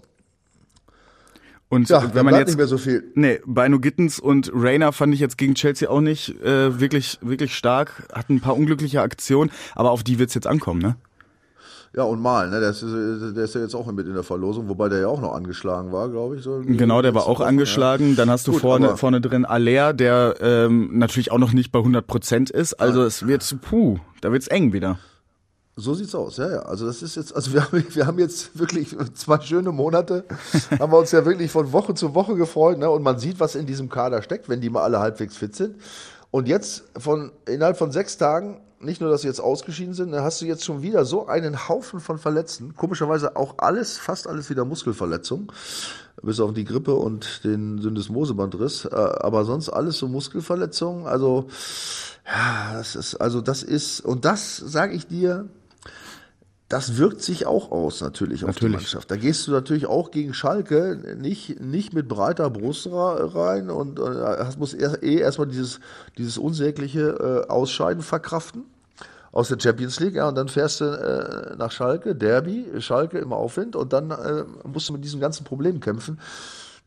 Und 1.69 1.89
ja, 1.89 2.15
wenn 2.15 2.27
man 2.27 2.35
jetzt 2.35 2.49
nicht 2.49 2.59
mehr 2.59 2.67
so 2.67 2.77
viel. 2.77 3.13
Nee, 3.15 3.41
Beino 3.47 3.81
Gittens 3.81 4.21
und 4.21 4.51
Rainer 4.55 4.93
fand 4.93 5.15
ich 5.15 5.21
jetzt 5.21 5.39
gegen 5.39 5.55
Chelsea 5.55 5.89
auch 5.89 6.03
nicht 6.03 6.39
äh, 6.43 6.79
wirklich 6.81 7.19
wirklich 7.23 7.55
stark, 7.55 8.09
hatten 8.13 8.37
ein 8.37 8.41
paar 8.41 8.57
unglückliche 8.57 9.01
Aktionen, 9.01 9.51
aber 9.75 9.91
auf 9.91 10.03
die 10.03 10.19
wird's 10.19 10.35
jetzt 10.35 10.47
ankommen, 10.47 10.83
ne? 10.83 10.97
Ja, 11.95 12.05
und 12.05 12.23
Mal, 12.23 12.49
ne? 12.49 12.61
Der 12.61 12.71
ist, 12.71 12.83
der 12.83 13.45
ist 13.45 13.55
ja 13.55 13.61
jetzt 13.61 13.75
auch 13.75 13.87
mit 13.93 14.07
in 14.07 14.15
der 14.15 14.23
Verlosung, 14.23 14.69
wobei 14.69 14.89
der 14.89 15.01
ja 15.01 15.09
auch 15.09 15.21
noch 15.21 15.35
angeschlagen 15.35 15.93
war, 15.93 16.09
glaube 16.09 16.37
ich. 16.37 16.43
So 16.43 16.63
genau, 16.65 17.03
der 17.03 17.15
war 17.15 17.27
auch 17.27 17.41
angeschlagen. 17.41 18.11
Ja. 18.11 18.17
Dann 18.17 18.31
hast 18.31 18.47
du 18.47 18.53
Gut, 18.53 18.63
vorne, 18.63 18.97
vorne 18.97 19.21
drin 19.21 19.45
Aller, 19.45 19.93
der 19.93 20.37
ähm, 20.41 20.99
natürlich 20.99 21.31
auch 21.33 21.39
noch 21.39 21.53
nicht 21.53 21.71
bei 21.71 21.81
100 21.81 22.07
Prozent 22.07 22.51
ist. 22.51 22.75
Also 22.75 23.03
es 23.03 23.27
wird, 23.27 23.45
puh, 23.61 23.99
da 24.23 24.33
wird's 24.33 24.47
eng 24.49 24.73
wieder. 24.73 24.99
So 25.77 25.93
sieht's 25.93 26.15
aus, 26.15 26.39
ja, 26.39 26.51
ja. 26.51 26.59
Also 26.61 26.87
das 26.87 27.03
ist 27.03 27.17
jetzt, 27.17 27.35
also 27.37 27.53
wir 27.53 27.65
haben, 27.65 27.85
wir 27.91 28.07
haben 28.07 28.19
jetzt 28.19 28.59
wirklich 28.59 28.97
zwei 29.15 29.41
schöne 29.41 29.73
Monate, 29.73 30.25
haben 30.79 30.93
wir 30.93 30.99
uns 30.99 31.13
ja 31.13 31.27
wirklich 31.27 31.51
von 31.51 31.73
Woche 31.73 31.93
zu 31.93 32.15
Woche 32.15 32.37
gefreut, 32.37 32.79
ne? 32.79 32.89
Und 32.89 33.03
man 33.03 33.19
sieht, 33.19 33.39
was 33.39 33.55
in 33.55 33.67
diesem 33.67 33.91
Kader 33.91 34.23
steckt, 34.23 34.49
wenn 34.49 34.63
die 34.63 34.71
mal 34.71 34.83
alle 34.83 34.99
halbwegs 34.99 35.37
fit 35.37 35.55
sind. 35.57 35.77
Und 36.31 36.49
jetzt 36.49 36.85
von 36.97 37.33
innerhalb 37.47 37.77
von 37.77 37.93
sechs 37.93 38.17
Tagen 38.17 38.61
nicht 38.83 39.01
nur, 39.01 39.11
dass 39.11 39.23
sie 39.23 39.29
jetzt 39.29 39.41
ausgeschieden 39.41 39.95
sind, 39.95 40.13
dann 40.13 40.23
hast 40.23 40.41
du 40.41 40.47
jetzt 40.47 40.65
schon 40.65 40.83
wieder 40.83 41.05
so 41.05 41.27
einen 41.27 41.69
Haufen 41.69 42.01
von 42.01 42.19
Verletzten. 42.19 42.75
Komischerweise 42.75 43.37
auch 43.37 43.57
alles, 43.59 43.99
fast 43.99 44.27
alles 44.27 44.51
wieder 44.51 44.65
Muskelverletzungen. 44.65 45.49
Bis 46.23 46.41
auf 46.41 46.53
die 46.53 46.65
Grippe 46.65 46.95
und 46.95 47.45
den 47.45 47.79
Syndesmosebandriss. 47.79 48.85
Äh, 48.85 48.95
aber 48.95 49.45
sonst 49.45 49.69
alles 49.69 49.99
so 49.99 50.09
Muskelverletzungen. 50.09 51.07
Also, 51.07 51.49
ja, 52.27 52.75
das 52.75 52.95
ist, 52.97 53.17
also 53.17 53.41
das 53.41 53.63
ist, 53.63 54.01
und 54.01 54.25
das 54.25 54.57
sage 54.57 54.95
ich 54.95 55.07
dir, 55.07 55.49
das 56.73 56.97
wirkt 56.97 57.21
sich 57.21 57.45
auch 57.45 57.71
aus 57.71 58.01
natürlich 58.01 58.45
auf 58.45 58.49
natürlich. 58.49 58.71
die 58.71 58.77
Mannschaft. 58.77 59.11
Da 59.11 59.17
gehst 59.17 59.47
du 59.47 59.51
natürlich 59.51 59.85
auch 59.85 60.11
gegen 60.11 60.33
Schalke 60.33 61.17
nicht, 61.19 61.61
nicht 61.61 61.93
mit 61.93 62.09
breiter 62.09 62.49
Brust 62.49 62.89
rein 62.91 63.69
und 63.69 63.99
äh, 63.99 64.47
musst 64.59 64.73
erst, 64.73 65.03
eh 65.03 65.17
erstmal 65.17 65.49
dieses, 65.49 65.81
dieses 66.17 66.39
unsägliche 66.39 67.45
äh, 67.47 67.51
Ausscheiden 67.51 68.03
verkraften. 68.03 68.65
Aus 69.33 69.49
der 69.49 69.59
Champions 69.59 69.99
League, 69.99 70.15
ja, 70.15 70.29
und 70.29 70.37
dann 70.37 70.49
fährst 70.49 70.81
du 70.81 70.85
äh, 70.85 71.57
nach 71.57 71.73
Schalke, 71.73 72.15
Derby, 72.15 72.67
Schalke 72.81 73.19
im 73.19 73.33
Aufwind 73.33 73.75
und 73.75 73.93
dann 73.93 74.11
äh, 74.11 74.45
musst 74.65 74.89
du 74.89 74.93
mit 74.93 75.05
diesen 75.05 75.21
ganzen 75.21 75.45
Problemen 75.45 75.81
kämpfen. 75.81 76.19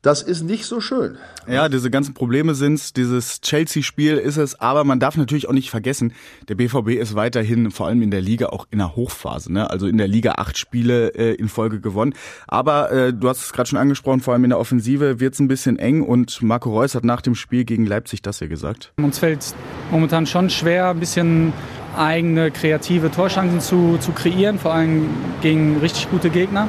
Das 0.05 0.21
ist 0.21 0.43
nicht 0.43 0.67
so 0.67 0.81
schön. 0.81 1.17
Ja, 1.47 1.67
diese 1.67 1.89
ganzen 1.89 2.13
Probleme 2.13 2.53
sind's. 2.53 2.93
Dieses 2.93 3.41
Chelsea-Spiel 3.41 4.17
ist 4.17 4.37
es. 4.37 4.59
Aber 4.59 4.83
man 4.83 4.99
darf 4.99 5.17
natürlich 5.17 5.49
auch 5.49 5.53
nicht 5.53 5.71
vergessen, 5.71 6.13
der 6.47 6.53
BVB 6.53 6.89
ist 6.89 7.15
weiterhin, 7.15 7.71
vor 7.71 7.87
allem 7.87 8.03
in 8.03 8.11
der 8.11 8.21
Liga, 8.21 8.49
auch 8.49 8.67
in 8.69 8.77
der 8.77 8.95
Hochphase. 8.95 9.51
Ne? 9.51 9.67
Also 9.67 9.87
in 9.87 9.97
der 9.97 10.07
Liga 10.07 10.33
acht 10.33 10.59
Spiele 10.59 11.15
äh, 11.15 11.33
in 11.33 11.49
Folge 11.49 11.79
gewonnen. 11.81 12.13
Aber 12.47 12.91
äh, 12.91 13.13
du 13.13 13.27
hast 13.27 13.45
es 13.45 13.51
gerade 13.51 13.67
schon 13.67 13.79
angesprochen, 13.79 14.19
vor 14.19 14.33
allem 14.35 14.43
in 14.43 14.51
der 14.51 14.59
Offensive 14.59 15.19
wird's 15.19 15.39
ein 15.39 15.47
bisschen 15.47 15.79
eng. 15.79 16.03
Und 16.03 16.39
Marco 16.43 16.69
Reus 16.69 16.93
hat 16.93 17.03
nach 17.03 17.21
dem 17.21 17.33
Spiel 17.33 17.65
gegen 17.65 17.87
Leipzig 17.87 18.21
das 18.21 18.37
hier 18.37 18.47
gesagt. 18.47 18.93
Uns 18.97 19.17
fällt 19.17 19.55
momentan 19.89 20.27
schon 20.27 20.51
schwer, 20.51 20.89
ein 20.89 20.99
bisschen 20.99 21.51
eigene 21.97 22.51
kreative 22.51 23.11
Torchancen 23.11 23.59
zu, 23.59 23.97
zu 23.99 24.11
kreieren, 24.11 24.59
vor 24.59 24.73
allem 24.73 25.09
gegen 25.41 25.77
richtig 25.79 26.09
gute 26.09 26.29
Gegner. 26.29 26.67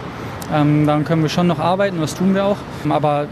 Ähm, 0.53 0.87
daran 0.87 1.05
können 1.05 1.23
wir 1.23 1.29
schon 1.29 1.47
noch 1.47 1.59
arbeiten, 1.59 2.01
das 2.01 2.15
tun 2.15 2.35
wir 2.35 2.45
auch. 2.45 2.59
Aber 2.89 3.27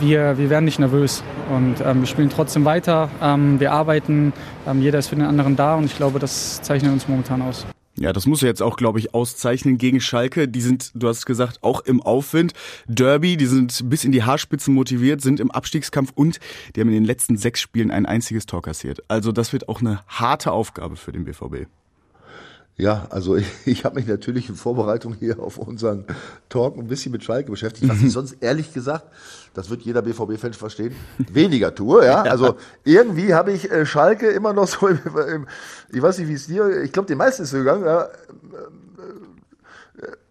wir, 0.00 0.38
wir 0.38 0.50
werden 0.50 0.64
nicht 0.64 0.78
nervös 0.78 1.22
und 1.54 1.76
ähm, 1.84 2.00
wir 2.00 2.06
spielen 2.06 2.30
trotzdem 2.30 2.64
weiter. 2.64 3.08
Ähm, 3.22 3.60
wir 3.60 3.72
arbeiten, 3.72 4.32
ähm, 4.66 4.80
jeder 4.80 4.98
ist 4.98 5.08
für 5.08 5.16
den 5.16 5.26
anderen 5.26 5.56
da 5.56 5.74
und 5.74 5.84
ich 5.84 5.96
glaube, 5.96 6.18
das 6.18 6.62
zeichnet 6.62 6.92
uns 6.92 7.08
momentan 7.08 7.42
aus. 7.42 7.66
Ja, 7.98 8.12
das 8.12 8.26
muss 8.26 8.42
er 8.42 8.48
jetzt 8.48 8.62
auch, 8.62 8.76
glaube 8.76 8.98
ich, 8.98 9.14
auszeichnen 9.14 9.76
gegen 9.76 10.00
Schalke. 10.00 10.48
Die 10.48 10.60
sind, 10.60 10.92
du 10.94 11.08
hast 11.08 11.26
gesagt, 11.26 11.62
auch 11.62 11.80
im 11.80 12.00
Aufwind. 12.00 12.52
Derby, 12.86 13.36
die 13.36 13.46
sind 13.46 13.90
bis 13.90 14.04
in 14.04 14.12
die 14.12 14.22
Haarspitzen 14.22 14.72
motiviert, 14.72 15.20
sind 15.20 15.40
im 15.40 15.50
Abstiegskampf 15.50 16.12
und 16.14 16.38
die 16.74 16.80
haben 16.80 16.88
in 16.88 16.94
den 16.94 17.04
letzten 17.04 17.36
sechs 17.36 17.60
Spielen 17.60 17.90
ein 17.90 18.06
einziges 18.06 18.46
Tor 18.46 18.62
kassiert. 18.62 19.02
Also 19.08 19.32
das 19.32 19.52
wird 19.52 19.68
auch 19.68 19.80
eine 19.80 20.00
harte 20.06 20.52
Aufgabe 20.52 20.96
für 20.96 21.12
den 21.12 21.24
BVB. 21.24 21.66
Ja, 22.80 23.06
also 23.10 23.36
ich, 23.36 23.46
ich 23.66 23.84
habe 23.84 23.96
mich 23.96 24.06
natürlich 24.06 24.48
in 24.48 24.54
Vorbereitung 24.54 25.14
hier 25.14 25.38
auf 25.38 25.58
unseren 25.58 26.04
Talk 26.48 26.76
ein 26.76 26.86
bisschen 26.86 27.12
mit 27.12 27.22
Schalke 27.22 27.50
beschäftigt, 27.50 27.90
was 27.90 28.00
ich 28.00 28.12
sonst 28.12 28.36
ehrlich 28.40 28.72
gesagt, 28.72 29.04
das 29.52 29.68
wird 29.68 29.82
jeder 29.82 30.00
BVB-Fan 30.02 30.54
verstehen, 30.54 30.94
weniger 31.30 31.74
tue. 31.74 32.00
Ja, 32.10 32.22
also 32.22 32.56
irgendwie 32.84 33.34
habe 33.34 33.52
ich 33.52 33.70
äh, 33.70 33.84
Schalke 33.84 34.28
immer 34.30 34.52
noch 34.52 34.66
so 34.66 34.86
im, 34.88 34.98
im 35.28 35.46
ich 35.92 36.00
weiß 36.00 36.18
nicht, 36.18 36.28
wie 36.28 36.34
es 36.34 36.46
dir, 36.46 36.82
ich 36.82 36.92
glaube, 36.92 37.06
den 37.06 37.18
meisten 37.18 37.42
ist 37.42 37.52
es 37.52 37.58
gegangen. 37.58 37.84
Ja, 37.84 38.08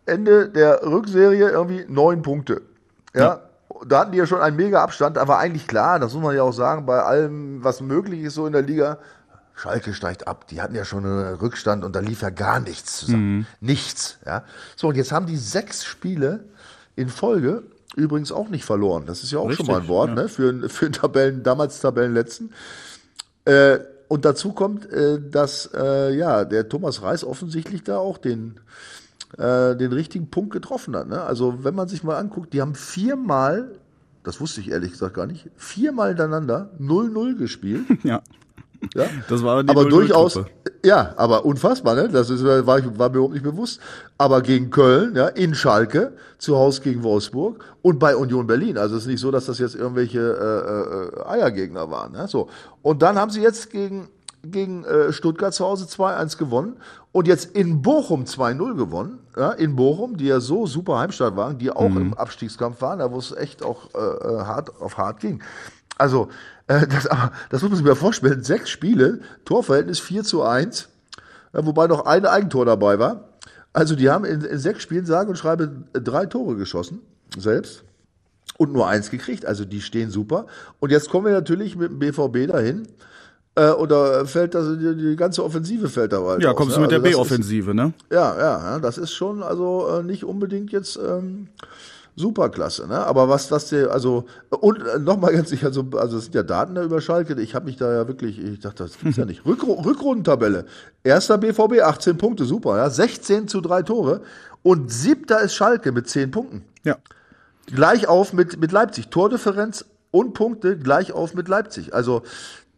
Ende 0.05 0.49
der 0.49 0.81
Rückserie 0.83 1.49
irgendwie 1.49 1.85
neun 1.88 2.23
Punkte. 2.23 2.63
Ja. 3.13 3.21
ja. 3.21 3.41
Da 3.85 3.99
hatten 3.99 4.12
die 4.12 4.17
ja 4.17 4.25
schon 4.25 4.41
einen 4.41 4.57
mega 4.57 4.83
Abstand, 4.83 5.17
aber 5.17 5.38
eigentlich 5.38 5.67
klar, 5.67 5.99
das 5.99 6.13
muss 6.13 6.23
man 6.23 6.35
ja 6.35 6.41
auch 6.41 6.51
sagen, 6.51 6.85
bei 6.85 7.01
allem, 7.01 7.63
was 7.63 7.81
möglich 7.81 8.23
ist 8.23 8.33
so 8.33 8.47
in 8.47 8.53
der 8.53 8.63
Liga, 8.63 8.97
Schalke 9.59 9.93
steigt 9.93 10.27
ab. 10.27 10.47
Die 10.47 10.61
hatten 10.61 10.75
ja 10.75 10.85
schon 10.85 11.05
einen 11.05 11.35
Rückstand 11.35 11.83
und 11.83 11.95
da 11.95 11.99
lief 11.99 12.21
ja 12.21 12.29
gar 12.29 12.59
nichts 12.59 12.99
zusammen. 12.99 13.39
Mhm. 13.39 13.45
Nichts. 13.59 14.17
Ja. 14.25 14.43
So, 14.75 14.87
und 14.87 14.95
jetzt 14.95 15.11
haben 15.11 15.25
die 15.25 15.35
sechs 15.35 15.83
Spiele 15.83 16.45
in 16.95 17.09
Folge 17.09 17.63
übrigens 17.95 18.31
auch 18.31 18.47
nicht 18.49 18.63
verloren. 18.63 19.05
Das 19.05 19.23
ist 19.23 19.31
ja 19.31 19.39
auch 19.39 19.49
Richtig, 19.49 19.65
schon 19.65 19.75
mal 19.75 19.81
ein 19.81 19.87
Wort, 19.89 20.09
ja. 20.09 20.15
ne? 20.15 20.29
Für, 20.29 20.69
für 20.69 20.91
Tabellen, 20.91 21.43
damals 21.43 21.81
Tabellenletzten. 21.81 22.53
Äh, 23.45 23.79
und 24.07 24.25
dazu 24.25 24.53
kommt, 24.53 24.89
äh, 24.91 25.19
dass 25.19 25.69
äh, 25.73 26.15
ja, 26.15 26.45
der 26.45 26.69
Thomas 26.69 27.01
Reis 27.01 27.23
offensichtlich 27.25 27.83
da 27.83 27.97
auch 27.97 28.17
den, 28.17 28.59
äh, 29.37 29.75
den 29.75 29.91
richtigen 29.91 30.29
Punkt 30.29 30.51
getroffen 30.51 30.95
hat. 30.95 31.09
Ne? 31.09 31.21
Also, 31.21 31.65
wenn 31.65 31.75
man 31.75 31.89
sich 31.89 32.03
mal 32.03 32.17
anguckt, 32.17 32.53
die 32.53 32.61
haben 32.61 32.75
viermal, 32.75 33.71
das 34.23 34.39
wusste 34.39 34.61
ich 34.61 34.71
ehrlich 34.71 34.91
gesagt 34.91 35.15
gar 35.15 35.27
nicht, 35.27 35.49
viermal 35.57 36.09
hintereinander 36.09 36.71
0-0 36.79 37.37
gespielt. 37.37 37.85
Ja. 38.03 38.21
Ja? 38.93 39.05
Das 39.27 39.43
war 39.43 39.63
die 39.63 39.69
aber 39.69 39.85
durchaus, 39.85 40.39
ja, 40.83 41.13
aber 41.17 41.45
unfassbar, 41.45 41.95
ne? 41.95 42.09
Das 42.09 42.29
ist, 42.29 42.43
war, 42.43 42.65
war 42.65 42.81
mir 43.09 43.15
überhaupt 43.15 43.33
nicht 43.33 43.43
bewusst. 43.43 43.79
Aber 44.17 44.41
gegen 44.41 44.69
Köln, 44.69 45.15
ja, 45.15 45.27
in 45.27 45.53
Schalke, 45.53 46.13
zu 46.37 46.57
Hause 46.57 46.81
gegen 46.81 47.03
Wolfsburg 47.03 47.63
und 47.81 47.99
bei 47.99 48.15
Union 48.15 48.47
Berlin. 48.47 48.77
Also 48.77 48.95
es 48.95 49.03
ist 49.03 49.07
nicht 49.07 49.19
so, 49.19 49.29
dass 49.29 49.45
das 49.45 49.59
jetzt 49.59 49.75
irgendwelche 49.75 50.19
äh, 50.19 51.19
äh, 51.19 51.27
Eiergegner 51.27 51.91
waren. 51.91 52.13
Ne? 52.13 52.27
So. 52.27 52.47
Und 52.81 53.01
dann 53.01 53.17
haben 53.17 53.29
sie 53.29 53.41
jetzt 53.41 53.69
gegen, 53.71 54.07
gegen 54.43 54.85
äh, 54.85 55.11
Stuttgart 55.11 55.53
zu 55.53 55.65
Hause 55.65 55.85
2-1 55.85 56.37
gewonnen 56.37 56.77
und 57.11 57.27
jetzt 57.27 57.55
in 57.55 57.81
Bochum 57.81 58.23
2-0 58.23 58.75
gewonnen. 58.75 59.19
Ja, 59.35 59.51
in 59.51 59.75
Bochum, 59.75 60.17
die 60.17 60.25
ja 60.25 60.39
so 60.39 60.65
super 60.65 60.99
Heimstadt 60.99 61.35
waren, 61.35 61.57
die 61.57 61.71
auch 61.71 61.89
mhm. 61.89 61.97
im 61.97 62.13
Abstiegskampf 62.13 62.81
waren, 62.81 62.99
da 62.99 63.11
wo 63.11 63.17
es 63.17 63.31
echt 63.31 63.63
auch 63.63 63.93
äh, 63.93 63.97
äh 63.99 64.39
hart 64.45 64.81
auf 64.81 64.97
hart 64.97 65.19
ging. 65.19 65.41
Also, 65.97 66.29
äh, 66.69 66.88
das, 66.88 67.08
aber, 67.08 67.32
das 67.49 67.62
muss 67.62 67.71
man 67.71 67.77
sich 67.77 67.86
mal 67.86 67.95
vorstellen. 67.95 68.43
Sechs 68.43 68.69
Spiele, 68.69 69.19
Torverhältnis 69.43 69.99
4 69.99 70.23
zu 70.23 70.43
1, 70.43 70.88
äh, 71.53 71.65
wobei 71.65 71.88
noch 71.88 72.05
ein 72.05 72.25
Eigentor 72.25 72.65
dabei 72.65 72.99
war. 72.99 73.29
Also, 73.73 73.95
die 73.95 74.10
haben 74.10 74.23
in, 74.23 74.41
in 74.41 74.58
sechs 74.58 74.84
Spielen, 74.84 75.05
sage 75.05 75.29
und 75.29 75.36
schreibe, 75.36 75.71
drei 75.93 76.25
Tore 76.27 76.55
geschossen, 76.55 77.01
selbst. 77.38 77.84
Und 78.58 78.73
nur 78.73 78.88
eins 78.88 79.10
gekriegt. 79.10 79.45
Also, 79.45 79.65
die 79.65 79.82
stehen 79.82 80.12
super. 80.12 80.45
Und 80.79 80.91
jetzt 80.91 81.10
kommen 81.10 81.25
wir 81.25 81.34
natürlich 81.34 81.75
mit 81.75 81.91
dem 81.91 81.99
BVB 81.99 82.51
dahin. 82.51 82.88
Äh, 83.55 83.71
oder 83.71 84.25
fällt 84.27 84.53
das, 84.53 84.77
die, 84.77 85.15
ganze 85.15 85.43
Offensive 85.43 85.89
fällt 85.89 86.13
da 86.13 86.23
weiter. 86.23 86.43
Ja, 86.43 86.53
kommst 86.53 86.73
aus, 86.73 86.75
du 86.75 86.82
mit 86.82 86.91
ne? 86.91 86.99
der 86.99 87.05
also 87.05 87.17
B-Offensive, 87.17 87.73
ne? 87.73 87.93
Ja, 88.12 88.38
ja, 88.38 88.79
das 88.79 88.99
ist 88.99 89.13
schon 89.13 89.41
also 89.41 89.88
äh, 89.88 90.03
nicht 90.03 90.23
unbedingt 90.23 90.71
jetzt 90.71 90.97
ähm, 90.97 91.47
Superklasse, 92.19 92.86
ne? 92.86 93.05
Aber 93.05 93.29
was 93.29 93.47
das 93.47 93.69
der, 93.69 93.91
also, 93.91 94.25
und 94.49 94.86
äh, 94.86 94.99
nochmal 94.99 95.32
ganz 95.34 95.49
sicher, 95.49 95.67
also, 95.67 95.86
also 95.95 96.17
es 96.17 96.25
sind 96.25 96.36
ja 96.36 96.43
Daten 96.43 96.75
da 96.75 96.84
über 96.84 96.99
Schalke. 96.99 97.39
Ich 97.41 97.55
habe 97.55 97.65
mich 97.65 97.77
da 97.77 97.91
ja 97.93 98.08
wirklich, 98.10 98.38
ich 98.43 98.60
dachte, 98.60 98.84
das 98.84 98.99
gibt's 98.99 99.15
ja 99.15 99.23
nicht. 99.32 99.45
Rückru 99.45 99.71
Rückrundentabelle. 99.73 100.65
Erster 101.01 101.38
BVB, 101.38 101.79
18 101.82 102.17
Punkte, 102.17 102.43
super, 102.43 102.77
ja. 102.77 102.89
16 102.89 103.47
zu 103.47 103.62
drei 103.62 103.84
Tore. 103.84 104.21
Und 104.63 104.91
siebter 104.91 105.39
ist 105.39 105.55
Schalke 105.55 105.93
mit 105.93 106.10
10 106.10 106.32
Punkten. 106.32 106.65
Ja. 106.84 106.97
Gleich 107.67 108.10
auf 108.10 108.34
mit, 108.34 108.60
mit 108.60 108.73
Leipzig. 108.73 109.08
Tordifferenz 109.08 109.86
und 110.12 110.34
Punkte 110.34 110.77
gleich 110.77 111.13
auf 111.13 111.34
mit 111.34 111.47
Leipzig. 111.47 111.93
Also 111.93 112.23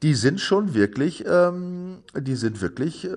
die 0.03 0.15
sind 0.15 0.41
schon 0.41 0.73
wirklich, 0.73 1.23
ähm, 1.27 1.99
die 2.17 2.35
sind 2.35 2.59
wirklich 2.61 3.05
äh, 3.05 3.09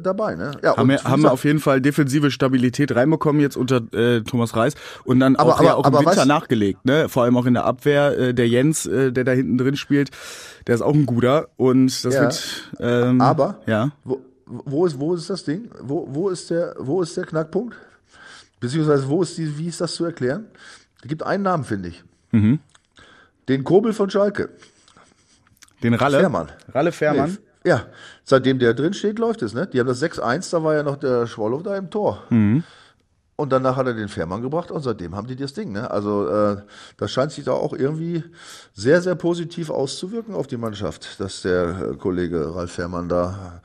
dabei. 0.00 0.34
Ne? 0.34 0.52
Ja, 0.62 0.76
haben 0.76 0.88
wir, 0.88 1.04
haben 1.04 1.22
wir 1.22 1.32
auf 1.32 1.44
jeden 1.44 1.60
Fall 1.60 1.82
defensive 1.82 2.30
Stabilität 2.30 2.94
reinbekommen 2.94 3.40
jetzt 3.42 3.56
unter 3.56 3.82
äh, 3.92 4.22
Thomas 4.22 4.56
Reis 4.56 4.74
und 5.04 5.20
dann 5.20 5.36
aber, 5.36 5.54
auch, 5.54 5.58
aber, 5.58 5.64
ja, 5.66 5.74
auch 5.74 5.84
aber 5.84 6.00
im 6.00 6.06
Winter 6.06 6.20
was? 6.20 6.26
nachgelegt, 6.26 6.86
ne? 6.86 7.10
Vor 7.10 7.24
allem 7.24 7.36
auch 7.36 7.44
in 7.44 7.54
der 7.54 7.64
Abwehr. 7.64 8.18
Äh, 8.18 8.34
der 8.34 8.48
Jens, 8.48 8.86
äh, 8.86 9.12
der 9.12 9.24
da 9.24 9.32
hinten 9.32 9.58
drin 9.58 9.76
spielt, 9.76 10.10
der 10.66 10.74
ist 10.74 10.80
auch 10.80 10.94
ein 10.94 11.04
guter 11.04 11.48
und 11.56 12.04
das 12.04 12.14
ja. 12.14 12.22
wird. 12.22 12.70
Ähm, 12.80 13.20
aber 13.20 13.60
ja. 13.66 13.90
Wo, 14.04 14.20
wo 14.46 14.86
ist 14.86 14.98
wo 14.98 15.14
ist 15.14 15.28
das 15.28 15.44
Ding? 15.44 15.70
Wo 15.82 16.08
wo 16.10 16.30
ist 16.30 16.48
der 16.50 16.76
wo 16.78 17.02
ist 17.02 17.16
der 17.16 17.24
Knackpunkt? 17.24 17.76
Beziehungsweise 18.60 19.06
wo 19.08 19.22
ist 19.22 19.36
die 19.36 19.58
wie 19.58 19.66
ist 19.66 19.80
das 19.82 19.94
zu 19.94 20.04
erklären? 20.04 20.46
Es 21.02 21.08
gibt 21.08 21.22
einen 21.22 21.42
Namen 21.42 21.64
finde 21.64 21.90
ich. 21.90 22.02
Mhm. 22.30 22.60
Den 23.48 23.64
Kobel 23.64 23.92
von 23.92 24.08
Schalke. 24.08 24.48
Den 25.82 25.94
Ralle? 25.94 26.20
Fährmann. 26.20 26.50
Ralle 26.72 26.92
Fährmann? 26.92 27.38
Nee, 27.64 27.70
ja, 27.70 27.86
seitdem 28.24 28.58
der 28.58 28.74
drin 28.74 28.94
steht, 28.94 29.18
läuft 29.18 29.42
es. 29.42 29.52
Ne? 29.52 29.66
Die 29.66 29.80
haben 29.80 29.88
das 29.88 30.02
6-1, 30.02 30.50
da 30.52 30.62
war 30.62 30.74
ja 30.74 30.82
noch 30.82 30.96
der 30.96 31.26
Schwollow 31.26 31.62
da 31.62 31.76
im 31.76 31.90
Tor. 31.90 32.22
Mhm. 32.30 32.62
Und 33.38 33.52
danach 33.52 33.76
hat 33.76 33.86
er 33.86 33.92
den 33.92 34.08
Fährmann 34.08 34.40
gebracht 34.40 34.70
und 34.70 34.80
seitdem 34.80 35.14
haben 35.14 35.26
die 35.26 35.36
das 35.36 35.52
Ding. 35.52 35.70
Ne? 35.70 35.90
Also 35.90 36.26
äh, 36.26 36.56
das 36.96 37.10
scheint 37.10 37.32
sich 37.32 37.44
da 37.44 37.52
auch 37.52 37.74
irgendwie 37.74 38.24
sehr, 38.72 39.02
sehr 39.02 39.14
positiv 39.14 39.68
auszuwirken 39.68 40.34
auf 40.34 40.46
die 40.46 40.56
Mannschaft, 40.56 41.20
dass 41.20 41.42
der 41.42 41.90
äh, 41.92 41.96
Kollege 41.96 42.54
Ralf 42.54 42.72
Fährmann 42.72 43.10
da 43.10 43.60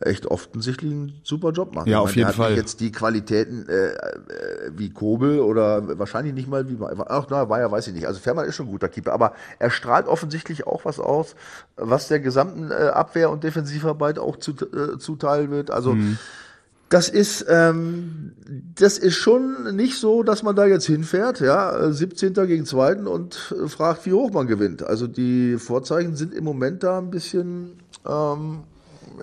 echt 0.00 0.24
offensichtlich 0.24 0.90
einen 0.90 1.20
super 1.22 1.50
Job 1.50 1.74
macht. 1.74 1.86
Ja, 1.86 2.00
auf 2.00 2.16
jeden 2.16 2.28
der 2.28 2.34
Fall. 2.34 2.46
Hat 2.46 2.50
nicht 2.52 2.62
jetzt 2.62 2.80
die 2.80 2.90
Qualitäten 2.90 3.68
äh, 3.68 3.88
äh, 3.88 4.70
wie 4.74 4.88
Kobel 4.88 5.40
oder 5.40 5.98
wahrscheinlich 5.98 6.32
nicht 6.32 6.48
mal 6.48 6.70
wie 6.70 6.78
ach 6.80 7.26
na, 7.28 7.50
war 7.50 7.60
ja 7.60 7.70
weiß 7.70 7.88
ich 7.88 7.94
nicht. 7.94 8.06
Also 8.06 8.20
Fährmann 8.20 8.46
ist 8.46 8.54
schon 8.54 8.68
ein 8.68 8.72
guter 8.72 8.88
Keeper, 8.88 9.12
aber 9.12 9.34
er 9.58 9.70
strahlt 9.70 10.06
offensichtlich 10.06 10.66
auch 10.66 10.86
was 10.86 10.98
aus, 10.98 11.34
was 11.76 12.08
der 12.08 12.20
gesamten 12.20 12.70
äh, 12.70 12.74
Abwehr 12.74 13.28
und 13.28 13.44
Defensivarbeit 13.44 14.18
auch 14.18 14.38
zu, 14.38 14.52
äh, 14.52 14.98
zuteil 14.98 15.50
wird. 15.50 15.70
Also 15.70 15.92
mhm 15.92 16.16
das 16.90 17.08
ist, 17.08 17.46
ähm, 17.48 18.32
das 18.74 18.98
ist 18.98 19.14
schon 19.14 19.76
nicht 19.76 19.98
so, 19.98 20.24
dass 20.24 20.42
man 20.42 20.56
da 20.56 20.66
jetzt 20.66 20.86
hinfährt, 20.86 21.40
ja, 21.40 21.90
17. 21.92 22.34
gegen 22.46 22.66
2. 22.66 22.96
und 23.06 23.54
fragt, 23.68 24.04
wie 24.06 24.12
hoch 24.12 24.32
man 24.32 24.48
gewinnt. 24.48 24.82
Also 24.82 25.06
die 25.06 25.56
Vorzeichen 25.56 26.16
sind 26.16 26.34
im 26.34 26.44
Moment 26.44 26.82
da 26.82 26.98
ein 26.98 27.10
bisschen, 27.10 27.78
ähm, 28.06 28.64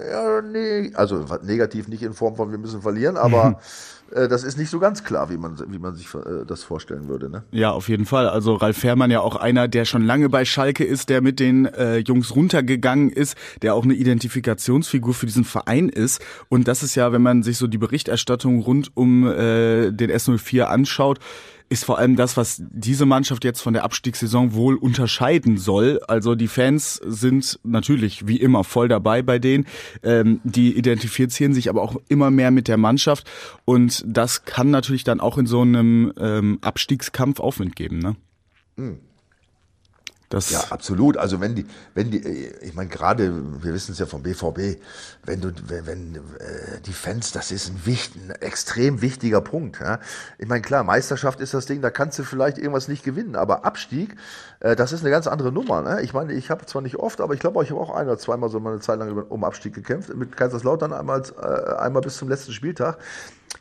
ja, 0.09 0.41
nee, 0.41 0.91
also 0.95 1.25
negativ 1.43 1.89
nicht 1.89 2.03
in 2.03 2.13
Form 2.13 2.37
von 2.37 2.51
wir 2.51 2.57
müssen 2.57 2.81
verlieren, 2.81 3.17
aber 3.17 3.59
Äh, 3.59 3.63
das 4.11 4.43
ist 4.43 4.57
nicht 4.57 4.69
so 4.69 4.79
ganz 4.79 5.03
klar, 5.03 5.29
wie 5.29 5.37
man, 5.37 5.57
wie 5.69 5.79
man 5.79 5.95
sich 5.95 6.07
äh, 6.13 6.45
das 6.45 6.63
vorstellen 6.63 7.07
würde. 7.07 7.29
Ne? 7.29 7.43
Ja, 7.51 7.71
auf 7.71 7.89
jeden 7.89 8.05
Fall. 8.05 8.29
Also 8.29 8.55
Ralf 8.55 8.77
Fährmann 8.77 9.11
ja 9.11 9.21
auch 9.21 9.35
einer, 9.35 9.67
der 9.67 9.85
schon 9.85 10.03
lange 10.03 10.29
bei 10.29 10.45
Schalke 10.45 10.83
ist, 10.83 11.09
der 11.09 11.21
mit 11.21 11.39
den 11.39 11.65
äh, 11.65 11.97
Jungs 11.97 12.35
runtergegangen 12.35 13.09
ist, 13.09 13.35
der 13.61 13.75
auch 13.75 13.83
eine 13.83 13.93
Identifikationsfigur 13.93 15.13
für 15.13 15.25
diesen 15.25 15.43
Verein 15.43 15.89
ist. 15.89 16.21
Und 16.49 16.67
das 16.67 16.83
ist 16.83 16.95
ja, 16.95 17.11
wenn 17.11 17.21
man 17.21 17.43
sich 17.43 17.57
so 17.57 17.67
die 17.67 17.77
Berichterstattung 17.77 18.61
rund 18.61 18.91
um 18.95 19.27
äh, 19.27 19.91
den 19.91 20.11
S04 20.11 20.63
anschaut, 20.63 21.19
ist 21.69 21.85
vor 21.85 21.97
allem 21.97 22.15
das, 22.15 22.37
was 22.37 22.61
diese 22.69 23.05
Mannschaft 23.05 23.43
jetzt 23.43 23.61
von 23.61 23.73
der 23.73 23.83
Abstiegssaison 23.83 24.53
wohl 24.53 24.75
unterscheiden 24.75 25.57
soll. 25.57 25.99
Also 26.07 26.35
die 26.35 26.47
Fans 26.47 26.95
sind 27.05 27.59
natürlich 27.63 28.27
wie 28.27 28.37
immer 28.37 28.63
voll 28.63 28.87
dabei 28.87 29.21
bei 29.21 29.39
denen. 29.39 29.65
Ähm, 30.03 30.39
die 30.43 30.77
identifizieren 30.77 31.53
sich 31.53 31.69
aber 31.69 31.81
auch 31.81 31.97
immer 32.07 32.31
mehr 32.31 32.51
mit 32.51 32.67
der 32.67 32.77
Mannschaft 32.77 33.29
und 33.65 34.03
das 34.07 34.45
kann 34.45 34.69
natürlich 34.69 35.03
dann 35.03 35.19
auch 35.19 35.37
in 35.37 35.45
so 35.45 35.61
einem 35.61 36.13
ähm, 36.19 36.59
Abstiegskampf 36.61 37.39
Aufwind 37.39 37.75
geben. 37.75 37.99
Ne? 37.99 38.15
Mhm. 38.77 38.99
Das 40.29 40.49
ja, 40.49 40.61
absolut. 40.71 41.15
Also 41.15 41.39
wenn 41.39 41.55
die, 41.55 41.65
wenn 41.93 42.11
die, 42.11 42.17
ich 42.61 42.73
meine 42.73 42.89
gerade, 42.89 43.31
wir 43.63 43.73
wissen 43.73 43.93
es 43.93 43.99
ja 43.99 44.05
vom 44.05 44.23
BVB, 44.23 44.81
wenn 45.23 45.39
du, 45.39 45.53
wenn, 45.67 45.87
wenn 45.87 46.15
äh, 46.15 46.81
die 46.85 46.91
Fans, 46.91 47.31
das 47.31 47.51
ist 47.51 47.69
ein, 47.69 47.85
wichtig, 47.85 48.21
ein 48.21 48.31
extrem 48.41 49.01
wichtiger 49.01 49.39
Punkt. 49.39 49.79
Ja? 49.79 49.99
Ich 50.37 50.47
meine 50.47 50.61
klar, 50.61 50.83
Meisterschaft 50.83 51.39
ist 51.39 51.53
das 51.53 51.65
Ding, 51.65 51.81
da 51.81 51.91
kannst 51.91 52.19
du 52.19 52.23
vielleicht 52.23 52.57
irgendwas 52.57 52.89
nicht 52.89 53.05
gewinnen, 53.05 53.37
aber 53.37 53.63
Abstieg, 53.63 54.17
äh, 54.59 54.75
das 54.75 54.91
ist 54.91 54.99
eine 54.99 55.11
ganz 55.11 55.27
andere 55.27 55.53
Nummer. 55.53 55.81
Ne? 55.81 56.01
Ich 56.01 56.13
meine, 56.13 56.33
ich 56.33 56.49
habe 56.49 56.65
zwar 56.65 56.81
nicht 56.81 56.97
oft, 56.97 57.21
aber 57.21 57.33
ich 57.33 57.39
glaube, 57.39 57.63
ich 57.63 57.71
habe 57.71 57.79
auch 57.79 57.95
ein 57.95 58.07
oder 58.07 58.17
zweimal 58.17 58.49
so 58.49 58.59
mal 58.59 58.71
eine 58.71 58.81
Zeit 58.81 58.99
lang 58.99 59.15
um 59.29 59.45
Abstieg 59.45 59.73
gekämpft. 59.73 60.13
Mit 60.13 60.35
Kaiserslautern 60.35 60.91
einmal, 60.91 61.23
äh, 61.41 61.75
einmal 61.75 62.01
bis 62.01 62.17
zum 62.17 62.27
letzten 62.27 62.51
Spieltag. 62.51 62.97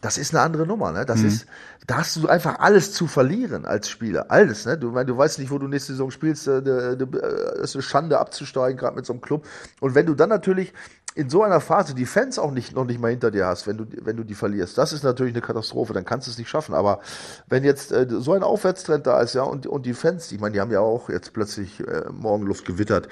Das 0.01 0.18
ist 0.18 0.35
eine 0.35 0.42
andere 0.42 0.66
Nummer, 0.66 0.92
ne? 0.92 1.07
Das 1.07 1.20
mhm. 1.20 1.29
ist, 1.29 1.46
da 1.87 1.99
hast 1.99 2.16
du 2.16 2.29
einfach 2.29 2.59
alles 2.59 2.92
zu 2.92 3.07
verlieren 3.07 3.64
als 3.64 3.88
Spieler. 3.88 4.27
Alles, 4.31 4.66
ne? 4.66 4.77
Du, 4.77 4.90
mein, 4.90 5.07
du 5.07 5.16
weißt 5.16 5.38
nicht, 5.38 5.51
wo 5.51 5.59
du 5.59 5.68
nächste 5.68 5.92
Saison 5.92 6.11
spielst, 6.11 6.46
äh, 6.49 6.62
de, 6.62 6.96
de, 6.96 7.09
äh, 7.20 7.62
ist 7.62 7.75
eine 7.75 7.83
Schande 7.83 8.18
abzusteigen, 8.18 8.79
gerade 8.79 8.96
mit 8.96 9.07
so 9.07 9.12
einem 9.12 9.22
Club. 9.22 9.46
Und 9.81 9.94
wenn 9.94 10.07
du 10.07 10.14
dann 10.14 10.29
natürlich 10.29 10.72
in 11.14 11.31
so 11.31 11.42
einer 11.42 11.61
Phase 11.61 11.94
die 11.94 12.05
Fans 12.05 12.38
auch 12.38 12.51
nicht, 12.51 12.75
noch 12.75 12.85
nicht 12.85 13.01
mal 13.01 13.11
hinter 13.11 13.31
dir 13.31 13.46
hast, 13.46 13.66
wenn 13.66 13.79
du, 13.79 13.87
wenn 14.03 14.16
du 14.16 14.25
die 14.25 14.35
verlierst, 14.35 14.77
das 14.77 14.92
ist 14.92 15.03
natürlich 15.03 15.33
eine 15.33 15.40
Katastrophe, 15.40 15.94
dann 15.94 16.05
kannst 16.05 16.27
du 16.27 16.31
es 16.31 16.38
nicht 16.38 16.51
schaffen. 16.51 16.75
Aber 16.75 17.01
wenn 17.49 17.64
jetzt 17.64 17.90
äh, 17.90 18.07
so 18.11 18.35
ein 18.35 18.42
Aufwärtstrend 18.42 19.07
da 19.07 19.20
ist, 19.22 19.35
ja, 19.35 19.42
und, 19.42 19.66
und 19.66 19.87
die 19.87 19.94
Fans, 19.94 20.31
ich 20.31 20.40
meine, 20.40 20.53
die 20.53 20.61
haben 20.61 20.72
ja 20.72 20.81
auch 20.81 21.09
jetzt 21.09 21.33
plötzlich 21.33 21.81
äh, 21.81 22.05
Morgenluft 22.12 22.66
gewittert, 22.66 23.09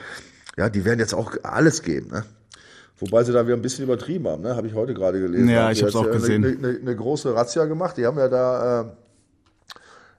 ja, 0.56 0.68
die 0.68 0.84
werden 0.84 1.00
jetzt 1.00 1.14
auch 1.14 1.32
alles 1.42 1.82
geben, 1.82 2.10
ne? 2.10 2.24
Wobei 2.98 3.24
sie 3.24 3.32
da 3.32 3.44
wieder 3.44 3.56
ein 3.56 3.62
bisschen 3.62 3.84
übertrieben 3.84 4.28
haben, 4.28 4.42
ne? 4.42 4.54
habe 4.54 4.66
ich 4.68 4.74
heute 4.74 4.94
gerade 4.94 5.20
gelesen. 5.20 5.48
Ja, 5.48 5.70
ich 5.70 5.80
habe 5.80 5.88
es 5.88 5.96
auch 5.96 6.10
gesehen. 6.10 6.44
Eine, 6.44 6.56
eine, 6.56 6.78
eine, 6.78 6.96
große 6.96 7.34
Razzia 7.34 7.64
gemacht. 7.64 7.96
Die 7.96 8.06
haben 8.06 8.18
ja 8.18 8.28
da, 8.28 8.94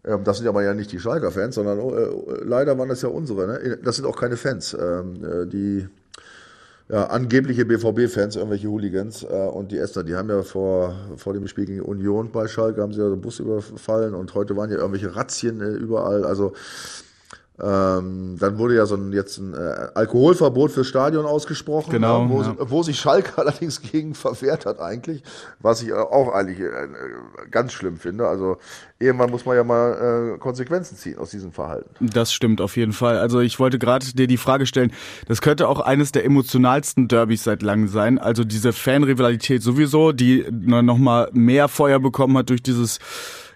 äh, 0.03 0.11
äh, 0.11 0.19
das 0.21 0.37
sind 0.37 0.45
ja 0.45 0.51
mal 0.51 0.63
ja 0.63 0.73
nicht 0.73 0.91
die 0.91 0.99
Schalker-Fans, 0.99 1.55
sondern 1.55 1.79
äh, 1.79 2.43
leider 2.43 2.77
waren 2.77 2.89
das 2.89 3.01
ja 3.01 3.07
unsere. 3.07 3.47
Ne? 3.47 3.77
Das 3.83 3.95
sind 3.95 4.05
auch 4.05 4.19
keine 4.19 4.35
Fans. 4.35 4.75
Ähm, 4.77 5.23
äh, 5.23 5.47
die 5.47 5.87
ja, 6.89 7.05
angebliche 7.07 7.65
BVB-Fans, 7.65 8.35
irgendwelche 8.35 8.67
Hooligans 8.67 9.23
äh, 9.23 9.27
und 9.27 9.71
die 9.71 9.77
Esther, 9.77 10.03
die 10.03 10.15
haben 10.15 10.29
ja 10.29 10.43
vor, 10.43 10.95
vor 11.17 11.33
dem 11.33 11.47
Spiel 11.47 11.65
gegen 11.65 11.81
Union 11.81 12.31
bei 12.31 12.47
Schalke, 12.47 12.81
haben 12.81 12.93
sie 12.93 13.01
ja 13.01 13.09
den 13.09 13.21
Bus 13.21 13.39
überfallen 13.39 14.13
und 14.13 14.35
heute 14.35 14.55
waren 14.55 14.69
ja 14.69 14.77
irgendwelche 14.77 15.15
Razzien 15.15 15.61
äh, 15.61 15.69
überall. 15.69 16.25
Also 16.25 16.53
ähm, 17.61 18.35
dann 18.37 18.57
wurde 18.57 18.75
ja 18.75 18.85
so 18.85 18.95
ein, 18.95 19.13
jetzt 19.13 19.37
ein 19.37 19.53
äh, 19.53 19.87
Alkoholverbot 19.93 20.71
fürs 20.71 20.87
Stadion 20.87 21.25
ausgesprochen, 21.25 21.89
genau, 21.89 22.25
ne, 22.25 22.29
wo, 22.29 22.41
ja. 22.41 22.55
wo, 22.59 22.83
sich 22.83 22.99
Schalke 22.99 23.31
allerdings 23.37 23.81
gegen 23.81 24.13
verwehrt 24.13 24.65
hat 24.65 24.79
eigentlich, 24.79 25.23
was 25.59 25.81
ich 25.81 25.93
auch 25.93 26.33
eigentlich 26.33 26.59
äh, 26.59 26.87
ganz 27.51 27.71
schlimm 27.71 27.97
finde. 27.97 28.27
Also 28.27 28.57
irgendwann 28.99 29.29
muss 29.29 29.45
man 29.45 29.55
ja 29.55 29.63
mal 29.63 30.33
äh, 30.35 30.37
Konsequenzen 30.37 30.97
ziehen 30.97 31.17
aus 31.17 31.29
diesem 31.29 31.53
Verhalten. 31.53 31.89
Das 32.01 32.33
stimmt 32.33 32.59
auf 32.59 32.75
jeden 32.75 32.93
Fall. 32.93 33.19
Also 33.19 33.39
ich 33.39 33.57
wollte 33.57 33.79
gerade 33.79 34.05
dir 34.05 34.27
die 34.27 34.37
Frage 34.37 34.65
stellen, 34.65 34.91
das 35.29 35.41
könnte 35.41 35.69
auch 35.69 35.79
eines 35.79 36.11
der 36.11 36.25
emotionalsten 36.25 37.07
Derbys 37.07 37.45
seit 37.45 37.61
langem 37.61 37.87
sein. 37.87 38.19
Also 38.19 38.43
diese 38.43 38.73
Fanrivalität 38.73 39.63
sowieso, 39.63 40.11
die 40.11 40.45
noch 40.51 40.97
mal 40.97 41.29
mehr 41.31 41.69
Feuer 41.69 41.99
bekommen 41.99 42.37
hat 42.37 42.49
durch 42.49 42.63
dieses 42.63 42.99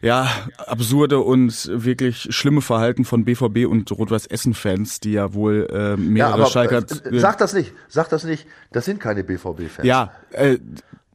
ja, 0.01 0.29
absurde 0.57 1.19
und 1.19 1.69
wirklich 1.71 2.27
schlimme 2.35 2.61
Verhalten 2.61 3.05
von 3.05 3.25
BVB 3.25 3.65
und 3.67 3.91
Rot-Weiß-Essen-Fans, 3.91 4.99
die 4.99 5.13
ja 5.13 5.33
wohl 5.33 5.67
äh, 5.71 5.97
mehrere 5.97 6.31
ja, 6.31 6.33
aber, 6.35 6.45
Schalker... 6.45 6.77
Äh, 6.79 7.19
sag 7.19 7.37
das 7.37 7.53
nicht, 7.53 7.73
sag 7.87 8.09
das 8.09 8.23
nicht, 8.23 8.45
das 8.71 8.85
sind 8.85 8.99
keine 8.99 9.23
BVB-Fans. 9.23 9.83
Ja, 9.85 10.11
äh, 10.31 10.57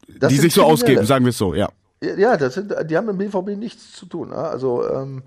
die 0.08 0.36
sich 0.36 0.54
so 0.54 0.62
ausgeben, 0.64 1.04
sagen 1.06 1.24
wir 1.24 1.30
es 1.30 1.38
so, 1.38 1.54
ja. 1.54 1.68
Ja, 2.00 2.36
das 2.36 2.54
sind, 2.54 2.74
die 2.90 2.96
haben 2.96 3.06
mit 3.06 3.18
BVB 3.18 3.56
nichts 3.56 3.92
zu 3.92 4.06
tun. 4.06 4.32
Also 4.32 4.86
ähm, 4.88 5.22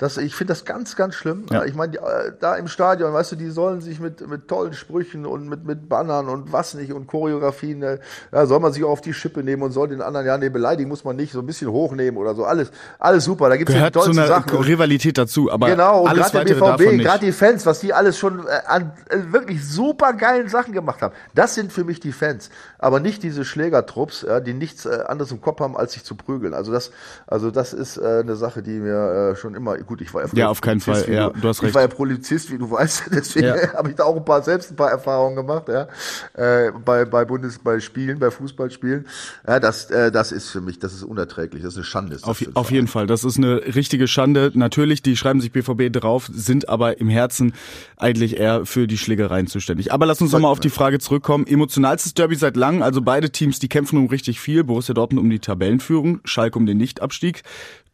das, 0.00 0.16
ich 0.16 0.34
finde 0.34 0.52
das 0.52 0.64
ganz, 0.64 0.96
ganz 0.96 1.14
schlimm. 1.14 1.44
Ja. 1.50 1.66
Ich 1.66 1.74
meine, 1.74 1.98
äh, 1.98 2.32
da 2.40 2.54
im 2.56 2.68
Stadion, 2.68 3.12
weißt 3.12 3.32
du, 3.32 3.36
die 3.36 3.50
sollen 3.50 3.82
sich 3.82 4.00
mit, 4.00 4.26
mit 4.26 4.48
tollen 4.48 4.72
Sprüchen 4.72 5.26
und 5.26 5.46
mit, 5.46 5.66
mit 5.66 5.90
Bannern 5.90 6.30
und 6.30 6.54
was 6.54 6.72
nicht 6.72 6.90
und 6.94 7.06
Choreografien, 7.06 7.82
äh, 7.82 7.98
ja, 8.32 8.46
soll 8.46 8.60
man 8.60 8.72
sich 8.72 8.82
auch 8.82 8.88
auf 8.88 9.02
die 9.02 9.12
Schippe 9.12 9.42
nehmen 9.42 9.62
und 9.62 9.72
soll 9.72 9.88
den 9.88 10.00
anderen, 10.00 10.26
ja, 10.26 10.38
nee, 10.38 10.48
beleidigen 10.48 10.88
muss 10.88 11.04
man 11.04 11.16
nicht, 11.16 11.32
so 11.32 11.40
ein 11.40 11.46
bisschen 11.46 11.70
hochnehmen 11.70 12.16
oder 12.16 12.34
so. 12.34 12.46
Alles, 12.46 12.70
alles 12.98 13.24
super. 13.24 13.50
Da 13.50 13.58
gibt 13.58 13.68
es 13.68 13.76
ja 13.76 13.90
tolle 13.90 14.14
so 14.14 14.26
Sachen. 14.26 14.56
Rivalität 14.56 15.18
dazu, 15.18 15.52
aber 15.52 15.66
genau, 15.68 16.04
und 16.04 16.14
gerade 16.14 16.44
der 16.46 16.54
BVB, 16.54 17.02
gerade 17.02 17.26
die 17.26 17.32
Fans, 17.32 17.66
was 17.66 17.80
die 17.80 17.92
alles 17.92 18.16
schon 18.16 18.46
äh, 18.46 18.52
an 18.66 18.92
wirklich 19.30 19.62
super 19.68 20.14
geilen 20.14 20.48
Sachen 20.48 20.72
gemacht 20.72 21.02
haben. 21.02 21.14
Das 21.34 21.54
sind 21.54 21.74
für 21.74 21.84
mich 21.84 22.00
die 22.00 22.12
Fans. 22.12 22.48
Aber 22.78 23.00
nicht 23.00 23.22
diese 23.22 23.44
Schlägertrupps, 23.44 24.22
ja, 24.22 24.40
die 24.40 24.54
nichts 24.54 24.86
anderes 24.86 25.30
im 25.30 25.42
Kopf 25.42 25.60
haben, 25.60 25.76
als 25.76 25.92
sich 25.92 26.04
zu 26.04 26.14
prügeln. 26.14 26.54
Also 26.54 26.72
das, 26.72 26.90
also 27.26 27.50
das 27.50 27.74
ist 27.74 28.00
eine 28.00 28.36
Sache, 28.36 28.62
die 28.62 28.78
mir 28.78 29.36
schon 29.36 29.54
immer 29.54 29.76
gut, 29.90 30.00
ich 30.00 30.14
war 30.14 30.22
ja 30.22 30.28
Ja, 30.34 30.48
auf 30.48 30.60
keinen 30.60 30.80
Fall, 30.80 31.04
ja, 31.12 31.30
du, 31.30 31.40
du 31.40 31.48
hast 31.48 31.62
recht. 31.62 31.70
Ich 31.70 31.74
war 31.74 31.82
ja 31.82 31.88
Polizist, 31.88 32.50
wie 32.52 32.58
du 32.58 32.70
weißt, 32.70 33.04
deswegen 33.12 33.48
ja. 33.48 33.72
habe 33.74 33.90
ich 33.90 33.96
da 33.96 34.04
auch 34.04 34.16
ein 34.16 34.24
paar, 34.24 34.42
selbst 34.42 34.70
ein 34.70 34.76
paar 34.76 34.90
Erfahrungen 34.90 35.36
gemacht, 35.36 35.64
ja, 35.68 35.88
äh, 36.34 36.70
bei, 36.72 37.04
bei 37.04 37.24
Bundes, 37.24 37.58
bei 37.58 37.80
Spielen, 37.80 38.18
bei 38.18 38.30
Fußballspielen. 38.30 39.06
Ja, 39.46 39.58
das, 39.58 39.90
äh, 39.90 40.12
das 40.12 40.30
ist 40.32 40.50
für 40.50 40.60
mich, 40.60 40.78
das 40.78 40.94
ist 40.94 41.02
unerträglich, 41.02 41.62
das 41.62 41.72
ist 41.72 41.78
eine 41.78 41.84
Schande. 41.84 42.16
Ist 42.16 42.24
auf, 42.24 42.42
auf 42.54 42.70
jeden 42.70 42.86
Fall, 42.86 43.06
das 43.06 43.24
ist 43.24 43.36
eine 43.36 43.62
richtige 43.74 44.06
Schande. 44.06 44.52
Natürlich, 44.54 45.02
die 45.02 45.16
schreiben 45.16 45.40
sich 45.40 45.50
BVB 45.50 45.92
drauf, 45.92 46.30
sind 46.32 46.68
aber 46.68 47.00
im 47.00 47.08
Herzen 47.08 47.52
eigentlich 47.96 48.38
eher 48.38 48.64
für 48.64 48.86
die 48.86 48.96
Schlägereien 48.96 49.48
zuständig. 49.48 49.92
Aber 49.92 50.06
lass 50.06 50.20
uns 50.22 50.30
nochmal 50.32 50.52
auf 50.52 50.60
die 50.60 50.70
Frage 50.70 51.00
zurückkommen. 51.00 51.46
Emotionalstes 51.46 52.14
Derby 52.14 52.36
seit 52.36 52.56
langem, 52.56 52.82
also 52.82 53.02
beide 53.02 53.30
Teams, 53.30 53.58
die 53.58 53.68
kämpfen 53.68 53.98
um 53.98 54.06
richtig 54.06 54.38
viel. 54.38 54.62
Borussia 54.62 54.94
Dortmund 54.94 55.24
um 55.24 55.30
die 55.30 55.40
Tabellenführung, 55.40 56.20
Schalke 56.24 56.58
um 56.58 56.66
den 56.66 56.78
Nichtabstieg. 56.78 57.42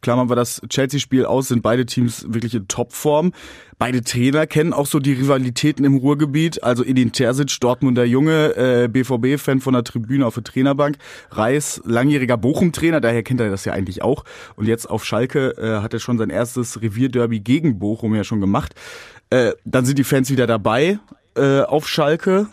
Klammern 0.01 0.29
wir 0.29 0.35
das 0.35 0.61
Chelsea-Spiel 0.69 1.25
aus, 1.25 1.47
sind 1.47 1.61
beide 1.61 1.85
Teams 1.85 2.25
wirklich 2.29 2.53
in 2.55 2.67
Topform. 2.67 3.33
Beide 3.79 4.01
Trainer 4.01 4.47
kennen 4.47 4.73
auch 4.73 4.87
so 4.87 4.99
die 4.99 5.13
Rivalitäten 5.13 5.85
im 5.85 5.97
Ruhrgebiet. 5.97 6.63
Also 6.63 6.83
Edin 6.83 7.11
Terzic, 7.11 7.59
Dortmunder 7.59 8.05
Junge, 8.05 8.55
äh, 8.55 8.87
BVB-Fan 8.87 9.59
von 9.59 9.73
der 9.73 9.83
Tribüne 9.83 10.25
auf 10.25 10.33
der 10.33 10.43
Trainerbank. 10.43 10.97
Reis, 11.31 11.81
langjähriger 11.85 12.37
Bochum-Trainer, 12.37 13.01
daher 13.01 13.23
kennt 13.23 13.39
er 13.39 13.49
das 13.49 13.65
ja 13.65 13.73
eigentlich 13.73 14.01
auch. 14.01 14.23
Und 14.55 14.67
jetzt 14.67 14.89
auf 14.89 15.05
Schalke 15.05 15.55
äh, 15.57 15.81
hat 15.81 15.93
er 15.93 15.99
schon 15.99 16.17
sein 16.17 16.29
erstes 16.29 16.81
Revierderby 16.81 17.39
gegen 17.39 17.79
Bochum 17.79 18.15
ja 18.15 18.23
schon 18.23 18.41
gemacht. 18.41 18.73
Äh, 19.29 19.53
dann 19.65 19.85
sind 19.85 19.99
die 19.99 20.03
Fans 20.03 20.29
wieder 20.31 20.47
dabei 20.47 20.99
äh, 21.35 21.61
auf 21.61 21.87
Schalke 21.87 22.47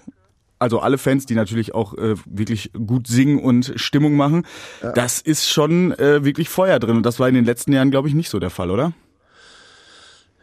also 0.59 0.81
alle 0.81 0.99
Fans, 0.99 1.27
die 1.27 1.35
natürlich 1.35 1.75
auch 1.75 1.95
äh, 1.95 2.15
wirklich 2.27 2.71
gut 2.73 3.07
singen 3.07 3.39
und 3.39 3.73
Stimmung 3.77 4.15
machen, 4.15 4.47
ja. 4.83 4.93
das 4.93 5.21
ist 5.21 5.49
schon 5.49 5.93
äh, 5.93 6.25
wirklich 6.25 6.49
Feuer 6.49 6.79
drin. 6.79 6.97
Und 6.97 7.05
das 7.05 7.19
war 7.21 7.29
in 7.29 7.35
den 7.35 7.45
letzten 7.45 7.73
Jahren, 7.73 7.91
glaube 7.91 8.09
ich, 8.09 8.15
nicht 8.15 8.31
so 8.31 8.39
der 8.39 8.51
Fall, 8.51 8.71
oder? 8.71 8.93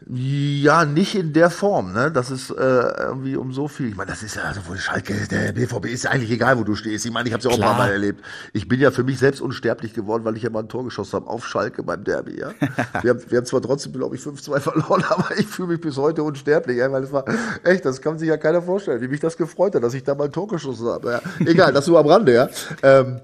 Ja, 0.08 0.84
nicht 0.84 1.14
in 1.14 1.32
der 1.32 1.50
Form, 1.50 1.92
ne? 1.92 2.10
Das 2.10 2.30
ist 2.30 2.50
äh, 2.50 2.54
irgendwie 2.54 3.36
um 3.36 3.52
so 3.52 3.68
viel. 3.68 3.88
Ich 3.88 3.96
meine, 3.96 4.10
das 4.10 4.22
ist 4.22 4.36
ja, 4.36 4.42
also 4.42 4.60
wo 4.66 4.74
Schalke, 4.74 5.14
der 5.30 5.52
BVB 5.52 5.86
ist 5.86 6.04
ja 6.04 6.10
eigentlich 6.10 6.30
egal, 6.30 6.58
wo 6.58 6.64
du 6.64 6.74
stehst. 6.74 7.04
Ich 7.06 7.12
meine, 7.12 7.28
ich 7.28 7.32
habe 7.32 7.40
es 7.40 7.44
ja 7.44 7.50
auch 7.50 7.56
ein 7.56 7.60
paar 7.60 7.78
Mal 7.78 7.90
erlebt. 7.90 8.24
Ich 8.52 8.68
bin 8.68 8.80
ja 8.80 8.90
für 8.90 9.04
mich 9.04 9.18
selbst 9.18 9.40
unsterblich 9.40 9.94
geworden, 9.94 10.24
weil 10.24 10.36
ich 10.36 10.42
ja 10.42 10.50
mal 10.50 10.60
ein 10.60 10.68
Tor 10.68 10.84
geschossen 10.84 11.12
habe 11.14 11.28
auf 11.28 11.46
Schalke 11.46 11.82
beim 11.82 12.04
Derby, 12.04 12.40
ja. 12.40 12.52
wir, 13.02 13.10
haben, 13.10 13.20
wir 13.28 13.38
haben 13.38 13.46
zwar 13.46 13.62
trotzdem, 13.62 13.92
glaube 13.92 14.16
ich, 14.16 14.22
5-2 14.22 14.60
verloren, 14.60 15.04
aber 15.08 15.38
ich 15.38 15.46
fühle 15.46 15.68
mich 15.68 15.80
bis 15.80 15.96
heute 15.96 16.22
unsterblich, 16.22 16.78
ja, 16.78 16.90
weil 16.90 17.04
es 17.04 17.12
war 17.12 17.24
echt, 17.64 17.84
das 17.84 18.00
kann 18.00 18.18
sich 18.18 18.28
ja 18.28 18.36
keiner 18.36 18.62
vorstellen, 18.62 19.00
wie 19.00 19.08
mich 19.08 19.20
das 19.20 19.36
gefreut 19.36 19.74
hat, 19.74 19.82
dass 19.82 19.94
ich 19.94 20.02
da 20.02 20.14
mal 20.14 20.24
ein 20.24 20.32
Tor 20.32 20.48
geschossen 20.48 20.86
habe. 20.86 21.12
Ja. 21.12 21.46
Egal, 21.46 21.72
das 21.72 21.86
nur 21.86 21.98
am 21.98 22.06
Rande, 22.06 22.34
ja. 22.34 22.48
Ähm, 22.82 23.20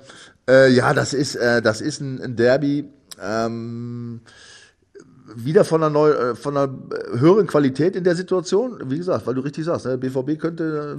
äh, 0.49 0.71
ja, 0.71 0.95
das 0.95 1.13
ist, 1.13 1.35
äh, 1.35 1.61
das 1.61 1.81
ist 1.81 2.01
ein, 2.01 2.21
ein 2.23 2.37
Derby. 2.37 2.89
Ähm, 3.21 4.21
wieder 5.35 5.65
von 5.65 5.83
einer, 5.83 5.91
neu, 5.91 6.11
äh, 6.11 6.35
von 6.35 6.57
einer 6.57 6.73
höheren 7.19 7.47
Qualität 7.47 7.97
in 7.97 8.05
der 8.05 8.15
Situation. 8.15 8.79
Wie 8.87 8.99
gesagt, 8.99 9.27
weil 9.27 9.35
du 9.35 9.41
richtig 9.41 9.65
sagst, 9.65 9.87
ne, 9.87 9.99
BVB 9.99 10.39
könnte 10.39 10.99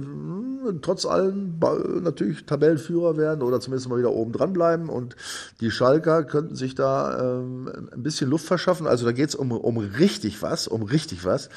äh, 0.66 0.72
trotz 0.82 1.06
allem 1.06 1.58
natürlich 2.02 2.46
Tabellenführer 2.46 3.16
werden 3.16 3.42
oder 3.42 3.60
zumindest 3.60 3.88
mal 3.88 3.98
wieder 3.98 4.12
oben 4.12 4.32
dran 4.32 4.52
bleiben. 4.52 4.88
Und 4.88 5.16
die 5.60 5.70
Schalker 5.70 6.24
könnten 6.24 6.54
sich 6.54 6.74
da 6.74 7.38
ähm, 7.38 7.70
ein 7.92 8.02
bisschen 8.02 8.30
Luft 8.30 8.46
verschaffen. 8.46 8.86
Also 8.86 9.04
da 9.04 9.12
geht's 9.12 9.34
um, 9.34 9.52
um 9.52 9.78
richtig 9.78 10.42
was, 10.42 10.68
um 10.68 10.82
richtig 10.82 11.24
was. 11.24 11.48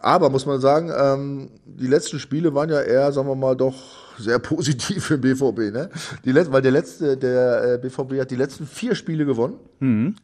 Aber 0.00 0.30
muss 0.30 0.46
man 0.46 0.60
sagen, 0.60 0.92
ähm, 0.96 1.50
die 1.64 1.88
letzten 1.88 2.20
Spiele 2.20 2.54
waren 2.54 2.70
ja 2.70 2.80
eher, 2.80 3.10
sagen 3.12 3.28
wir 3.28 3.34
mal, 3.34 3.56
doch 3.56 3.74
sehr 4.18 4.38
positiv 4.38 5.04
für 5.04 5.18
den 5.18 5.36
BVB. 5.36 5.72
Ne? 5.72 5.90
Die 6.24 6.32
letzten, 6.32 6.52
weil 6.52 6.62
der 6.62 6.72
letzte, 6.72 7.16
der 7.16 7.74
äh, 7.74 7.78
BVB 7.78 8.20
hat 8.20 8.30
die 8.30 8.36
letzten 8.36 8.66
vier 8.66 8.94
Spiele 8.94 9.24
gewonnen. 9.24 9.58
Mhm. 9.80 10.14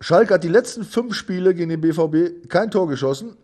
Schalke 0.00 0.34
hat 0.34 0.44
die 0.44 0.48
letzten 0.48 0.84
fünf 0.84 1.14
Spiele 1.14 1.54
gegen 1.54 1.70
den 1.70 1.80
BVB 1.80 2.48
kein 2.48 2.70
Tor 2.70 2.88
geschossen. 2.88 3.36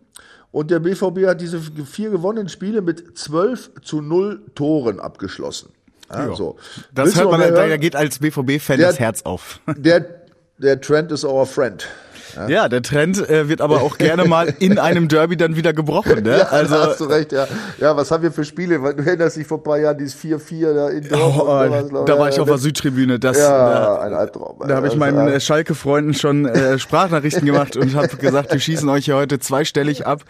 Und 0.51 0.71
der 0.71 0.79
BVB 0.79 1.25
hat 1.25 1.41
diese 1.41 1.59
vier 1.59 2.11
gewonnenen 2.11 2.47
Spiele 2.47 2.81
mit 2.81 3.17
12 3.17 3.81
zu 3.81 4.01
0 4.01 4.41
Toren 4.55 5.01
abgeschlossen. 5.01 5.73
Ja, 6.09 6.33
so. 6.33 6.57
Das 6.93 7.15
hört 7.15 7.31
man, 7.31 7.53
da 7.53 7.77
geht 7.77 7.95
als 7.95 8.19
BVB-Fan 8.19 8.79
das 8.79 8.99
Herz 8.99 9.23
auf. 9.23 9.59
Der, 9.75 10.05
der 10.57 10.79
Trend 10.79 11.11
is 11.11 11.25
our 11.25 11.45
friend. 11.45 11.85
Ja, 12.35 12.47
ja 12.47 12.69
der 12.69 12.81
Trend 12.81 13.29
äh, 13.29 13.49
wird 13.49 13.61
aber 13.61 13.81
auch 13.81 13.97
gerne 13.97 14.25
mal 14.25 14.53
in 14.59 14.79
einem 14.85 15.07
Derby 15.07 15.37
dann 15.37 15.55
wieder 15.55 15.73
gebrochen. 15.73 16.23
Ne? 16.23 16.39
Ja, 16.39 16.47
also 16.47 16.75
hast 16.75 16.99
du 16.99 17.05
recht, 17.05 17.31
ja. 17.31 17.47
Ja, 17.79 17.95
was 17.95 18.11
haben 18.11 18.23
wir 18.23 18.31
für 18.31 18.45
Spiele? 18.45 18.79
Du 18.79 19.03
erinnerst 19.03 19.37
dich 19.37 19.47
vor 19.47 19.59
ein 19.59 19.63
paar 19.63 19.77
Jahren 19.77 19.97
dieses 19.97 20.15
4-4 20.19 20.73
da 20.73 20.89
in 20.89 21.07
Dortmund. 21.07 21.93
Oh, 21.93 22.05
da 22.05 22.19
war 22.19 22.29
ich 22.29 22.39
auf 22.39 22.47
der 22.47 22.57
Südtribüne. 22.57 23.19
Das, 23.19 23.37
ja, 23.37 23.99
ein 23.99 24.13
Albtraum. 24.13 24.59
Da 24.67 24.75
habe 24.75 24.87
ich 24.87 24.95
meinen 24.95 25.27
äh, 25.27 25.39
Schalke-Freunden 25.39 26.13
schon 26.13 26.45
äh, 26.45 26.79
Sprachnachrichten 26.79 27.45
gemacht 27.45 27.77
und 27.77 27.95
habe 27.95 28.15
gesagt, 28.17 28.51
wir 28.51 28.59
schießen 28.59 28.87
euch 28.89 29.05
hier 29.05 29.15
heute 29.15 29.39
zweistellig 29.39 30.05
ab. 30.05 30.23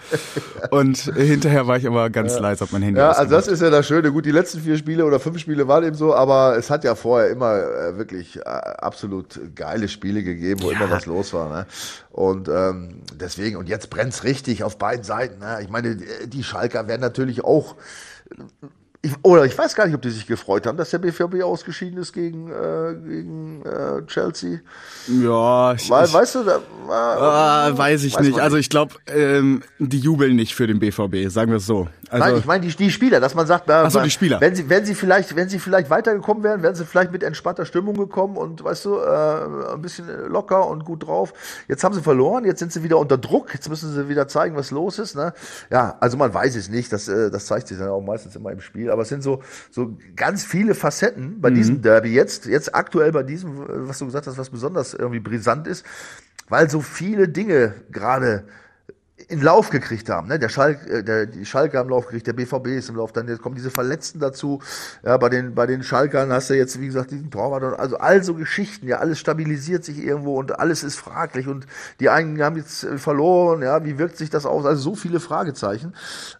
Und 0.71 0.97
hinterher 0.97 1.67
war 1.67 1.77
ich 1.77 1.87
aber 1.87 2.09
ganz 2.09 2.35
ja. 2.35 2.41
leise 2.41 2.63
auf 2.63 2.71
mein 2.71 2.81
Handy. 2.81 2.99
Ja, 2.99 3.11
also 3.11 3.31
das 3.31 3.47
ist 3.47 3.61
ja 3.61 3.69
das 3.69 3.87
Schöne. 3.87 4.11
Gut, 4.11 4.25
die 4.25 4.31
letzten 4.31 4.61
vier 4.61 4.77
Spiele 4.77 5.05
oder 5.05 5.19
fünf 5.19 5.39
Spiele 5.39 5.67
waren 5.67 5.83
eben 5.83 5.95
so, 5.95 6.13
aber 6.13 6.55
es 6.57 6.69
hat 6.69 6.83
ja 6.83 6.95
vorher 6.95 7.29
immer 7.29 7.55
äh, 7.55 7.97
wirklich 7.97 8.37
äh, 8.37 8.41
absolut 8.43 9.39
geile 9.55 9.87
Spiele 9.87 10.23
gegeben, 10.23 10.61
wo 10.63 10.71
ja. 10.71 10.77
immer 10.77 10.89
was 10.89 11.05
los 11.05 11.33
war. 11.33 11.49
Ne? 11.49 11.65
Und 12.11 12.47
ähm, 12.49 13.01
deswegen, 13.13 13.57
und 13.57 13.69
jetzt 13.69 13.89
brennt's 13.89 14.23
richtig 14.23 14.63
auf 14.63 14.77
beiden 14.77 15.03
Seiten. 15.03 15.39
Ne? 15.39 15.59
Ich 15.61 15.69
meine, 15.69 15.97
die 16.25 16.43
Schalker 16.43 16.87
werden 16.87 17.01
natürlich 17.01 17.43
auch 17.43 17.75
ich, 19.05 19.13
oder 19.21 19.45
ich 19.45 19.55
weiß 19.55 19.75
gar 19.75 19.85
nicht, 19.85 19.95
ob 19.95 20.01
die 20.01 20.09
sich 20.09 20.25
gefreut 20.25 20.65
haben, 20.65 20.77
dass 20.77 20.89
der 20.89 20.97
BVB 20.97 21.43
ausgeschieden 21.43 21.99
ist 21.99 22.11
gegen, 22.11 22.49
äh, 22.49 22.95
gegen 22.95 23.63
äh, 23.63 24.05
Chelsea. 24.07 24.59
Ja, 25.07 25.73
ich, 25.73 25.89
Weil, 25.89 26.11
weißt 26.11 26.35
du, 26.35 26.43
da, 26.43 27.69
äh, 27.69 27.77
weiß 27.77 28.03
ich 28.03 28.15
weiß 28.15 28.25
nicht. 28.25 28.39
Also 28.39 28.57
ich 28.57 28.69
glaube, 28.69 28.95
ähm, 29.07 29.61
die 29.77 29.99
jubeln 29.99 30.35
nicht 30.35 30.55
für 30.55 30.65
den 30.65 30.79
BVB, 30.79 31.29
sagen 31.29 31.51
wir 31.51 31.57
es 31.57 31.67
so. 31.67 31.87
Also, 32.09 32.25
Nein, 32.25 32.37
ich 32.37 32.45
meine 32.45 32.65
die, 32.65 32.75
die 32.75 32.91
Spieler, 32.91 33.19
dass 33.19 33.35
man 33.35 33.47
sagt, 33.47 33.69
Ach 33.69 33.89
so, 33.89 33.99
die 33.99 34.11
Spieler. 34.11 34.39
wenn 34.39 34.55
sie, 34.55 34.69
wenn 34.69 34.85
sie 34.85 34.95
vielleicht, 34.95 35.35
wenn 35.35 35.49
sie 35.49 35.59
vielleicht 35.59 35.89
weitergekommen 35.89 36.43
wären, 36.43 36.61
wären 36.61 36.75
sie 36.75 36.85
vielleicht 36.85 37.11
mit 37.11 37.23
entspannter 37.23 37.65
Stimmung 37.65 37.95
gekommen 37.95 38.37
und 38.37 38.63
weißt 38.63 38.85
du, 38.85 38.97
äh, 38.97 39.73
ein 39.73 39.81
bisschen 39.81 40.07
locker 40.29 40.67
und 40.67 40.85
gut 40.85 41.07
drauf. 41.07 41.33
Jetzt 41.67 41.83
haben 41.83 41.93
sie 41.93 42.01
verloren, 42.01 42.45
jetzt 42.45 42.59
sind 42.59 42.71
sie 42.71 42.83
wieder 42.83 42.97
unter 42.97 43.17
Druck, 43.17 43.53
jetzt 43.53 43.69
müssen 43.69 43.91
sie 43.91 44.07
wieder 44.07 44.27
zeigen, 44.27 44.55
was 44.55 44.71
los 44.71 44.99
ist. 44.99 45.15
Ne? 45.15 45.33
Ja, 45.71 45.97
also 45.99 46.17
man 46.17 46.33
weiß 46.33 46.55
es 46.55 46.69
nicht, 46.69 46.91
das, 46.93 47.07
äh, 47.07 47.31
das 47.31 47.47
zeigt 47.47 47.67
sich 47.67 47.77
dann 47.77 47.89
auch 47.89 48.01
meistens 48.01 48.35
immer 48.35 48.51
im 48.51 48.61
Spiel, 48.61 48.91
aber 48.95 49.03
es 49.03 49.09
sind 49.09 49.21
so, 49.21 49.43
so 49.69 49.97
ganz 50.15 50.43
viele 50.43 50.73
Facetten 50.73 51.41
bei 51.41 51.49
mhm. 51.49 51.55
diesem 51.55 51.81
Derby 51.81 52.09
jetzt, 52.09 52.45
jetzt 52.45 52.73
aktuell 52.73 53.11
bei 53.11 53.23
diesem, 53.23 53.57
was 53.87 53.99
du 53.99 54.05
gesagt 54.05 54.25
hast, 54.25 54.37
was 54.37 54.49
besonders 54.49 54.93
irgendwie 54.93 55.19
brisant 55.19 55.67
ist, 55.67 55.85
weil 56.49 56.69
so 56.69 56.81
viele 56.81 57.27
Dinge 57.27 57.73
gerade 57.91 58.45
in 59.27 59.41
Lauf 59.41 59.69
gekriegt 59.69 60.09
haben. 60.09 60.27
Ne? 60.27 60.39
Der 60.39 60.49
Schalk, 60.49 60.87
äh, 60.87 61.03
der, 61.03 61.25
die 61.25 61.45
Schalke 61.45 61.77
haben 61.77 61.89
Lauf 61.89 62.05
gekriegt, 62.05 62.27
der 62.27 62.33
BVB 62.33 62.67
ist 62.67 62.89
im 62.89 62.95
Lauf, 62.95 63.11
dann 63.11 63.27
jetzt 63.27 63.41
kommen 63.41 63.55
diese 63.55 63.71
Verletzten 63.71 64.19
dazu. 64.19 64.61
Ja, 65.03 65.17
bei 65.17 65.29
den, 65.29 65.55
bei 65.55 65.65
den 65.65 65.83
Schalkern 65.83 66.31
hast 66.31 66.49
du 66.49 66.55
jetzt, 66.55 66.79
wie 66.79 66.87
gesagt, 66.87 67.11
diesen 67.11 67.31
Torwart 67.31 67.63
und 67.63 67.73
also 67.73 67.97
all 67.97 68.23
so 68.23 68.35
Geschichten, 68.35 68.87
ja, 68.87 68.97
alles 68.97 69.19
stabilisiert 69.19 69.83
sich 69.83 69.97
irgendwo 69.97 70.37
und 70.37 70.59
alles 70.59 70.83
ist 70.83 70.95
fraglich 70.95 71.47
und 71.47 71.65
die 71.99 72.09
einen 72.09 72.41
haben 72.41 72.57
jetzt 72.57 72.83
äh, 72.83 72.97
verloren, 72.97 73.61
ja, 73.61 73.83
wie 73.83 73.97
wirkt 73.97 74.17
sich 74.17 74.29
das 74.29 74.45
aus? 74.45 74.65
Also 74.65 74.81
so 74.81 74.95
viele 74.95 75.19
Fragezeichen. 75.19 75.93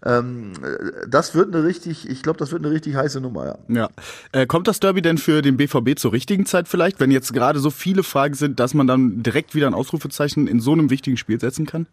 Ähm, 0.05 0.53
äh, 0.63 1.07
das 1.07 1.35
wird 1.35 1.53
eine 1.53 1.63
richtig, 1.63 2.09
ich 2.09 2.23
glaube, 2.23 2.37
das 2.39 2.51
wird 2.51 2.63
eine 2.63 2.73
richtig 2.73 2.95
heiße 2.95 3.21
Nummer, 3.21 3.45
ja. 3.45 3.55
Ja. 3.67 3.89
Äh, 4.31 4.45
kommt 4.45 4.67
das 4.67 4.79
Derby 4.79 5.01
denn 5.01 5.17
für 5.17 5.41
den 5.41 5.57
BVB 5.57 5.97
zur 5.97 6.13
richtigen 6.13 6.45
Zeit 6.45 6.67
vielleicht, 6.67 6.99
wenn 6.99 7.11
jetzt 7.11 7.33
gerade 7.33 7.59
so 7.59 7.69
viele 7.69 8.03
Fragen 8.03 8.35
sind, 8.35 8.59
dass 8.59 8.73
man 8.73 8.87
dann 8.87 9.23
direkt 9.23 9.55
wieder 9.55 9.67
ein 9.67 9.73
Ausrufezeichen 9.73 10.47
in 10.47 10.59
so 10.59 10.73
einem 10.73 10.89
wichtigen 10.89 11.17
Spiel 11.17 11.39
setzen 11.39 11.65
kann? 11.65 11.87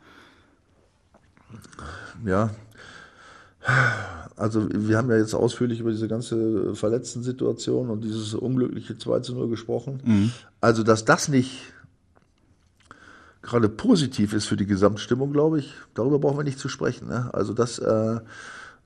Ja. 2.25 2.51
Also 4.37 4.69
wir 4.73 4.97
haben 4.97 5.11
ja 5.11 5.19
jetzt 5.19 5.35
ausführlich 5.35 5.81
über 5.81 5.93
diese 5.93 6.09
ganze 6.09 6.75
verletzten 6.75 7.23
Situation 7.23 7.91
und 7.91 8.03
dieses 8.03 8.35
unglückliche 8.35 8.99
2 8.99 9.21
zu 9.21 9.35
0 9.35 9.49
gesprochen. 9.49 10.01
Mhm. 10.05 10.33
Also, 10.61 10.83
dass 10.83 11.05
das 11.05 11.29
nicht 11.29 11.73
gerade 13.43 13.69
positiv 13.69 14.33
ist 14.33 14.47
für 14.47 14.57
die 14.57 14.67
Gesamtstimmung, 14.67 15.33
glaube 15.33 15.59
ich, 15.59 15.75
darüber 15.95 16.19
brauchen 16.19 16.39
wir 16.39 16.45
nicht 16.45 16.59
zu 16.59 16.69
sprechen. 16.69 17.09
Ne? 17.09 17.29
Also 17.35 17.53
das, 17.53 17.79
äh, 17.79 18.21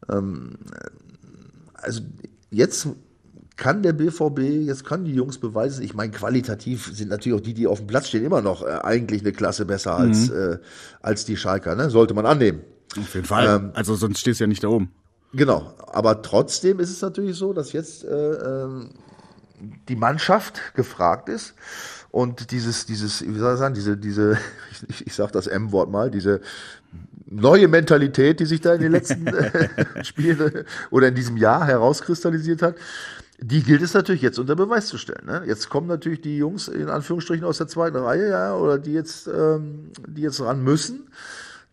ähm, 0.09 0.55
also 1.75 2.01
jetzt 2.51 2.89
kann 3.57 3.83
der 3.83 3.93
BVB, 3.93 4.67
jetzt 4.67 4.85
kann 4.85 5.05
die 5.05 5.15
Jungs 5.15 5.39
beweisen, 5.39 5.85
ich 5.85 5.95
meine, 5.95 6.13
qualitativ 6.13 6.91
sind 6.93 7.09
natürlich 7.11 7.39
auch 7.39 7.43
die, 7.43 7.55
die 7.55 7.67
auf 7.67 7.79
dem 7.79 7.87
Platz 7.87 8.09
stehen, 8.09 8.25
immer 8.25 8.43
noch 8.43 8.63
äh, 8.63 8.79
eigentlich 8.83 9.23
eine 9.23 9.33
Klasse 9.33 9.67
besser 9.67 9.97
als, 9.97 10.31
mhm. 10.31 10.37
äh, 10.37 10.59
als 11.01 11.25
die 11.27 11.37
Schalker, 11.37 11.75
ne? 11.75 11.91
sollte 11.91 12.15
man 12.15 12.27
annehmen. 12.27 12.61
Auf 12.99 13.15
jeden 13.15 13.27
Fall. 13.27 13.47
Ähm, 13.47 13.71
also 13.75 13.95
sonst 13.95 14.21
stehst 14.21 14.41
du 14.41 14.45
ja 14.45 14.49
nicht 14.49 14.65
da 14.65 14.69
oben. 14.69 14.91
Genau. 15.33 15.75
Aber 15.93 16.23
trotzdem 16.23 16.81
ist 16.81 16.91
es 16.91 17.03
natürlich 17.03 17.37
so, 17.37 17.53
dass 17.53 17.73
jetzt 17.73 18.05
äh, 18.05 18.09
äh, 18.09 18.69
die 19.89 19.97
Mannschaft 19.97 20.75
gefragt 20.75 21.29
ist 21.29 21.55
und 22.11 22.51
dieses, 22.51 22.87
dieses, 22.87 23.23
wie 23.23 23.39
soll 23.39 23.55
ich 23.55 23.59
sagen, 23.59 23.75
diese, 23.75 23.97
diese, 23.97 24.39
ich, 24.89 25.07
ich 25.07 25.15
sag 25.15 25.33
das 25.33 25.47
M-Wort 25.47 25.91
mal, 25.91 26.11
diese 26.11 26.41
neue 27.27 27.69
Mentalität, 27.69 28.41
die 28.41 28.47
sich 28.47 28.61
da 28.61 28.75
in 28.75 28.81
den 28.81 28.93
letzten 28.93 29.27
äh, 29.27 30.05
Spielen 30.05 30.65
oder 30.91 31.09
in 31.09 31.15
diesem 31.15 31.37
Jahr 31.37 31.67
herauskristallisiert 31.67 32.63
hat, 32.63 32.77
die 33.39 33.63
gilt 33.63 33.83
es 33.83 33.93
natürlich 33.93 34.23
jetzt 34.23 34.39
unter 34.39 34.57
Beweis 34.57 34.87
zu 34.87 34.97
stellen. 34.97 35.27
Ne? 35.27 35.43
Jetzt 35.47 35.69
kommen 35.69 35.89
natürlich 35.89 36.23
die 36.23 36.39
Jungs 36.39 36.69
in 36.69 36.89
Anführungsstrichen 36.89 37.45
aus 37.45 37.59
der 37.59 37.69
zweiten 37.69 37.99
Reihe, 37.99 38.31
ja, 38.31 38.55
oder 38.55 38.79
die 38.79 38.95
jetzt, 38.95 39.27
ähm, 39.27 39.91
die 40.07 40.23
jetzt 40.23 40.41
ran 40.41 40.63
müssen 40.63 41.11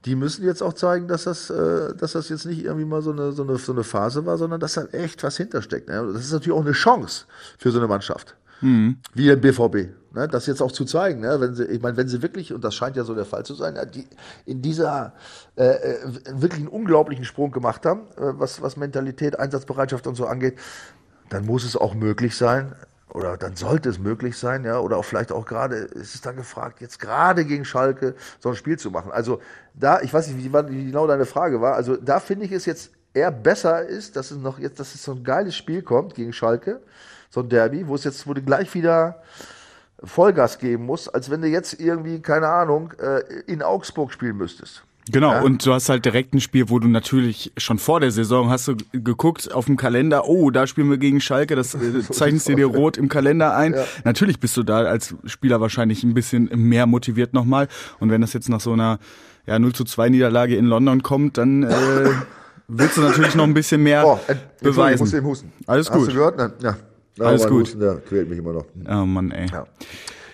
die 0.05 0.15
müssen 0.15 0.43
jetzt 0.43 0.61
auch 0.61 0.73
zeigen, 0.73 1.07
dass 1.07 1.23
das, 1.23 1.49
äh, 1.49 1.95
dass 1.95 2.13
das 2.13 2.29
jetzt 2.29 2.45
nicht 2.45 2.63
irgendwie 2.63 2.85
mal 2.85 3.01
so 3.01 3.11
eine, 3.11 3.31
so 3.31 3.43
eine, 3.43 3.57
so 3.57 3.71
eine 3.71 3.83
Phase 3.83 4.25
war, 4.25 4.37
sondern 4.37 4.59
dass 4.59 4.73
da 4.73 4.83
echt 4.85 5.23
was 5.23 5.37
hintersteckt. 5.37 5.87
Ne? 5.87 6.11
Das 6.13 6.25
ist 6.25 6.33
natürlich 6.33 6.57
auch 6.57 6.65
eine 6.65 6.73
Chance 6.73 7.25
für 7.57 7.71
so 7.71 7.79
eine 7.79 7.87
Mannschaft. 7.87 8.35
Mhm. 8.61 8.97
Wie 9.13 9.25
der 9.25 9.35
BVB. 9.37 9.89
Ne? 10.13 10.27
Das 10.27 10.45
jetzt 10.45 10.61
auch 10.61 10.71
zu 10.71 10.85
zeigen, 10.85 11.21
ne? 11.21 11.39
wenn 11.39 11.55
sie, 11.55 11.65
ich 11.65 11.81
meine, 11.81 11.97
wenn 11.97 12.07
sie 12.07 12.21
wirklich, 12.21 12.53
und 12.53 12.63
das 12.63 12.75
scheint 12.75 12.95
ja 12.97 13.03
so 13.03 13.15
der 13.15 13.25
Fall 13.25 13.45
zu 13.45 13.55
sein, 13.55 13.77
die 13.93 14.05
in 14.45 14.61
dieser 14.61 15.13
äh, 15.55 15.63
äh, 15.65 15.97
wirklich 16.33 16.59
einen 16.59 16.69
unglaublichen 16.69 17.25
Sprung 17.25 17.51
gemacht 17.51 17.85
haben, 17.85 18.01
äh, 18.17 18.33
was, 18.39 18.61
was 18.61 18.77
Mentalität, 18.77 19.39
Einsatzbereitschaft 19.39 20.05
und 20.07 20.15
so 20.15 20.25
angeht, 20.25 20.57
dann 21.29 21.45
muss 21.45 21.63
es 21.63 21.75
auch 21.75 21.95
möglich 21.95 22.35
sein, 22.35 22.73
oder 23.13 23.37
dann 23.37 23.55
sollte 23.55 23.89
es 23.89 23.99
möglich 23.99 24.37
sein, 24.37 24.65
ja, 24.65 24.79
oder 24.79 24.97
auch 24.97 25.05
vielleicht 25.05 25.31
auch 25.31 25.45
gerade, 25.45 25.75
ist 25.75 26.15
es 26.15 26.21
dann 26.21 26.35
gefragt, 26.35 26.81
jetzt 26.81 26.99
gerade 26.99 27.45
gegen 27.45 27.63
Schalke 27.63 28.15
so 28.39 28.49
ein 28.49 28.55
Spiel 28.55 28.77
zu 28.77 28.89
machen. 28.89 29.11
Also 29.11 29.39
da, 29.75 30.01
ich 30.01 30.11
weiß 30.11 30.27
nicht, 30.27 30.43
wie, 30.43 30.51
wie 30.51 30.85
genau 30.87 31.05
deine 31.05 31.25
Frage 31.25 31.61
war, 31.61 31.75
also 31.75 31.95
da 31.95 32.19
finde 32.19 32.45
ich 32.45 32.51
es 32.51 32.65
jetzt 32.65 32.91
eher 33.13 33.29
besser 33.29 33.85
ist, 33.85 34.15
dass 34.15 34.31
es 34.31 34.37
noch 34.39 34.57
jetzt, 34.57 34.79
dass 34.79 34.95
es 34.95 35.03
so 35.03 35.11
ein 35.11 35.23
geiles 35.23 35.55
Spiel 35.55 35.83
kommt 35.83 36.15
gegen 36.15 36.33
Schalke, 36.33 36.81
so 37.29 37.41
ein 37.41 37.49
Derby, 37.49 37.87
wo 37.87 37.93
es 37.93 38.03
jetzt, 38.03 38.25
wo 38.25 38.33
du 38.33 38.41
gleich 38.41 38.73
wieder 38.73 39.21
Vollgas 40.03 40.57
geben 40.57 40.85
musst, 40.87 41.13
als 41.13 41.29
wenn 41.29 41.41
du 41.41 41.47
jetzt 41.47 41.79
irgendwie, 41.79 42.19
keine 42.19 42.47
Ahnung, 42.47 42.93
äh, 42.99 43.21
in 43.45 43.61
Augsburg 43.61 44.11
spielen 44.11 44.37
müsstest. 44.37 44.83
Genau, 45.11 45.31
ja. 45.33 45.41
und 45.41 45.65
du 45.65 45.73
hast 45.73 45.89
halt 45.89 46.05
direkt 46.05 46.33
ein 46.33 46.39
Spiel, 46.39 46.69
wo 46.69 46.79
du 46.79 46.87
natürlich 46.87 47.51
schon 47.57 47.77
vor 47.77 47.99
der 47.99 48.11
Saison 48.11 48.49
hast 48.49 48.69
du 48.69 48.77
geguckt 48.93 49.51
auf 49.51 49.65
dem 49.65 49.75
Kalender, 49.75 50.29
oh, 50.29 50.49
da 50.49 50.65
spielen 50.65 50.89
wir 50.89 50.97
gegen 50.97 51.19
Schalke, 51.19 51.55
das 51.55 51.73
äh, 51.75 52.01
zeichnest 52.09 52.47
du 52.47 52.55
dir 52.55 52.67
rot 52.67 52.97
im 52.97 53.09
Kalender 53.09 53.55
ein. 53.55 53.73
Ja. 53.73 53.83
Natürlich 54.05 54.39
bist 54.39 54.55
du 54.55 54.63
da 54.63 54.79
als 54.79 55.13
Spieler 55.25 55.59
wahrscheinlich 55.59 56.03
ein 56.03 56.13
bisschen 56.13 56.49
mehr 56.53 56.85
motiviert 56.85 57.33
nochmal. 57.33 57.67
Und 57.99 58.11
wenn 58.11 58.21
das 58.21 58.33
jetzt 58.33 58.47
nach 58.47 58.61
so 58.61 58.73
einer 58.73 58.99
ja, 59.45 59.59
0 59.59 59.73
zu 59.73 59.83
2 59.83 60.09
Niederlage 60.09 60.55
in 60.55 60.65
London 60.65 61.03
kommt, 61.03 61.37
dann 61.37 61.63
äh, 61.63 62.09
willst 62.69 62.95
du 62.95 63.01
natürlich 63.01 63.35
noch 63.35 63.43
ein 63.43 63.53
bisschen 63.53 63.83
mehr 63.83 64.05
oh, 64.05 64.19
beweisen. 64.61 64.95
Ich 64.95 64.99
muss 65.01 65.13
eben 65.13 65.27
husten. 65.27 65.53
Alles 65.67 65.89
gut. 65.89 66.01
Hast 66.01 66.07
du 66.07 66.13
gehört? 66.13 66.37
Nein, 66.37 66.53
ja. 66.61 66.77
Alles 67.19 67.47
gut. 67.47 67.63
Husten, 67.63 67.79
der 67.81 67.97
quält 67.97 68.29
mich 68.29 68.39
immer 68.39 68.53
noch. 68.53 68.65
Oh 68.89 69.05
Mann, 69.05 69.31
ey. 69.31 69.47
Ja. 69.51 69.65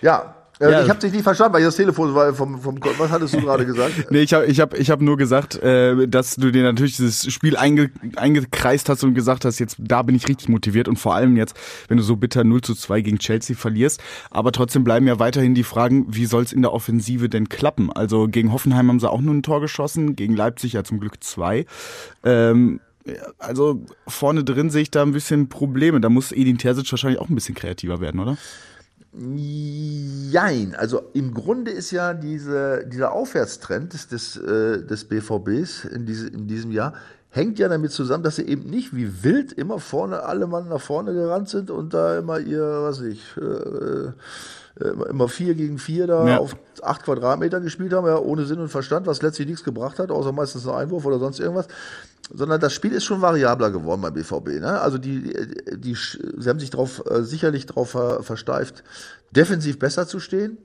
ja. 0.00 0.34
Ja. 0.60 0.82
Ich 0.82 0.90
habe 0.90 1.00
dich 1.00 1.12
nicht 1.12 1.22
verstanden, 1.22 1.54
weil 1.54 1.64
das 1.64 1.76
Telefon 1.76 2.14
war 2.14 2.34
vom, 2.34 2.60
vom 2.60 2.78
Was 2.98 3.10
hattest 3.10 3.32
du 3.32 3.40
gerade 3.40 3.64
gesagt? 3.64 4.10
nee, 4.10 4.20
ich 4.20 4.34
habe 4.34 4.44
ich 4.44 4.60
hab, 4.60 4.78
ich 4.78 4.90
hab 4.90 5.00
nur 5.00 5.16
gesagt, 5.16 5.56
äh, 5.62 6.06
dass 6.06 6.36
du 6.36 6.50
dir 6.50 6.62
natürlich 6.62 6.96
dieses 6.96 7.32
Spiel 7.32 7.56
einge, 7.56 7.90
eingekreist 8.16 8.90
hast 8.90 9.02
und 9.02 9.14
gesagt 9.14 9.46
hast, 9.46 9.58
jetzt 9.58 9.76
da 9.78 10.02
bin 10.02 10.14
ich 10.14 10.28
richtig 10.28 10.50
motiviert 10.50 10.86
und 10.86 10.98
vor 10.98 11.14
allem 11.14 11.36
jetzt, 11.38 11.56
wenn 11.88 11.96
du 11.96 12.02
so 12.02 12.16
bitter 12.16 12.44
0 12.44 12.60
zu 12.60 12.74
2 12.74 13.00
gegen 13.00 13.18
Chelsea 13.18 13.56
verlierst. 13.56 14.02
Aber 14.30 14.52
trotzdem 14.52 14.84
bleiben 14.84 15.06
ja 15.06 15.18
weiterhin 15.18 15.54
die 15.54 15.64
Fragen, 15.64 16.06
wie 16.08 16.26
soll 16.26 16.42
es 16.42 16.52
in 16.52 16.60
der 16.60 16.74
Offensive 16.74 17.30
denn 17.30 17.48
klappen? 17.48 17.90
Also 17.90 18.28
gegen 18.28 18.52
Hoffenheim 18.52 18.88
haben 18.88 19.00
sie 19.00 19.10
auch 19.10 19.22
nur 19.22 19.34
ein 19.34 19.42
Tor 19.42 19.62
geschossen, 19.62 20.14
gegen 20.14 20.36
Leipzig 20.36 20.74
ja 20.74 20.84
zum 20.84 21.00
Glück 21.00 21.24
zwei. 21.24 21.64
Ähm, 22.22 22.80
also 23.38 23.82
vorne 24.06 24.44
drin 24.44 24.68
sehe 24.68 24.82
ich 24.82 24.90
da 24.90 25.02
ein 25.02 25.12
bisschen 25.12 25.48
Probleme. 25.48 26.00
Da 26.00 26.10
muss 26.10 26.32
Edin 26.32 26.58
Terzic 26.58 26.90
wahrscheinlich 26.92 27.20
auch 27.20 27.30
ein 27.30 27.34
bisschen 27.34 27.54
kreativer 27.54 28.00
werden, 28.00 28.20
oder? 28.20 28.36
Jein, 29.12 30.76
also 30.76 31.02
im 31.14 31.34
Grunde 31.34 31.72
ist 31.72 31.90
ja 31.90 32.14
diese, 32.14 32.86
dieser 32.86 33.12
Aufwärtstrend 33.12 33.92
des, 33.92 34.06
des, 34.06 34.36
äh, 34.36 34.84
des 34.84 35.04
BVBs 35.04 35.84
in, 35.86 36.06
diese, 36.06 36.28
in 36.28 36.46
diesem 36.46 36.70
Jahr 36.70 36.94
hängt 37.30 37.58
ja 37.58 37.68
damit 37.68 37.92
zusammen, 37.92 38.22
dass 38.22 38.36
sie 38.36 38.46
eben 38.46 38.68
nicht 38.68 38.94
wie 38.94 39.24
wild 39.24 39.52
immer 39.52 39.80
vorne, 39.80 40.22
alle 40.22 40.46
Mann 40.46 40.68
nach 40.68 40.80
vorne 40.80 41.12
gerannt 41.12 41.48
sind 41.48 41.70
und 41.70 41.94
da 41.94 42.18
immer 42.18 42.38
ihr, 42.38 42.62
was 42.62 43.00
ich, 43.00 43.20
äh, 43.36 43.40
äh, 43.40 44.12
immer 45.08 45.28
vier 45.28 45.54
gegen 45.54 45.78
vier 45.78 46.06
da 46.06 46.28
ja. 46.28 46.38
auf 46.38 46.56
acht 46.82 47.04
Quadratmeter 47.04 47.60
gespielt 47.60 47.92
haben, 47.92 48.06
ja, 48.06 48.18
ohne 48.18 48.44
Sinn 48.46 48.60
und 48.60 48.68
Verstand, 48.68 49.06
was 49.06 49.22
letztlich 49.22 49.46
nichts 49.48 49.64
gebracht 49.64 49.98
hat, 49.98 50.10
außer 50.10 50.32
meistens 50.32 50.66
ein 50.66 50.74
Einwurf 50.74 51.04
oder 51.04 51.18
sonst 51.18 51.40
irgendwas. 51.40 51.68
Sondern 52.32 52.60
das 52.60 52.72
Spiel 52.72 52.92
ist 52.92 53.04
schon 53.04 53.20
variabler 53.20 53.70
geworden 53.70 54.02
beim 54.02 54.14
BVB. 54.14 54.60
Ne? 54.60 54.80
Also 54.80 54.98
die, 54.98 55.32
die, 55.76 55.94
sie 55.94 56.48
haben 56.48 56.60
sich 56.60 56.70
darauf 56.70 57.02
äh, 57.10 57.22
sicherlich 57.22 57.66
darauf 57.66 57.90
ver, 57.90 58.22
versteift, 58.22 58.84
defensiv 59.32 59.78
besser 59.78 60.06
zu 60.06 60.20
stehen. 60.20 60.58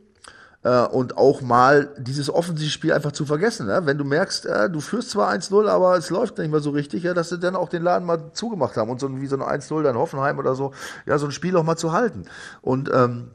äh, 0.65 0.85
und 0.87 1.17
auch 1.17 1.41
mal 1.41 1.89
dieses 1.97 2.29
Offensivspiel 2.29 2.91
einfach 2.91 3.11
zu 3.11 3.25
vergessen. 3.25 3.67
Ne? 3.67 3.81
Wenn 3.85 3.97
du 3.97 4.03
merkst, 4.03 4.47
äh, 4.47 4.69
du 4.69 4.81
führst 4.81 5.11
zwar 5.11 5.31
1-0, 5.31 5.67
aber 5.67 5.95
es 5.95 6.09
läuft 6.09 6.39
nicht 6.39 6.51
mehr 6.51 6.59
so 6.59 6.71
richtig, 6.71 7.03
ja, 7.03 7.13
dass 7.13 7.29
sie 7.29 7.39
dann 7.39 7.55
auch 7.55 7.69
den 7.69 7.83
Laden 7.83 8.05
mal 8.05 8.31
zugemacht 8.33 8.75
haben 8.75 8.89
und 8.89 8.99
so 8.99 9.21
wie 9.21 9.27
so 9.27 9.37
ein 9.37 9.61
1-0 9.61 9.83
dann 9.83 9.95
Hoffenheim 9.95 10.39
oder 10.39 10.55
so, 10.55 10.73
ja, 11.05 11.17
so 11.19 11.27
ein 11.27 11.31
Spiel 11.31 11.55
auch 11.55 11.63
mal 11.63 11.77
zu 11.77 11.93
halten. 11.93 12.25
Und 12.61 12.89
ähm, 12.93 13.27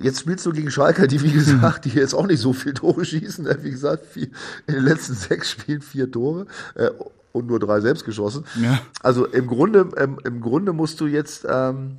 Jetzt 0.00 0.20
spielst 0.20 0.46
du 0.46 0.52
gegen 0.52 0.70
Schalker, 0.70 1.06
die, 1.06 1.20
wie 1.20 1.32
gesagt, 1.32 1.84
die 1.84 1.90
jetzt 1.90 2.14
auch 2.14 2.26
nicht 2.26 2.40
so 2.40 2.54
viel 2.54 2.72
Tore 2.72 3.04
schießen. 3.04 3.44
Ne? 3.44 3.58
Wie 3.60 3.70
gesagt, 3.70 4.06
vier, 4.06 4.28
in 4.66 4.72
den 4.72 4.84
letzten 4.84 5.12
sechs 5.12 5.50
Spielen 5.50 5.82
vier 5.82 6.10
Tore 6.10 6.46
äh, 6.76 6.88
und 7.32 7.46
nur 7.46 7.58
drei 7.58 7.80
selbst 7.80 8.04
geschossen. 8.04 8.44
Ja. 8.60 8.80
Also 9.02 9.26
im 9.26 9.46
Grunde, 9.46 9.88
ähm, 9.96 10.18
im 10.24 10.40
Grunde 10.40 10.72
musst 10.72 11.00
du 11.00 11.06
jetzt, 11.06 11.46
ähm, 11.48 11.98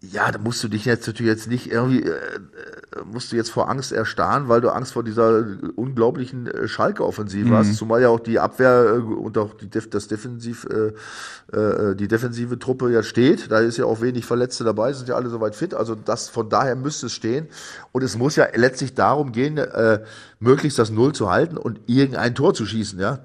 ja, 0.00 0.30
da 0.30 0.38
musst 0.38 0.62
du 0.62 0.68
dich 0.68 0.84
jetzt 0.84 1.06
natürlich 1.06 1.32
jetzt 1.32 1.48
nicht 1.48 1.70
irgendwie, 1.70 2.02
äh, 2.02 2.10
äh, 2.10 3.04
musst 3.10 3.32
du 3.32 3.36
jetzt 3.36 3.50
vor 3.50 3.70
Angst 3.70 3.92
erstarren, 3.92 4.48
weil 4.48 4.60
du 4.60 4.68
Angst 4.68 4.92
vor 4.92 5.02
dieser 5.02 5.44
unglaublichen 5.74 6.46
äh, 6.46 6.68
Schalke-Offensive 6.68 7.48
mhm. 7.48 7.54
hast, 7.54 7.76
zumal 7.76 8.02
ja 8.02 8.08
auch 8.08 8.20
die 8.20 8.38
Abwehr 8.38 8.96
äh, 8.96 8.98
und 8.98 9.38
auch 9.38 9.54
die, 9.54 9.68
das 9.70 10.08
Defensiv, 10.08 10.66
äh, 10.70 11.56
äh, 11.56 11.96
die 11.96 12.08
defensive 12.08 12.58
Truppe 12.58 12.90
ja 12.90 13.02
steht. 13.02 13.50
Da 13.50 13.60
ist 13.60 13.78
ja 13.78 13.86
auch 13.86 14.02
wenig 14.02 14.26
Verletzte 14.26 14.64
dabei, 14.64 14.92
sind 14.92 15.08
ja 15.08 15.16
alle 15.16 15.30
soweit 15.30 15.56
fit. 15.56 15.74
Also 15.74 15.94
das 15.94 16.28
von 16.28 16.50
daher 16.50 16.76
müsste 16.76 17.06
es 17.06 17.12
stehen. 17.12 17.48
Und 17.92 18.02
es 18.02 18.18
muss 18.18 18.36
ja 18.36 18.46
letztlich 18.54 18.94
darum 18.94 19.32
gehen, 19.32 19.56
äh, 19.56 20.02
möglichst 20.40 20.78
das 20.78 20.90
Null 20.90 21.12
zu 21.14 21.30
halten 21.30 21.56
und 21.56 21.80
irgendein 21.86 22.34
Tor 22.34 22.52
zu 22.52 22.66
schießen, 22.66 23.00
ja. 23.00 23.20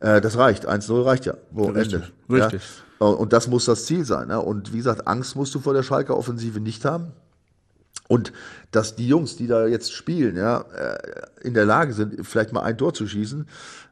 Äh, 0.00 0.20
das 0.20 0.36
reicht. 0.36 0.68
1-0 0.68 1.04
reicht 1.04 1.26
ja. 1.26 1.34
Wo 1.50 1.66
Richtig. 1.66 2.02
Ende. 2.02 2.42
Richtig. 2.42 2.62
Ja? 3.00 3.06
Und 3.06 3.32
das 3.32 3.48
muss 3.48 3.64
das 3.64 3.86
Ziel 3.86 4.04
sein. 4.04 4.28
Ne? 4.28 4.40
Und 4.40 4.72
wie 4.72 4.78
gesagt, 4.78 5.06
Angst 5.06 5.36
musst 5.36 5.54
du 5.54 5.60
vor 5.60 5.72
der 5.72 5.82
Schalker 5.82 6.16
Offensive 6.16 6.60
nicht 6.60 6.84
haben. 6.84 7.12
Und 8.08 8.32
dass 8.72 8.96
die 8.96 9.06
Jungs, 9.06 9.36
die 9.36 9.46
da 9.46 9.66
jetzt 9.66 9.92
spielen, 9.92 10.36
ja, 10.36 10.62
äh, 10.62 10.98
in 11.42 11.54
der 11.54 11.64
Lage 11.64 11.92
sind, 11.92 12.26
vielleicht 12.26 12.52
mal 12.52 12.62
ein 12.62 12.76
Tor 12.76 12.92
zu 12.92 13.06
schießen, 13.06 13.46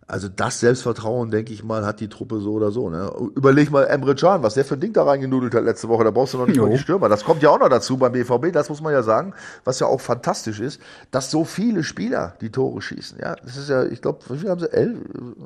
also 0.09 0.29
das 0.29 0.61
Selbstvertrauen, 0.61 1.31
denke 1.31 1.53
ich 1.53 1.63
mal, 1.63 1.85
hat 1.85 2.01
die 2.01 2.09
Truppe 2.09 2.41
so 2.41 2.53
oder 2.53 2.71
so. 2.71 2.89
Ne? 2.89 3.13
Überleg 3.37 3.71
mal 3.71 3.85
Emre 3.85 4.15
Can, 4.15 4.43
was 4.43 4.55
der 4.55 4.65
für 4.65 4.75
ein 4.75 4.81
Ding 4.81 4.95
da 4.95 5.05
reingenudelt 5.05 5.55
hat 5.55 5.65
letzte 5.65 5.89
Woche. 5.91 6.03
Da 6.03 6.11
brauchst 6.11 6.33
du 6.33 6.39
noch 6.39 6.47
nicht 6.47 6.57
jo. 6.57 6.65
mal 6.65 6.73
die 6.73 6.79
Stürmer. 6.79 7.11
Das 7.11 7.25
kommt 7.25 7.43
ja 7.43 7.51
auch 7.51 7.59
noch 7.59 7.69
dazu 7.69 7.99
beim 7.99 8.13
BVB, 8.13 8.51
das 8.51 8.71
muss 8.71 8.81
man 8.81 8.95
ja 8.95 9.03
sagen, 9.03 9.35
was 9.65 9.81
ja 9.81 9.87
auch 9.87 10.01
fantastisch 10.01 10.61
ist, 10.61 10.81
dass 11.11 11.31
so 11.31 11.45
viele 11.45 11.85
Spieler 11.85 12.35
die 12.41 12.51
Tore 12.51 12.81
schießen. 12.81 13.19
Ja, 13.21 13.37
das 13.37 13.59
ist 13.59 13.69
ja, 13.69 13.85
ich 13.85 14.01
glaube, 14.01 14.21
wie 14.31 14.39
viel 14.39 14.49
haben 14.49 14.61
sie? 14.61 14.73
Elf? 14.73 14.97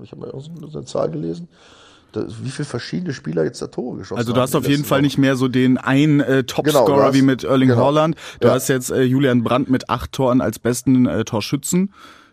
Ich 0.04 0.12
habe 0.12 0.26
mal 0.26 0.32
so 0.40 0.78
eine 0.78 0.86
Zahl 0.86 1.10
gelesen 1.10 1.48
wie 2.14 2.50
viele 2.50 2.66
verschiedene 2.66 3.14
Spieler 3.14 3.44
jetzt 3.44 3.62
da 3.62 3.68
Tore 3.68 3.98
geschossen 3.98 4.16
haben. 4.16 4.18
Also 4.18 4.32
du 4.32 4.40
hast 4.40 4.54
auf 4.54 4.68
jeden 4.68 4.84
Fall 4.84 5.02
nicht 5.02 5.18
mehr 5.18 5.36
so 5.36 5.48
den 5.48 5.78
einen 5.78 6.20
äh, 6.20 6.44
Topscorer 6.44 6.84
genau, 6.84 7.02
hast, 7.04 7.14
wie 7.14 7.22
mit 7.22 7.44
Erling 7.44 7.70
genau. 7.70 7.86
Haaland. 7.86 8.16
Du 8.40 8.48
ja. 8.48 8.54
hast 8.54 8.68
jetzt 8.68 8.90
äh, 8.90 9.02
Julian 9.02 9.42
Brandt 9.42 9.70
mit 9.70 9.88
acht 9.88 10.12
Toren 10.12 10.40
als 10.40 10.58
besten 10.58 11.06
äh, 11.06 11.24
Torschützen, 11.24 11.92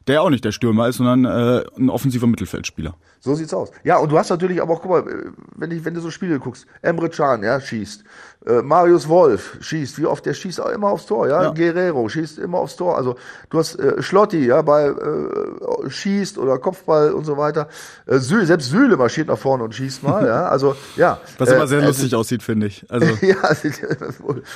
der 0.09 0.23
auch 0.23 0.29
nicht 0.29 0.43
der 0.43 0.51
Stürmer 0.51 0.87
ist, 0.87 0.97
sondern 0.97 1.25
äh, 1.25 1.63
ein 1.77 1.89
offensiver 1.89 2.27
Mittelfeldspieler. 2.27 2.95
So 3.19 3.35
sieht's 3.35 3.53
aus. 3.53 3.69
Ja, 3.83 3.97
und 3.97 4.11
du 4.11 4.17
hast 4.17 4.29
natürlich 4.29 4.61
aber 4.61 4.73
auch, 4.73 4.81
guck 4.81 4.91
mal, 4.91 5.33
wenn, 5.55 5.71
ich, 5.71 5.85
wenn 5.85 5.93
du 5.93 6.01
so 6.01 6.09
Spiele 6.09 6.39
guckst, 6.39 6.65
Emre 6.81 7.09
Can, 7.09 7.43
ja, 7.43 7.61
schießt. 7.61 8.03
Äh, 8.47 8.61
Marius 8.61 9.07
Wolf 9.07 9.57
schießt, 9.59 9.99
wie 9.99 10.05
oft 10.05 10.25
der 10.25 10.33
schießt 10.33 10.61
auch 10.61 10.69
immer 10.69 10.89
aufs 10.89 11.05
Tor, 11.05 11.27
ja? 11.27 11.43
ja. 11.43 11.49
Guerrero 11.51 12.09
schießt 12.09 12.39
immer 12.39 12.59
aufs 12.59 12.75
Tor. 12.75 12.97
Also 12.97 13.17
du 13.49 13.59
hast 13.59 13.75
äh, 13.77 14.01
Schlotti, 14.01 14.47
ja, 14.47 14.61
bei 14.61 14.87
äh, 14.87 15.89
schießt 15.89 16.37
oder 16.39 16.57
Kopfball 16.57 17.11
und 17.11 17.25
so 17.25 17.37
weiter. 17.37 17.67
Äh, 18.07 18.17
Süle, 18.17 18.45
selbst 18.45 18.69
Süle 18.69 18.97
marschiert 18.97 19.27
nach 19.27 19.37
vorne 19.37 19.63
und 19.65 19.75
schießt 19.75 20.01
mal, 20.01 20.25
ja. 20.25 20.47
Also 20.47 20.75
ja. 20.95 21.19
Was 21.37 21.51
immer 21.51 21.67
sehr 21.67 21.81
äh, 21.81 21.85
lustig 21.85 22.15
aussieht, 22.15 22.41
finde 22.41 22.67
ich. 22.67 22.83
Also 22.89 23.05
ja, 23.21 23.35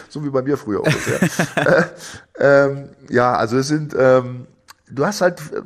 so 0.10 0.24
wie 0.24 0.30
bei 0.30 0.42
mir 0.42 0.58
früher. 0.58 0.82
ja. 0.86 1.62
äh, 2.40 2.66
ähm, 2.66 2.90
ja, 3.10 3.36
also 3.36 3.58
es 3.58 3.68
sind 3.68 3.94
ähm, 4.00 4.48
du 4.94 5.06
hast 5.06 5.22
halt 5.22 5.42
ähm, 5.56 5.66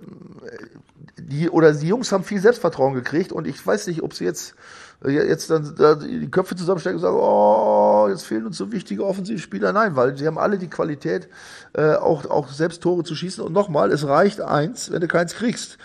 die 1.18 1.50
oder 1.50 1.74
die 1.74 1.88
Jungs 1.88 2.12
haben 2.12 2.24
viel 2.24 2.40
Selbstvertrauen 2.40 2.94
gekriegt 2.94 3.32
und 3.32 3.48
ich 3.48 3.66
weiß 3.66 3.88
nicht, 3.88 4.02
ob 4.02 4.14
sie 4.14 4.24
jetzt 4.24 4.56
äh, 5.04 5.12
jetzt 5.12 5.50
dann 5.50 5.76
da 5.78 5.96
die 5.96 6.30
Köpfe 6.30 6.56
zusammenstecken 6.56 6.98
und 6.98 7.02
sagen, 7.02 7.18
oh, 7.20 8.08
jetzt 8.10 8.26
fehlen 8.26 8.46
uns 8.46 8.58
so 8.58 8.72
wichtige 8.72 9.06
Offensivspieler. 9.06 9.74
Nein, 9.74 9.96
weil 9.96 10.18
sie 10.18 10.28
haben 10.28 10.38
alle 10.38 10.58
die 10.58 10.70
Qualität, 10.70 11.28
äh, 11.74 11.96
auch, 11.96 12.26
auch 12.26 12.50
selbst 12.50 12.82
Tore 12.82 13.04
zu 13.04 13.16
schießen. 13.16 13.44
Und 13.44 13.54
nochmal, 13.54 13.92
es 13.92 14.08
reicht 14.08 14.42
eins, 14.42 14.92
wenn 14.92 15.02
du 15.02 15.08
keins 15.08 15.36
kriegst. 15.36 15.78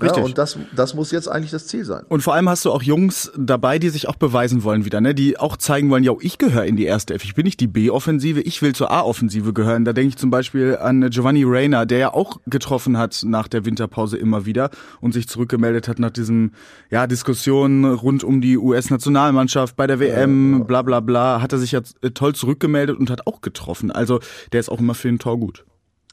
Richtig. 0.00 0.18
Ja, 0.18 0.24
und 0.24 0.38
das, 0.38 0.58
das 0.74 0.94
muss 0.94 1.10
jetzt 1.10 1.28
eigentlich 1.28 1.50
das 1.50 1.66
Ziel 1.66 1.84
sein. 1.84 2.04
Und 2.08 2.22
vor 2.22 2.32
allem 2.32 2.48
hast 2.48 2.64
du 2.64 2.72
auch 2.72 2.82
Jungs 2.82 3.30
dabei, 3.36 3.78
die 3.78 3.90
sich 3.90 4.08
auch 4.08 4.16
beweisen 4.16 4.64
wollen 4.64 4.86
wieder, 4.86 5.02
ne? 5.02 5.14
Die 5.14 5.38
auch 5.38 5.58
zeigen 5.58 5.90
wollen, 5.90 6.02
ja, 6.02 6.12
ich 6.20 6.38
gehöre 6.38 6.64
in 6.64 6.76
die 6.76 6.86
erste 6.86 7.12
F. 7.14 7.24
Ich 7.24 7.34
bin 7.34 7.44
nicht 7.44 7.60
die 7.60 7.66
B-Offensive, 7.66 8.40
ich 8.40 8.62
will 8.62 8.74
zur 8.74 8.90
A-Offensive 8.90 9.52
gehören. 9.52 9.84
Da 9.84 9.92
denke 9.92 10.08
ich 10.08 10.16
zum 10.16 10.30
Beispiel 10.30 10.78
an 10.78 11.10
Giovanni 11.10 11.44
Reyna, 11.44 11.84
der 11.84 11.98
ja 11.98 12.14
auch 12.14 12.38
getroffen 12.46 12.96
hat 12.96 13.22
nach 13.26 13.48
der 13.48 13.66
Winterpause 13.66 14.16
immer 14.16 14.46
wieder 14.46 14.70
und 15.02 15.12
sich 15.12 15.28
zurückgemeldet 15.28 15.88
hat 15.88 15.98
nach 15.98 16.10
diesem, 16.10 16.52
ja, 16.90 17.06
Diskussionen 17.06 17.84
rund 17.84 18.24
um 18.24 18.40
die 18.40 18.56
US-Nationalmannschaft 18.56 19.76
bei 19.76 19.86
der 19.86 20.00
WM, 20.00 20.60
ja, 20.60 20.64
bla 20.64 20.82
bla 20.82 21.00
bla, 21.00 21.42
hat 21.42 21.52
er 21.52 21.58
sich 21.58 21.72
ja 21.72 21.82
toll 22.14 22.34
zurückgemeldet 22.34 22.98
und 22.98 23.10
hat 23.10 23.26
auch 23.26 23.42
getroffen. 23.42 23.90
Also 23.90 24.20
der 24.52 24.60
ist 24.60 24.70
auch 24.70 24.78
immer 24.78 24.94
für 24.94 25.08
ein 25.08 25.18
Tor 25.18 25.38
gut. 25.38 25.66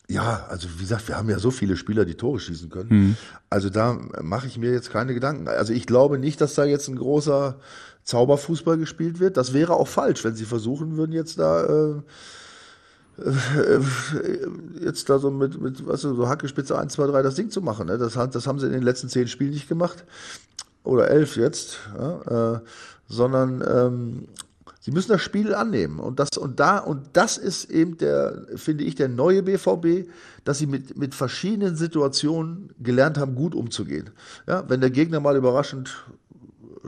Ja, 0.09 0.47
also 0.49 0.67
wie 0.77 0.81
gesagt, 0.81 1.07
wir 1.07 1.17
haben 1.17 1.29
ja 1.29 1.37
so 1.37 1.51
viele 1.51 1.77
Spieler, 1.77 2.03
die 2.03 2.15
Tore 2.15 2.39
schießen 2.39 2.69
können. 2.71 2.89
Mhm. 2.89 3.17
Also 3.49 3.69
da 3.69 3.99
mache 4.21 4.47
ich 4.47 4.57
mir 4.57 4.71
jetzt 4.71 4.91
keine 4.91 5.13
Gedanken. 5.13 5.47
Also 5.47 5.71
ich 5.71 5.85
glaube 5.85 6.17
nicht, 6.17 6.41
dass 6.41 6.55
da 6.55 6.65
jetzt 6.65 6.87
ein 6.87 6.95
großer 6.95 7.59
Zauberfußball 8.05 8.79
gespielt 8.79 9.19
wird. 9.19 9.37
Das 9.37 9.53
wäre 9.53 9.73
auch 9.73 9.87
falsch, 9.87 10.23
wenn 10.23 10.33
sie 10.33 10.45
versuchen 10.45 10.97
würden, 10.97 11.11
jetzt 11.11 11.37
da 11.37 11.63
äh, 11.63 11.93
äh, 13.23 13.79
jetzt 14.81 15.09
da 15.09 15.19
so 15.19 15.29
mit, 15.29 15.61
mit 15.61 15.85
was 15.85 16.01
so 16.01 16.27
Hackespitze 16.27 16.77
1, 16.77 16.93
2, 16.93 17.07
3 17.07 17.21
das 17.21 17.35
Ding 17.35 17.51
zu 17.51 17.61
machen. 17.61 17.85
Ne? 17.85 17.99
Das, 17.99 18.13
das 18.13 18.47
haben 18.47 18.57
sie 18.57 18.65
in 18.65 18.73
den 18.73 18.81
letzten 18.81 19.09
zehn 19.09 19.27
Spielen 19.27 19.51
nicht 19.51 19.69
gemacht. 19.69 20.05
Oder 20.83 21.09
elf 21.09 21.35
jetzt. 21.35 21.77
Ja? 21.95 22.55
Äh, 22.55 22.59
sondern 23.07 23.63
ähm, 23.67 24.27
Sie 24.79 24.91
müssen 24.91 25.11
das 25.11 25.21
Spiel 25.21 25.53
annehmen. 25.53 25.99
Und 25.99 26.19
das, 26.19 26.29
und 26.37 26.59
da, 26.59 26.77
und 26.77 27.09
das 27.13 27.37
ist 27.37 27.69
eben 27.69 27.97
der, 27.97 28.45
finde 28.55 28.85
ich, 28.85 28.95
der 28.95 29.09
neue 29.09 29.43
BVB, 29.43 30.09
dass 30.45 30.59
sie 30.59 30.67
mit, 30.67 30.97
mit 30.97 31.13
verschiedenen 31.13 31.75
Situationen 31.75 32.73
gelernt 32.79 33.17
haben, 33.17 33.35
gut 33.35 33.55
umzugehen. 33.55 34.09
Ja, 34.47 34.63
wenn 34.69 34.79
der 34.79 34.89
Gegner 34.89 35.19
mal 35.19 35.35
überraschend 35.35 36.05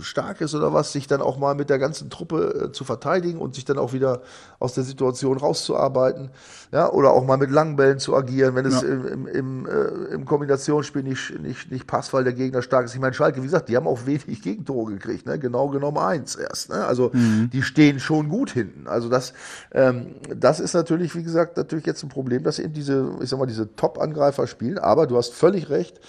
stark 0.03 0.41
ist 0.41 0.55
oder 0.55 0.73
was, 0.73 0.91
sich 0.91 1.07
dann 1.07 1.21
auch 1.21 1.37
mal 1.37 1.55
mit 1.55 1.69
der 1.69 1.79
ganzen 1.79 2.09
Truppe 2.09 2.67
äh, 2.69 2.71
zu 2.71 2.83
verteidigen 2.83 3.39
und 3.39 3.55
sich 3.55 3.65
dann 3.65 3.77
auch 3.77 3.93
wieder 3.93 4.21
aus 4.59 4.73
der 4.73 4.83
Situation 4.83 5.37
rauszuarbeiten, 5.37 6.29
ja, 6.71 6.89
oder 6.89 7.11
auch 7.11 7.25
mal 7.25 7.37
mit 7.37 7.51
langen 7.51 7.75
Bällen 7.75 7.99
zu 7.99 8.15
agieren, 8.15 8.55
wenn 8.55 8.65
es 8.65 8.81
ja. 8.81 8.87
im, 8.87 9.05
im, 9.05 9.27
im, 9.27 9.65
äh, 9.65 10.13
im 10.13 10.25
Kombinationsspiel 10.25 11.03
nicht, 11.03 11.39
nicht, 11.39 11.71
nicht 11.71 11.87
passt, 11.87 12.13
weil 12.13 12.23
der 12.23 12.33
Gegner 12.33 12.61
stark 12.61 12.85
ist. 12.85 12.93
Ich 12.93 13.01
meine, 13.01 13.13
Schalke, 13.13 13.41
wie 13.41 13.45
gesagt, 13.45 13.69
die 13.69 13.75
haben 13.75 13.87
auch 13.87 14.05
wenig 14.05 14.41
Gegentore 14.41 14.93
gekriegt, 14.93 15.25
ne? 15.25 15.39
genau 15.39 15.69
genommen 15.69 15.97
eins 15.97 16.35
erst. 16.35 16.69
Ne? 16.69 16.85
Also 16.85 17.11
mhm. 17.13 17.49
die 17.51 17.61
stehen 17.61 17.99
schon 17.99 18.29
gut 18.29 18.51
hinten. 18.51 18.87
Also 18.87 19.09
das, 19.09 19.33
ähm, 19.71 20.15
das 20.35 20.59
ist 20.59 20.73
natürlich, 20.73 21.15
wie 21.15 21.23
gesagt, 21.23 21.57
natürlich 21.57 21.85
jetzt 21.85 22.03
ein 22.03 22.09
Problem, 22.09 22.43
dass 22.43 22.59
eben 22.59 22.73
diese, 22.73 23.11
ich 23.21 23.29
sag 23.29 23.39
mal, 23.39 23.45
diese 23.45 23.75
Top-Angreifer 23.75 24.47
spielen, 24.47 24.77
aber 24.77 25.07
du 25.07 25.17
hast 25.17 25.33
völlig 25.33 25.69
recht, 25.69 25.99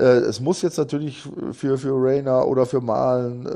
es 0.00 0.40
muss 0.40 0.62
jetzt 0.62 0.76
natürlich 0.76 1.22
für, 1.52 1.78
für 1.78 1.92
Rainer 1.94 2.46
oder 2.46 2.66
für 2.66 2.80
Malen, 2.80 3.46
äh, 3.46 3.50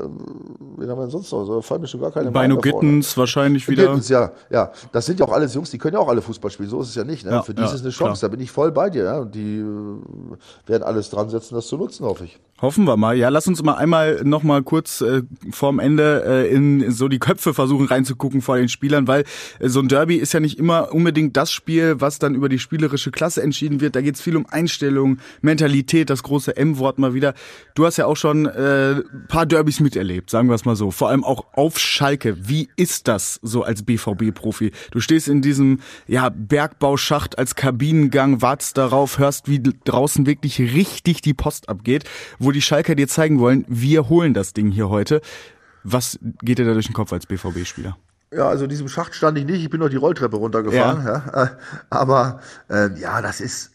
wen 0.77 0.89
haben 0.89 0.97
wir 0.97 1.03
denn 1.03 1.09
sonst 1.09 1.31
noch? 1.31 1.45
Da 1.45 1.61
fallen 1.61 1.81
mir 1.81 1.87
schon 1.87 1.99
gar 1.99 2.11
keine 2.11 2.31
Beino 2.31 2.57
Gittens 2.57 3.17
wahrscheinlich 3.17 3.67
wieder. 3.67 3.87
Gittens, 3.87 4.09
ja, 4.09 4.31
ja. 4.49 4.71
Das 4.91 5.05
sind 5.05 5.19
ja 5.19 5.25
auch 5.25 5.33
alles 5.33 5.53
Jungs, 5.53 5.69
die 5.69 5.77
können 5.77 5.95
ja 5.95 5.99
auch 5.99 6.07
alle 6.07 6.21
Fußball 6.21 6.49
spielen, 6.49 6.69
so 6.69 6.81
ist 6.81 6.89
es 6.89 6.95
ja 6.95 7.03
nicht. 7.03 7.25
Ne? 7.25 7.31
Ja, 7.31 7.41
für 7.43 7.53
die 7.53 7.61
ja, 7.61 7.67
ist 7.67 7.73
es 7.73 7.81
eine 7.81 7.89
Chance, 7.89 8.21
klar. 8.21 8.29
da 8.29 8.35
bin 8.35 8.43
ich 8.43 8.51
voll 8.51 8.71
bei 8.71 8.89
dir. 8.89 9.03
Ja? 9.03 9.19
Und 9.19 9.35
die 9.35 9.59
äh, 9.59 10.67
werden 10.67 10.83
alles 10.83 11.09
dran 11.09 11.29
setzen, 11.29 11.55
das 11.55 11.67
zu 11.67 11.77
nutzen, 11.77 12.05
hoffe 12.05 12.25
ich. 12.25 12.39
Hoffen 12.61 12.83
wir 12.85 12.97
mal. 12.97 13.15
Ja, 13.17 13.29
lass 13.29 13.47
uns 13.47 13.63
mal 13.63 13.75
einmal 13.75 14.21
noch 14.23 14.43
mal 14.43 14.63
kurz 14.63 14.99
äh, 14.99 15.21
vorm 15.49 15.79
Ende 15.79 16.23
äh, 16.25 16.53
in 16.53 16.91
so 16.91 17.07
die 17.07 17.19
Köpfe 17.19 17.53
versuchen 17.53 17.85
reinzugucken 17.85 18.41
vor 18.41 18.57
den 18.57 18.67
Spielern, 18.67 19.07
weil 19.07 19.23
äh, 19.59 19.69
so 19.69 19.79
ein 19.79 19.87
Derby 19.87 20.15
ist 20.17 20.33
ja 20.33 20.41
nicht 20.41 20.59
immer 20.59 20.93
unbedingt 20.93 21.37
das 21.37 21.53
Spiel, 21.53 22.01
was 22.01 22.19
dann 22.19 22.35
über 22.35 22.49
die 22.49 22.59
spielerische 22.59 23.11
Klasse 23.11 23.41
entschieden 23.41 23.79
wird. 23.79 23.95
Da 23.95 24.01
geht 24.01 24.15
es 24.15 24.21
viel 24.21 24.35
um 24.35 24.45
Einstellung, 24.45 25.19
Mentalität, 25.41 26.09
das 26.09 26.21
große 26.29 26.55
M-Wort 26.55 26.99
mal 26.99 27.13
wieder. 27.13 27.33
Du 27.75 27.85
hast 27.85 27.97
ja 27.97 28.05
auch 28.05 28.15
schon 28.15 28.45
äh, 28.45 29.01
paar 29.27 29.45
Derbys 29.45 29.79
miterlebt, 29.79 30.29
sagen 30.29 30.47
wir 30.47 30.55
es 30.55 30.63
mal 30.63 30.75
so. 30.75 30.91
Vor 30.91 31.09
allem 31.09 31.23
auch 31.23 31.45
auf 31.53 31.77
Schalke. 31.79 32.47
Wie 32.47 32.69
ist 32.75 33.07
das 33.07 33.39
so 33.43 33.63
als 33.63 33.83
BVB-Profi? 33.83 34.71
Du 34.91 34.99
stehst 34.99 35.27
in 35.27 35.41
diesem 35.41 35.79
ja 36.07 36.29
Bergbauschacht 36.29 37.37
als 37.37 37.55
Kabinengang, 37.55 38.41
wartest 38.41 38.77
darauf, 38.77 39.19
hörst, 39.19 39.49
wie 39.49 39.61
draußen 39.61 40.25
wirklich 40.25 40.59
richtig 40.59 41.21
die 41.21 41.33
Post 41.33 41.67
abgeht. 41.67 42.03
Wo 42.37 42.51
die 42.51 42.61
Schalker 42.61 42.95
dir 42.95 43.07
zeigen 43.07 43.39
wollen, 43.39 43.65
wir 43.67 44.07
holen 44.07 44.33
das 44.33 44.53
Ding 44.53 44.71
hier 44.71 44.89
heute. 44.89 45.21
Was 45.83 46.19
geht 46.41 46.59
dir 46.59 46.65
da 46.65 46.73
durch 46.73 46.87
den 46.87 46.93
Kopf 46.93 47.11
als 47.11 47.25
BVB-Spieler? 47.25 47.97
Ja, 48.31 48.47
also 48.47 48.65
in 48.65 48.69
diesem 48.69 48.87
Schacht 48.87 49.15
stand 49.15 49.37
ich 49.39 49.45
nicht, 49.45 49.63
ich 49.63 49.69
bin 49.71 49.79
noch 49.79 49.89
die 49.89 49.95
Rolltreppe 49.95 50.37
runtergefahren. 50.37 51.03
Ja. 51.03 51.23
ja. 51.35 51.51
Aber 51.89 52.41
äh, 52.69 52.89
ja, 52.99 53.21
das 53.23 53.41
ist 53.41 53.71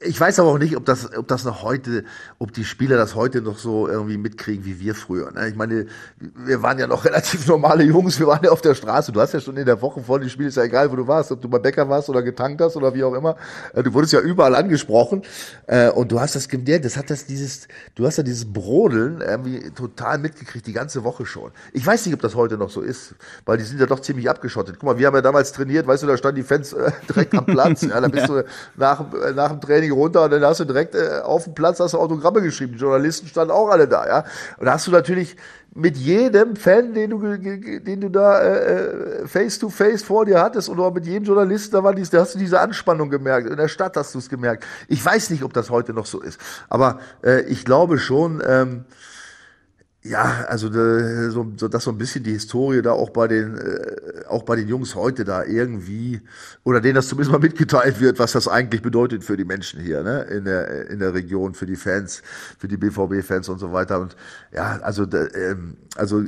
ich 0.00 0.20
weiß 0.20 0.38
aber 0.38 0.50
auch 0.50 0.58
nicht, 0.58 0.76
ob 0.76 0.84
das, 0.84 1.16
ob 1.16 1.26
das 1.26 1.44
noch 1.44 1.62
heute, 1.62 2.04
ob 2.38 2.52
die 2.52 2.64
Spieler 2.64 2.96
das 2.96 3.16
heute 3.16 3.42
noch 3.42 3.58
so 3.58 3.88
irgendwie 3.88 4.16
mitkriegen 4.16 4.64
wie 4.64 4.78
wir 4.78 4.94
früher. 4.94 5.32
Ne? 5.32 5.48
Ich 5.48 5.56
meine, 5.56 5.86
wir 6.18 6.62
waren 6.62 6.78
ja 6.78 6.86
noch 6.86 7.04
relativ 7.04 7.46
normale 7.48 7.82
Jungs, 7.82 8.18
wir 8.20 8.28
waren 8.28 8.44
ja 8.44 8.50
auf 8.50 8.60
der 8.60 8.74
Straße. 8.74 9.10
Du 9.10 9.20
hast 9.20 9.34
ja 9.34 9.40
schon 9.40 9.56
in 9.56 9.66
der 9.66 9.82
Woche 9.82 10.00
vor 10.00 10.20
dem 10.20 10.28
Spiel, 10.28 10.46
ist 10.46 10.56
ja 10.56 10.62
egal, 10.62 10.92
wo 10.92 10.96
du 10.96 11.06
warst, 11.06 11.32
ob 11.32 11.40
du 11.40 11.48
bei 11.48 11.58
Bäcker 11.58 11.88
warst 11.88 12.08
oder 12.08 12.22
getankt 12.22 12.60
hast 12.60 12.76
oder 12.76 12.94
wie 12.94 13.02
auch 13.02 13.14
immer. 13.14 13.36
Äh, 13.74 13.82
du 13.82 13.92
wurdest 13.92 14.12
ja 14.12 14.20
überall 14.20 14.54
angesprochen 14.54 15.22
äh, 15.66 15.90
und 15.90 16.12
du 16.12 16.20
hast 16.20 16.36
das 16.36 16.48
gemerkt, 16.48 16.84
das 16.84 16.96
hat 16.96 17.10
das 17.10 17.26
dieses, 17.26 17.66
du 17.96 18.06
hast 18.06 18.18
ja 18.18 18.22
dieses 18.22 18.52
Brodeln 18.52 19.20
irgendwie 19.20 19.70
total 19.70 20.18
mitgekriegt, 20.18 20.66
die 20.66 20.72
ganze 20.72 21.02
Woche 21.02 21.26
schon. 21.26 21.50
Ich 21.72 21.84
weiß 21.84 22.06
nicht, 22.06 22.14
ob 22.14 22.22
das 22.22 22.36
heute 22.36 22.56
noch 22.56 22.70
so 22.70 22.82
ist, 22.82 23.16
weil 23.46 23.58
die 23.58 23.64
sind 23.64 23.80
ja 23.80 23.86
doch 23.86 24.00
ziemlich 24.00 24.30
abgeschottet. 24.30 24.76
Guck 24.78 24.84
mal, 24.84 24.98
wir 24.98 25.08
haben 25.08 25.16
ja 25.16 25.22
damals 25.22 25.50
trainiert, 25.52 25.88
weißt 25.88 26.04
du, 26.04 26.06
da 26.06 26.16
standen 26.16 26.36
die 26.36 26.44
Fans 26.44 26.72
äh, 26.72 26.92
direkt 27.08 27.34
am 27.34 27.46
Platz. 27.46 27.82
Ja, 27.82 28.00
da 28.00 28.06
bist 28.06 28.28
du 28.28 28.44
nach, 28.76 29.12
äh, 29.12 29.32
nach 29.32 29.50
dem 29.50 29.60
Training 29.60 29.87
runter 29.90 30.24
und 30.24 30.30
dann 30.30 30.44
hast 30.44 30.60
du 30.60 30.64
direkt 30.64 30.94
äh, 30.94 31.20
auf 31.22 31.44
dem 31.44 31.54
Platz 31.54 31.80
hast 31.80 31.94
du 31.94 31.98
Autogramme 31.98 32.42
geschrieben. 32.42 32.72
Die 32.74 32.78
Journalisten 32.78 33.26
standen 33.26 33.52
auch 33.52 33.68
alle 33.68 33.88
da, 33.88 34.06
ja. 34.06 34.24
Und 34.58 34.66
da 34.66 34.74
hast 34.74 34.86
du 34.86 34.90
natürlich 34.90 35.36
mit 35.74 35.96
jedem 35.96 36.56
Fan, 36.56 36.94
den 36.94 37.10
du, 37.10 37.36
den 37.36 38.00
du 38.00 38.08
da 38.08 38.42
äh, 38.42 39.26
face 39.26 39.58
to 39.58 39.68
face 39.68 40.02
vor 40.02 40.24
dir 40.24 40.40
hattest 40.40 40.68
oder 40.68 40.90
mit 40.90 41.06
jedem 41.06 41.24
Journalisten, 41.24 41.72
da 41.72 41.84
war 41.84 41.94
dies, 41.94 42.10
da 42.10 42.20
hast 42.20 42.34
du 42.34 42.38
diese 42.38 42.58
Anspannung 42.60 43.10
gemerkt. 43.10 43.48
In 43.48 43.56
der 43.56 43.68
Stadt 43.68 43.96
hast 43.96 44.14
du 44.14 44.18
es 44.18 44.28
gemerkt. 44.28 44.64
Ich 44.88 45.04
weiß 45.04 45.30
nicht, 45.30 45.42
ob 45.42 45.52
das 45.52 45.70
heute 45.70 45.92
noch 45.92 46.06
so 46.06 46.20
ist, 46.20 46.40
aber 46.68 46.98
äh, 47.22 47.42
ich 47.42 47.64
glaube 47.64 47.98
schon. 47.98 48.42
Ähm, 48.46 48.84
ja, 50.08 50.46
also 50.48 50.68
äh, 50.68 51.30
so, 51.30 51.52
so, 51.56 51.68
dass 51.68 51.84
so 51.84 51.90
ein 51.90 51.98
bisschen 51.98 52.24
die 52.24 52.32
Historie 52.32 52.82
da 52.82 52.92
auch 52.92 53.10
bei 53.10 53.28
den 53.28 53.56
äh, 53.56 54.24
auch 54.28 54.42
bei 54.42 54.56
den 54.56 54.68
Jungs 54.68 54.94
heute 54.94 55.24
da 55.24 55.44
irgendwie 55.44 56.20
oder 56.64 56.80
denen 56.80 56.94
das 56.94 57.08
zumindest 57.08 57.32
mal 57.32 57.38
mitgeteilt 57.38 58.00
wird, 58.00 58.18
was 58.18 58.32
das 58.32 58.48
eigentlich 58.48 58.82
bedeutet 58.82 59.24
für 59.24 59.36
die 59.36 59.44
Menschen 59.44 59.80
hier, 59.80 60.02
ne, 60.02 60.22
in 60.22 60.44
der 60.44 60.90
in 60.90 60.98
der 60.98 61.14
Region, 61.14 61.54
für 61.54 61.66
die 61.66 61.76
Fans, 61.76 62.22
für 62.58 62.68
die 62.68 62.76
BVB-Fans 62.76 63.48
und 63.48 63.58
so 63.58 63.72
weiter 63.72 64.00
und 64.00 64.16
ja, 64.52 64.78
also 64.82 65.06
ähm, 65.12 65.76
also 65.96 66.22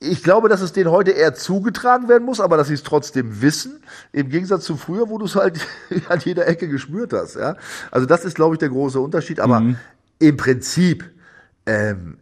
ich 0.00 0.22
glaube, 0.22 0.48
dass 0.48 0.60
es 0.60 0.72
denen 0.72 0.90
heute 0.90 1.12
eher 1.12 1.34
zugetragen 1.34 2.08
werden 2.08 2.24
muss, 2.24 2.40
aber 2.40 2.56
dass 2.56 2.68
sie 2.68 2.74
es 2.74 2.82
trotzdem 2.82 3.40
wissen, 3.40 3.80
im 4.12 4.28
Gegensatz 4.28 4.64
zu 4.64 4.76
früher, 4.76 5.08
wo 5.08 5.18
du 5.18 5.24
es 5.24 5.36
halt 5.36 5.60
an 6.08 6.20
jeder 6.20 6.46
Ecke 6.46 6.68
gespürt 6.68 7.12
hast. 7.12 7.36
Ja? 7.36 7.56
Also 7.90 8.06
das 8.06 8.24
ist, 8.24 8.34
glaube 8.34 8.56
ich, 8.56 8.58
der 8.58 8.68
große 8.68 9.00
Unterschied. 9.00 9.40
Aber 9.40 9.60
mhm. 9.60 9.76
im 10.18 10.36
Prinzip 10.36 11.13
ähm, 11.66 12.18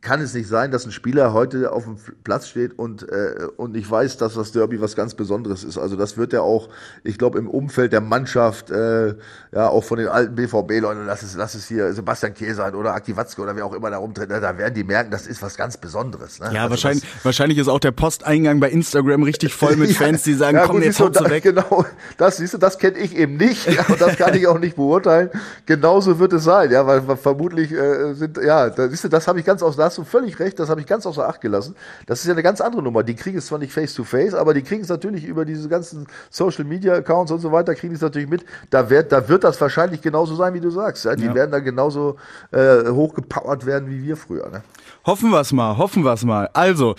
kann 0.00 0.20
es 0.20 0.34
nicht 0.34 0.48
sein, 0.48 0.70
dass 0.70 0.84
ein 0.84 0.92
Spieler 0.92 1.32
heute 1.32 1.72
auf 1.72 1.84
dem 1.84 1.96
Platz 2.22 2.48
steht 2.48 2.78
und, 2.78 3.08
äh, 3.08 3.46
und 3.56 3.76
ich 3.76 3.90
weiß, 3.90 4.16
dass 4.18 4.34
das 4.34 4.52
Derby 4.52 4.80
was 4.80 4.94
ganz 4.94 5.14
Besonderes 5.14 5.64
ist. 5.64 5.78
Also 5.78 5.96
das 5.96 6.16
wird 6.16 6.32
ja 6.32 6.40
auch, 6.40 6.68
ich 7.02 7.18
glaube, 7.18 7.38
im 7.38 7.48
Umfeld 7.48 7.92
der 7.92 8.00
Mannschaft, 8.00 8.70
äh, 8.70 9.14
ja, 9.52 9.68
auch 9.68 9.84
von 9.84 9.98
den 9.98 10.08
alten 10.08 10.34
BVB-Leuten, 10.34 11.06
lass 11.06 11.22
es, 11.22 11.34
lass 11.34 11.54
es 11.54 11.66
hier 11.66 11.92
Sebastian 11.92 12.34
Käser 12.34 12.74
oder 12.74 12.94
Aki 12.94 13.16
Watzke 13.16 13.42
oder 13.42 13.56
wer 13.56 13.64
auch 13.64 13.72
immer 13.72 13.90
da 13.90 13.98
rumtritt, 13.98 14.28
ne, 14.28 14.40
da 14.40 14.56
werden 14.58 14.74
die 14.74 14.84
merken, 14.84 15.10
das 15.10 15.26
ist 15.26 15.42
was 15.42 15.56
ganz 15.56 15.76
Besonderes. 15.76 16.40
Ne? 16.40 16.50
Ja, 16.52 16.62
also 16.62 16.70
wahrscheinlich, 16.70 17.02
das, 17.02 17.24
wahrscheinlich 17.24 17.58
ist 17.58 17.68
auch 17.68 17.80
der 17.80 17.92
Posteingang 17.92 18.60
bei 18.60 18.70
Instagram 18.70 19.22
richtig 19.22 19.54
voll 19.54 19.76
mit 19.76 19.90
ja, 19.90 19.96
Fans, 19.96 20.22
die 20.22 20.34
sagen, 20.34 20.56
ja, 20.56 20.66
komm, 20.66 20.76
gut, 20.76 20.84
jetzt 20.84 21.00
haut 21.00 21.16
da, 21.16 21.28
weg. 21.30 21.42
Genau, 21.42 21.84
das 22.16 22.36
siehst 22.36 22.54
du, 22.54 22.58
das 22.58 22.78
kenne 22.78 22.98
ich 22.98 23.16
eben 23.16 23.36
nicht 23.36 23.66
und 23.88 24.00
das 24.00 24.16
kann 24.16 24.34
ich 24.34 24.46
auch 24.46 24.58
nicht 24.58 24.76
beurteilen. 24.76 25.30
Genauso 25.64 26.18
wird 26.18 26.32
es 26.32 26.44
sein, 26.44 26.70
ja, 26.70 26.86
weil 26.86 27.02
vermutlich 27.16 27.72
äh, 27.72 28.14
sind, 28.14 28.38
ja, 28.38 28.70
da, 28.70 28.88
siehst 28.88 29.04
du, 29.04 29.08
das 29.08 29.26
habe 29.26 29.40
ich 29.40 29.44
ganz 29.44 29.62
aus, 29.62 29.76
hast 29.86 29.98
du 29.98 30.04
völlig 30.04 30.38
recht, 30.38 30.58
das 30.58 30.68
habe 30.68 30.80
ich 30.80 30.86
ganz 30.86 31.06
außer 31.06 31.26
Acht 31.26 31.40
gelassen. 31.40 31.74
Das 32.06 32.20
ist 32.20 32.26
ja 32.26 32.32
eine 32.32 32.42
ganz 32.42 32.60
andere 32.60 32.82
Nummer. 32.82 33.02
Die 33.02 33.14
kriegen 33.14 33.38
es 33.38 33.46
zwar 33.46 33.58
nicht 33.58 33.72
face 33.72 33.94
to 33.94 34.04
face, 34.04 34.34
aber 34.34 34.52
die 34.52 34.62
kriegen 34.62 34.82
es 34.82 34.88
natürlich 34.88 35.24
über 35.24 35.44
diese 35.44 35.68
ganzen 35.68 36.06
Social 36.30 36.64
Media 36.64 36.94
Accounts 36.94 37.32
und 37.32 37.40
so 37.40 37.52
weiter, 37.52 37.74
kriegen 37.74 37.94
es 37.94 38.00
natürlich 38.00 38.28
mit. 38.28 38.44
Da 38.70 38.90
wird, 38.90 39.12
da 39.12 39.28
wird 39.28 39.44
das 39.44 39.60
wahrscheinlich 39.60 40.02
genauso 40.02 40.34
sein, 40.34 40.52
wie 40.54 40.60
du 40.60 40.70
sagst. 40.70 41.04
Ja? 41.04 41.16
Die 41.16 41.24
ja. 41.24 41.34
werden 41.34 41.50
da 41.50 41.60
genauso 41.60 42.16
äh, 42.52 42.88
hochgepowert 42.90 43.64
werden 43.64 43.88
wie 43.88 44.02
wir 44.02 44.16
früher. 44.16 44.50
Ne? 44.50 44.62
Hoffen 45.06 45.30
wir 45.30 45.40
es 45.40 45.52
mal, 45.52 45.78
hoffen 45.78 46.04
wir 46.04 46.12
es 46.12 46.24
mal. 46.24 46.50
Also, 46.52 46.94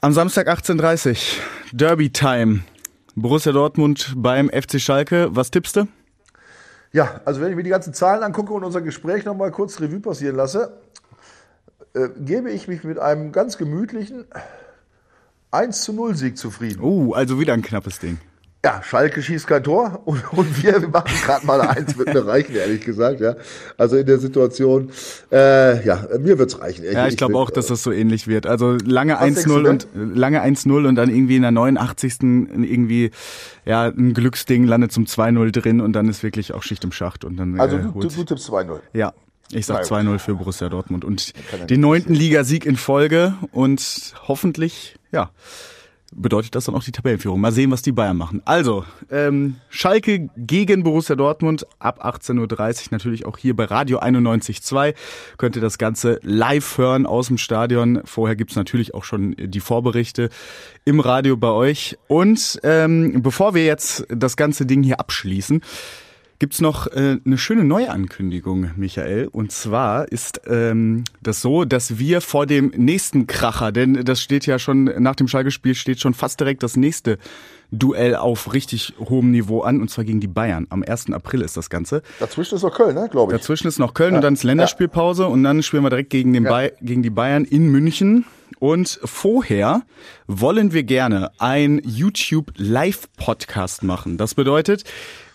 am 0.00 0.12
Samstag 0.12 0.48
18.30 0.48 1.38
Derby 1.72 2.10
Time. 2.10 2.60
Borussia 3.16 3.52
Dortmund 3.52 4.12
beim 4.16 4.48
FC 4.48 4.80
Schalke. 4.80 5.28
Was 5.30 5.50
tippst 5.50 5.76
du? 5.76 5.86
Ja, 6.94 7.20
also 7.24 7.40
wenn 7.40 7.50
ich 7.50 7.56
mir 7.56 7.64
die 7.64 7.70
ganzen 7.70 7.92
Zahlen 7.92 8.22
angucke 8.22 8.52
und 8.52 8.62
unser 8.62 8.80
Gespräch 8.80 9.24
nochmal 9.24 9.50
kurz 9.50 9.80
Revue 9.80 9.98
passieren 9.98 10.36
lasse, 10.36 10.78
äh, 11.94 12.08
gebe 12.18 12.50
ich 12.50 12.68
mich 12.68 12.84
mit 12.84 12.98
einem 12.98 13.32
ganz 13.32 13.56
gemütlichen 13.56 14.24
1 15.50 15.82
zu 15.82 15.92
0 15.92 16.16
Sieg 16.16 16.36
zufrieden. 16.36 16.80
Oh, 16.82 17.06
uh, 17.06 17.12
also 17.14 17.38
wieder 17.38 17.52
ein 17.52 17.62
knappes 17.62 18.00
Ding. 18.00 18.18
Ja, 18.64 18.82
Schalke 18.82 19.22
schießt 19.22 19.46
kein 19.46 19.62
Tor 19.62 20.00
und, 20.06 20.32
und 20.32 20.62
wir, 20.62 20.80
wir 20.80 20.88
machen 20.88 21.14
gerade 21.22 21.46
mal 21.46 21.60
eins, 21.60 21.96
wird 21.98 22.14
mir 22.14 22.26
reichen, 22.26 22.56
ehrlich 22.56 22.80
gesagt. 22.80 23.20
Ja, 23.20 23.36
Also 23.76 23.96
in 23.96 24.06
der 24.06 24.18
Situation, 24.18 24.90
äh, 25.30 25.86
ja, 25.86 26.08
mir 26.18 26.38
wird's 26.38 26.58
reichen. 26.60 26.84
Ja, 26.84 27.06
ich, 27.06 27.12
ich 27.12 27.16
glaube 27.18 27.36
auch, 27.36 27.50
dass 27.50 27.66
das 27.66 27.82
so 27.82 27.92
ähnlich 27.92 28.26
wird. 28.26 28.46
Also 28.46 28.72
lange 28.72 29.20
1-0 29.20 29.68
und 29.68 29.86
lange 29.94 30.42
1-0 30.42 30.88
und 30.88 30.94
dann 30.96 31.10
irgendwie 31.10 31.36
in 31.36 31.42
der 31.42 31.52
89. 31.52 32.14
irgendwie 32.22 33.10
ja 33.66 33.84
ein 33.84 34.14
Glücksding 34.14 34.64
landet 34.64 34.92
zum 34.92 35.04
2-0 35.04 35.52
drin 35.52 35.80
und 35.80 35.92
dann 35.92 36.08
ist 36.08 36.22
wirklich 36.22 36.54
auch 36.54 36.62
Schicht 36.62 36.82
im 36.84 36.90
Schacht. 36.90 37.24
Und 37.24 37.36
dann, 37.36 37.60
also 37.60 37.76
äh, 37.76 37.82
du, 37.82 38.00
du, 38.00 38.08
du 38.08 38.24
tippst 38.24 38.48
2-0. 38.48 38.80
Ja, 38.94 39.12
ich 39.54 39.66
sag 39.66 39.84
2-0 39.84 40.18
für 40.18 40.34
Borussia 40.34 40.68
Dortmund 40.68 41.04
und 41.04 41.32
den 41.68 41.80
neunten 41.80 42.14
Ligasieg 42.14 42.66
in 42.66 42.76
Folge 42.76 43.34
und 43.52 44.14
hoffentlich, 44.26 44.96
ja, 45.12 45.30
bedeutet 46.16 46.54
das 46.54 46.64
dann 46.64 46.74
auch 46.74 46.84
die 46.84 46.92
Tabellenführung. 46.92 47.40
Mal 47.40 47.52
sehen, 47.52 47.70
was 47.70 47.82
die 47.82 47.92
Bayern 47.92 48.16
machen. 48.16 48.42
Also, 48.44 48.84
ähm, 49.10 49.56
Schalke 49.68 50.30
gegen 50.36 50.82
Borussia 50.82 51.16
Dortmund 51.16 51.66
ab 51.78 52.04
18.30 52.04 52.38
Uhr, 52.38 52.88
natürlich 52.90 53.26
auch 53.26 53.38
hier 53.38 53.56
bei 53.56 53.64
Radio 53.64 53.98
91.2. 53.98 54.94
Könnt 55.36 55.56
ihr 55.56 55.62
das 55.62 55.78
Ganze 55.78 56.20
live 56.22 56.78
hören 56.78 57.06
aus 57.06 57.28
dem 57.28 57.38
Stadion. 57.38 58.00
Vorher 58.04 58.36
gibt's 58.36 58.56
natürlich 58.56 58.94
auch 58.94 59.04
schon 59.04 59.34
die 59.38 59.60
Vorberichte 59.60 60.30
im 60.84 61.00
Radio 61.00 61.36
bei 61.36 61.50
euch. 61.50 61.98
Und 62.06 62.60
ähm, 62.62 63.22
bevor 63.22 63.54
wir 63.54 63.64
jetzt 63.64 64.06
das 64.08 64.36
ganze 64.36 64.66
Ding 64.66 64.82
hier 64.82 65.00
abschließen, 65.00 65.62
gibt's 66.38 66.60
noch 66.60 66.86
äh, 66.88 67.18
eine 67.24 67.38
schöne 67.38 67.64
Neuankündigung, 67.64 68.70
Michael. 68.76 69.28
Und 69.28 69.52
zwar 69.52 70.10
ist 70.10 70.42
ähm, 70.46 71.04
das 71.22 71.40
so, 71.40 71.64
dass 71.64 71.98
wir 71.98 72.20
vor 72.20 72.46
dem 72.46 72.72
nächsten 72.76 73.26
Kracher, 73.26 73.72
denn 73.72 74.04
das 74.04 74.20
steht 74.20 74.46
ja 74.46 74.58
schon 74.58 74.84
nach 74.84 75.14
dem 75.14 75.28
Schalke-Spiel 75.28 75.74
steht 75.74 76.00
schon 76.00 76.14
fast 76.14 76.40
direkt 76.40 76.62
das 76.62 76.76
nächste 76.76 77.18
Duell 77.70 78.14
auf 78.14 78.52
richtig 78.52 78.94
hohem 78.98 79.30
Niveau 79.30 79.62
an, 79.62 79.80
und 79.80 79.90
zwar 79.90 80.04
gegen 80.04 80.20
die 80.20 80.28
Bayern. 80.28 80.66
Am 80.70 80.84
1. 80.86 81.10
April 81.12 81.40
ist 81.40 81.56
das 81.56 81.70
Ganze. 81.70 82.02
Dazwischen 82.20 82.54
ist 82.54 82.62
noch 82.62 82.74
Köln, 82.74 82.94
ne, 82.94 83.08
glaube 83.10 83.32
ich. 83.32 83.40
Dazwischen 83.40 83.66
ist 83.66 83.78
noch 83.78 83.94
Köln 83.94 84.12
ja. 84.12 84.18
und 84.18 84.22
dann 84.22 84.34
ist 84.34 84.44
Länderspielpause 84.44 85.26
und 85.26 85.42
dann 85.42 85.62
spielen 85.62 85.82
wir 85.82 85.90
direkt 85.90 86.10
gegen, 86.10 86.32
den 86.32 86.44
ja. 86.44 86.68
gegen 86.80 87.02
die 87.02 87.10
Bayern 87.10 87.44
in 87.44 87.70
München. 87.70 88.26
Und 88.60 89.00
vorher 89.04 89.82
wollen 90.26 90.72
wir 90.72 90.84
gerne 90.84 91.30
ein 91.38 91.82
YouTube 91.84 92.52
Live-Podcast 92.56 93.82
machen. 93.82 94.16
Das 94.16 94.34
bedeutet, 94.34 94.84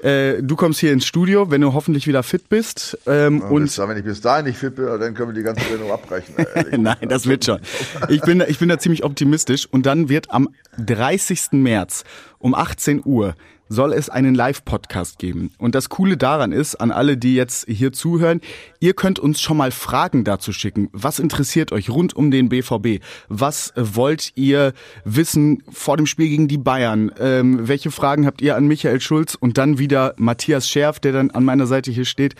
äh, 0.03 0.41
du 0.41 0.55
kommst 0.55 0.79
hier 0.79 0.93
ins 0.93 1.05
Studio, 1.05 1.51
wenn 1.51 1.61
du 1.61 1.73
hoffentlich 1.73 2.07
wieder 2.07 2.23
fit 2.23 2.49
bist. 2.49 2.97
Ähm, 3.05 3.39
ja, 3.39 3.47
und 3.47 3.77
wenn 3.77 3.97
ich 3.97 4.03
bis 4.03 4.21
dahin 4.21 4.45
nicht 4.45 4.57
fit 4.57 4.75
bin, 4.75 4.85
dann 4.85 5.13
können 5.13 5.29
wir 5.29 5.35
die 5.35 5.43
ganze 5.43 5.67
Sendung 5.67 5.91
abbrechen. 5.91 6.35
Nein, 6.81 7.09
das 7.09 7.27
wird 7.27 7.45
schon. 7.45 7.59
Ich 8.07 8.21
bin, 8.21 8.43
ich 8.47 8.59
bin 8.59 8.69
da 8.69 8.79
ziemlich 8.79 9.03
optimistisch. 9.03 9.67
Und 9.69 9.85
dann 9.85 10.09
wird 10.09 10.31
am 10.31 10.49
30. 10.77 11.51
März 11.51 12.03
um 12.37 12.55
18 12.55 13.01
Uhr 13.05 13.35
soll 13.69 13.93
es 13.93 14.09
einen 14.09 14.35
Live-Podcast 14.35 15.19
geben. 15.19 15.51
Und 15.57 15.75
das 15.75 15.89
Coole 15.89 16.17
daran 16.17 16.51
ist, 16.51 16.75
an 16.75 16.91
alle, 16.91 17.17
die 17.17 17.35
jetzt 17.35 17.67
hier 17.69 17.93
zuhören, 17.93 18.41
ihr 18.79 18.93
könnt 18.93 19.19
uns 19.19 19.39
schon 19.39 19.57
mal 19.57 19.71
Fragen 19.71 20.23
dazu 20.23 20.51
schicken. 20.51 20.89
Was 20.91 21.19
interessiert 21.19 21.71
euch 21.71 21.89
rund 21.89 22.15
um 22.15 22.31
den 22.31 22.49
BVB? 22.49 23.03
Was 23.29 23.71
wollt 23.75 24.31
ihr 24.35 24.73
wissen 25.05 25.63
vor 25.71 25.97
dem 25.97 26.07
Spiel 26.07 26.29
gegen 26.29 26.47
die 26.47 26.57
Bayern? 26.57 27.11
Ähm, 27.19 27.67
welche 27.67 27.91
Fragen 27.91 28.25
habt 28.25 28.41
ihr 28.41 28.55
an 28.55 28.67
Michael 28.67 28.99
Schulz 28.99 29.35
und 29.35 29.57
dann 29.57 29.77
wieder 29.77 30.15
Matthias 30.17 30.67
Scherf, 30.67 30.99
der 30.99 31.13
dann 31.13 31.31
an 31.31 31.45
meiner 31.45 31.67
Seite 31.67 31.91
hier 31.91 32.05
steht? 32.05 32.35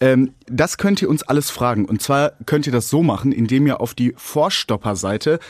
Ähm, 0.00 0.32
das 0.46 0.78
könnt 0.78 1.02
ihr 1.02 1.10
uns 1.10 1.24
alles 1.24 1.50
fragen. 1.50 1.84
Und 1.84 2.00
zwar 2.02 2.32
könnt 2.46 2.66
ihr 2.66 2.72
das 2.72 2.88
so 2.88 3.02
machen, 3.02 3.32
indem 3.32 3.66
ihr 3.66 3.80
auf 3.80 3.94
die 3.94 4.14
Vorstopper-Seite 4.16 5.40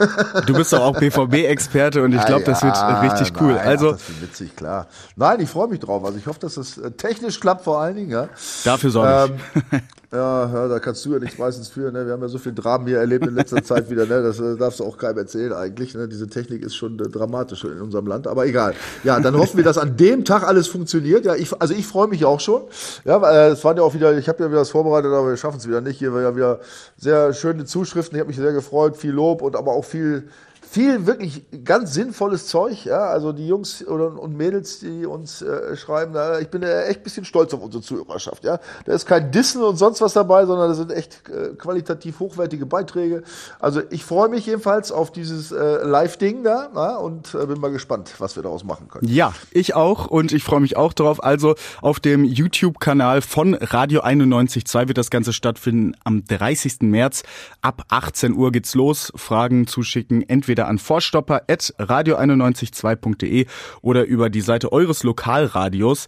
Du 0.45 0.53
bist 0.53 0.71
doch 0.71 0.83
auch 0.83 0.93
BVB-Experte 1.01 2.03
und 2.03 2.13
ich 2.13 2.23
glaube, 2.27 2.45
das 2.45 2.63
wird 2.63 2.77
Ja, 2.77 3.01
richtig 3.01 3.33
cool. 3.41 3.55
Nein, 3.55 3.67
also 3.67 3.89
ach, 3.89 3.93
das 3.93 4.09
wird 4.11 4.21
witzig, 4.21 4.55
klar. 4.55 4.87
Nein, 5.17 5.41
ich 5.41 5.49
freue 5.49 5.69
mich 5.69 5.81
drauf. 5.81 6.05
Also 6.05 6.19
ich 6.19 6.27
hoffe, 6.27 6.41
dass 6.41 6.57
das 6.57 6.77
äh, 6.77 6.91
technisch 6.91 7.41
klappt 7.41 7.65
vor 7.65 7.81
allen 7.81 7.97
Dingen. 7.97 8.11
Ja. 8.11 8.29
dafür 8.65 8.91
sorge 8.91 9.35
ich. 9.73 9.81
Ja, 10.15 10.49
ja, 10.49 10.69
da 10.69 10.79
kannst 10.79 11.05
du 11.05 11.15
ja 11.15 11.19
nichts 11.19 11.39
meistens 11.39 11.69
für. 11.69 11.91
Ne? 11.91 12.07
Wir 12.07 12.13
haben 12.13 12.23
ja 12.23 12.29
so 12.29 12.39
viel 12.39 12.55
Dramen 12.55 12.87
hier 12.87 12.99
erlebt 12.99 13.27
in 13.27 13.35
letzter 13.35 13.65
Zeit 13.65 13.91
wieder. 13.91 14.07
Ne? 14.07 14.23
Das 14.23 14.39
äh, 14.39 14.57
darfst 14.57 14.79
du 14.79 14.85
auch 14.85 14.97
keinem 14.97 15.19
erzählen 15.19 15.53
eigentlich. 15.53 15.93
Ne? 15.95 16.07
Diese 16.07 16.29
Technik 16.29 16.63
ist 16.63 16.77
schon 16.77 17.01
äh, 17.01 17.09
dramatisch 17.09 17.65
in 17.65 17.81
unserem 17.81 18.07
Land. 18.07 18.29
Aber 18.29 18.47
egal. 18.47 18.75
Ja, 19.03 19.19
dann 19.19 19.37
hoffen 19.37 19.57
wir, 19.57 19.65
dass 19.65 19.77
an 19.77 19.97
dem 19.97 20.25
Tag 20.25 20.45
alles 20.45 20.69
funktioniert. 20.69 21.25
Ja, 21.25 21.35
ich, 21.35 21.61
also 21.61 21.75
ich 21.75 21.85
freue 21.85 22.07
mich 22.07 22.25
auch 22.25 22.39
schon. 22.39 22.63
Ja, 23.05 23.17
äh, 23.29 23.49
es 23.49 23.65
waren 23.65 23.77
ja 23.77 23.83
auch 23.83 23.95
wieder, 23.95 24.17
ich 24.17 24.29
habe 24.29 24.41
ja 24.45 24.49
wieder 24.51 24.61
was 24.61 24.71
vorbereitet, 24.71 25.11
aber 25.11 25.31
wir 25.31 25.37
schaffen 25.37 25.57
es 25.57 25.67
wieder 25.67 25.81
nicht. 25.81 25.99
Hier 25.99 26.15
war 26.15 26.23
ja 26.23 26.37
wieder 26.37 26.61
sehr 26.97 27.33
schöne 27.33 27.65
Zuschriften. 27.65 28.15
Ich 28.15 28.21
habe 28.21 28.29
mich 28.29 28.37
sehr 28.37 28.53
gefreut. 28.53 28.97
Viel 28.97 29.13
Lob 29.13 29.43
und 29.43 29.57
aber 29.57 29.73
auch 29.73 29.85
viel 29.85 30.29
viel 30.75 31.07
wirklich 31.07 31.45
ganz 31.65 31.95
sinnvolles 31.95 32.49
Zeug, 32.49 32.85
ja, 32.85 33.07
also 33.07 33.33
die 33.33 33.47
Jungs 33.47 33.81
und 33.81 34.37
Mädels, 34.37 34.81
die 34.81 35.07
uns 35.07 35.41
äh, 35.41 35.77
schreiben, 35.77 36.15
ich 36.41 36.49
bin 36.49 36.65
äh, 36.65 36.87
echt 36.87 37.01
ein 37.01 37.03
bisschen 37.05 37.25
stolz 37.25 37.55
auf 37.55 37.63
unsere 37.63 37.81
Zuhörerschaft, 37.81 38.43
ja. 38.43 38.59
Da 38.85 38.93
ist 38.93 39.07
kein 39.07 39.31
Dissen 39.31 39.63
und 39.63 39.77
sonst 39.77 40.01
was 40.01 40.15
dabei, 40.15 40.47
sondern 40.47 40.69
da 40.69 40.75
sind 40.75 40.91
echt 40.91 41.23
äh, 41.29 41.55
qualitativ 41.55 42.19
hochwertige 42.19 42.67
Beiträge. 42.67 43.23
Also 43.61 43.83
ich 43.91 44.05
freue 44.05 44.29
mich 44.29 44.47
jedenfalls 44.47 44.91
auf 44.91 45.13
dieses 45.13 45.53
äh, 45.53 45.85
Live-Ding 45.85 46.43
da 46.43 46.71
ja, 46.75 46.97
und 46.97 47.35
äh, 47.35 47.47
bin 47.47 47.61
mal 47.61 47.71
gespannt, 47.71 48.13
was 48.19 48.35
wir 48.35 48.43
daraus 48.43 48.65
machen 48.65 48.89
können. 48.89 49.09
Ja, 49.09 49.33
ich 49.53 49.77
auch 49.77 50.07
und 50.07 50.33
ich 50.33 50.43
freue 50.43 50.61
mich 50.61 50.77
auch 50.77 50.93
drauf. 50.93 51.23
Also 51.23 51.55
auf 51.83 52.01
dem 52.01 52.25
YouTube-Kanal 52.25 53.23
von 53.23 53.55
Radio 53.55 54.03
91.2 54.03 54.89
wird 54.89 54.99
das 54.99 55.11
Ganze 55.11 55.33
stattfinden 55.33 55.95
am 56.03 56.25
30. 56.25 56.81
März. 56.81 57.23
Ab 57.63 57.83
18 57.91 58.35
Uhr 58.35 58.51
geht's 58.51 58.75
los. 58.75 59.13
Fragen 59.15 59.69
zuschicken 59.69 60.29
entweder 60.29 60.64
an 60.65 60.79
vorstopper.radio912.de 60.79 63.47
oder 63.83 64.05
über 64.05 64.31
die 64.31 64.41
Seite 64.41 64.73
eures 64.73 65.03
Lokalradios 65.03 66.07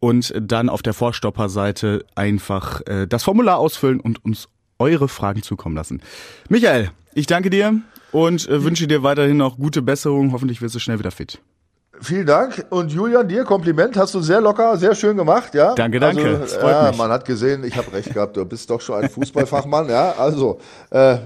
und 0.00 0.32
dann 0.40 0.68
auf 0.68 0.82
der 0.82 0.94
Vorstopper-Seite 0.94 2.04
einfach 2.14 2.82
äh, 2.86 3.06
das 3.06 3.24
Formular 3.24 3.58
ausfüllen 3.58 4.00
und 4.00 4.24
uns 4.24 4.48
eure 4.78 5.08
Fragen 5.08 5.42
zukommen 5.42 5.74
lassen. 5.74 6.02
Michael, 6.48 6.90
ich 7.14 7.26
danke 7.26 7.50
dir 7.50 7.80
und 8.12 8.48
äh, 8.48 8.62
wünsche 8.62 8.86
dir 8.86 9.02
weiterhin 9.02 9.36
noch 9.36 9.56
gute 9.56 9.82
Besserung. 9.82 10.32
Hoffentlich 10.32 10.62
wirst 10.62 10.74
du 10.74 10.78
schnell 10.78 10.98
wieder 10.98 11.10
fit. 11.10 11.40
Vielen 12.00 12.26
Dank. 12.26 12.64
Und 12.70 12.92
Julian, 12.92 13.26
dir 13.26 13.44
Kompliment, 13.44 13.96
hast 13.96 14.14
du 14.14 14.20
sehr 14.20 14.40
locker, 14.40 14.76
sehr 14.76 14.94
schön 14.94 15.16
gemacht, 15.16 15.54
ja. 15.54 15.74
Danke, 15.74 15.98
danke. 15.98 16.38
Also, 16.40 16.60
ja, 16.60 16.88
mich. 16.88 16.98
man 16.98 17.10
hat 17.10 17.24
gesehen, 17.24 17.64
ich 17.64 17.76
habe 17.76 17.92
recht 17.92 18.14
gehabt, 18.14 18.36
du 18.36 18.44
bist 18.44 18.70
doch 18.70 18.80
schon 18.80 19.02
ein 19.02 19.10
Fußballfachmann, 19.10 19.88
ja. 19.88 20.12
Also, 20.12 20.60
äh, 20.90 21.16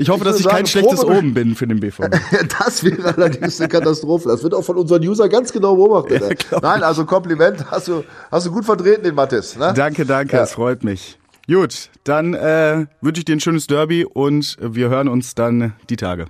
Ich 0.00 0.08
hoffe, 0.08 0.20
Ich 0.24 0.30
dass 0.30 0.40
ich 0.40 0.46
kein 0.46 0.64
sagen, 0.64 0.66
schlechtes 0.66 1.00
Probe- 1.00 1.18
Oben 1.18 1.34
bin 1.34 1.54
für 1.54 1.66
den 1.66 1.78
BVB. 1.78 2.14
Das 2.58 2.82
wäre 2.82 3.14
allerdings 3.14 3.60
eine 3.60 3.68
Katastrophe. 3.68 4.28
Das 4.30 4.42
wird 4.42 4.54
auch 4.54 4.64
von 4.64 4.76
unseren 4.78 5.02
User 5.06 5.28
ganz 5.28 5.52
genau 5.52 5.76
beobachtet. 5.76 6.46
Ja, 6.50 6.58
Nein, 6.62 6.82
also 6.82 7.04
Kompliment, 7.04 7.70
hast 7.70 7.88
du, 7.88 8.02
hast 8.30 8.46
du 8.46 8.50
gut 8.52 8.64
vertreten, 8.64 9.02
den 9.04 9.14
Mathis. 9.14 9.56
Ne? 9.56 9.72
Danke, 9.76 10.06
danke, 10.06 10.36
Ja. 10.36 10.42
es 10.44 10.52
freut 10.52 10.84
mich. 10.84 11.18
Gut, 11.46 11.90
dann 12.04 12.32
äh, 12.34 12.86
wünsche 13.00 13.18
ich 13.20 13.24
dir 13.26 13.36
ein 13.36 13.40
schönes 13.40 13.66
Derby 13.66 14.04
und 14.06 14.56
wir 14.60 14.88
hören 14.88 15.08
uns 15.08 15.34
dann 15.34 15.74
die 15.90 15.96
Tage. 15.96 16.26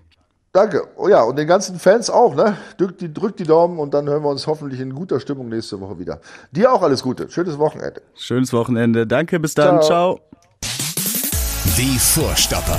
Danke. 0.52 0.82
Oh 0.96 1.06
ja, 1.08 1.22
und 1.22 1.38
den 1.38 1.46
ganzen 1.46 1.78
Fans 1.78 2.10
auch, 2.10 2.34
ne? 2.34 2.56
Drückt 2.76 3.00
die, 3.02 3.12
drückt 3.14 3.38
die 3.38 3.44
Daumen 3.44 3.78
und 3.78 3.94
dann 3.94 4.08
hören 4.08 4.22
wir 4.24 4.30
uns 4.30 4.48
hoffentlich 4.48 4.80
in 4.80 4.92
guter 4.94 5.20
Stimmung 5.20 5.48
nächste 5.48 5.80
Woche 5.80 5.96
wieder. 6.00 6.20
Dir 6.50 6.72
auch 6.72 6.82
alles 6.82 7.02
Gute. 7.04 7.30
Schönes 7.30 7.56
Wochenende. 7.56 8.02
Schönes 8.16 8.52
Wochenende. 8.52 9.06
Danke, 9.06 9.38
bis 9.38 9.54
dann. 9.54 9.80
Ciao. 9.82 10.18
Ciao. 10.18 10.20
Die 11.76 11.98
Vorstopper. 12.00 12.78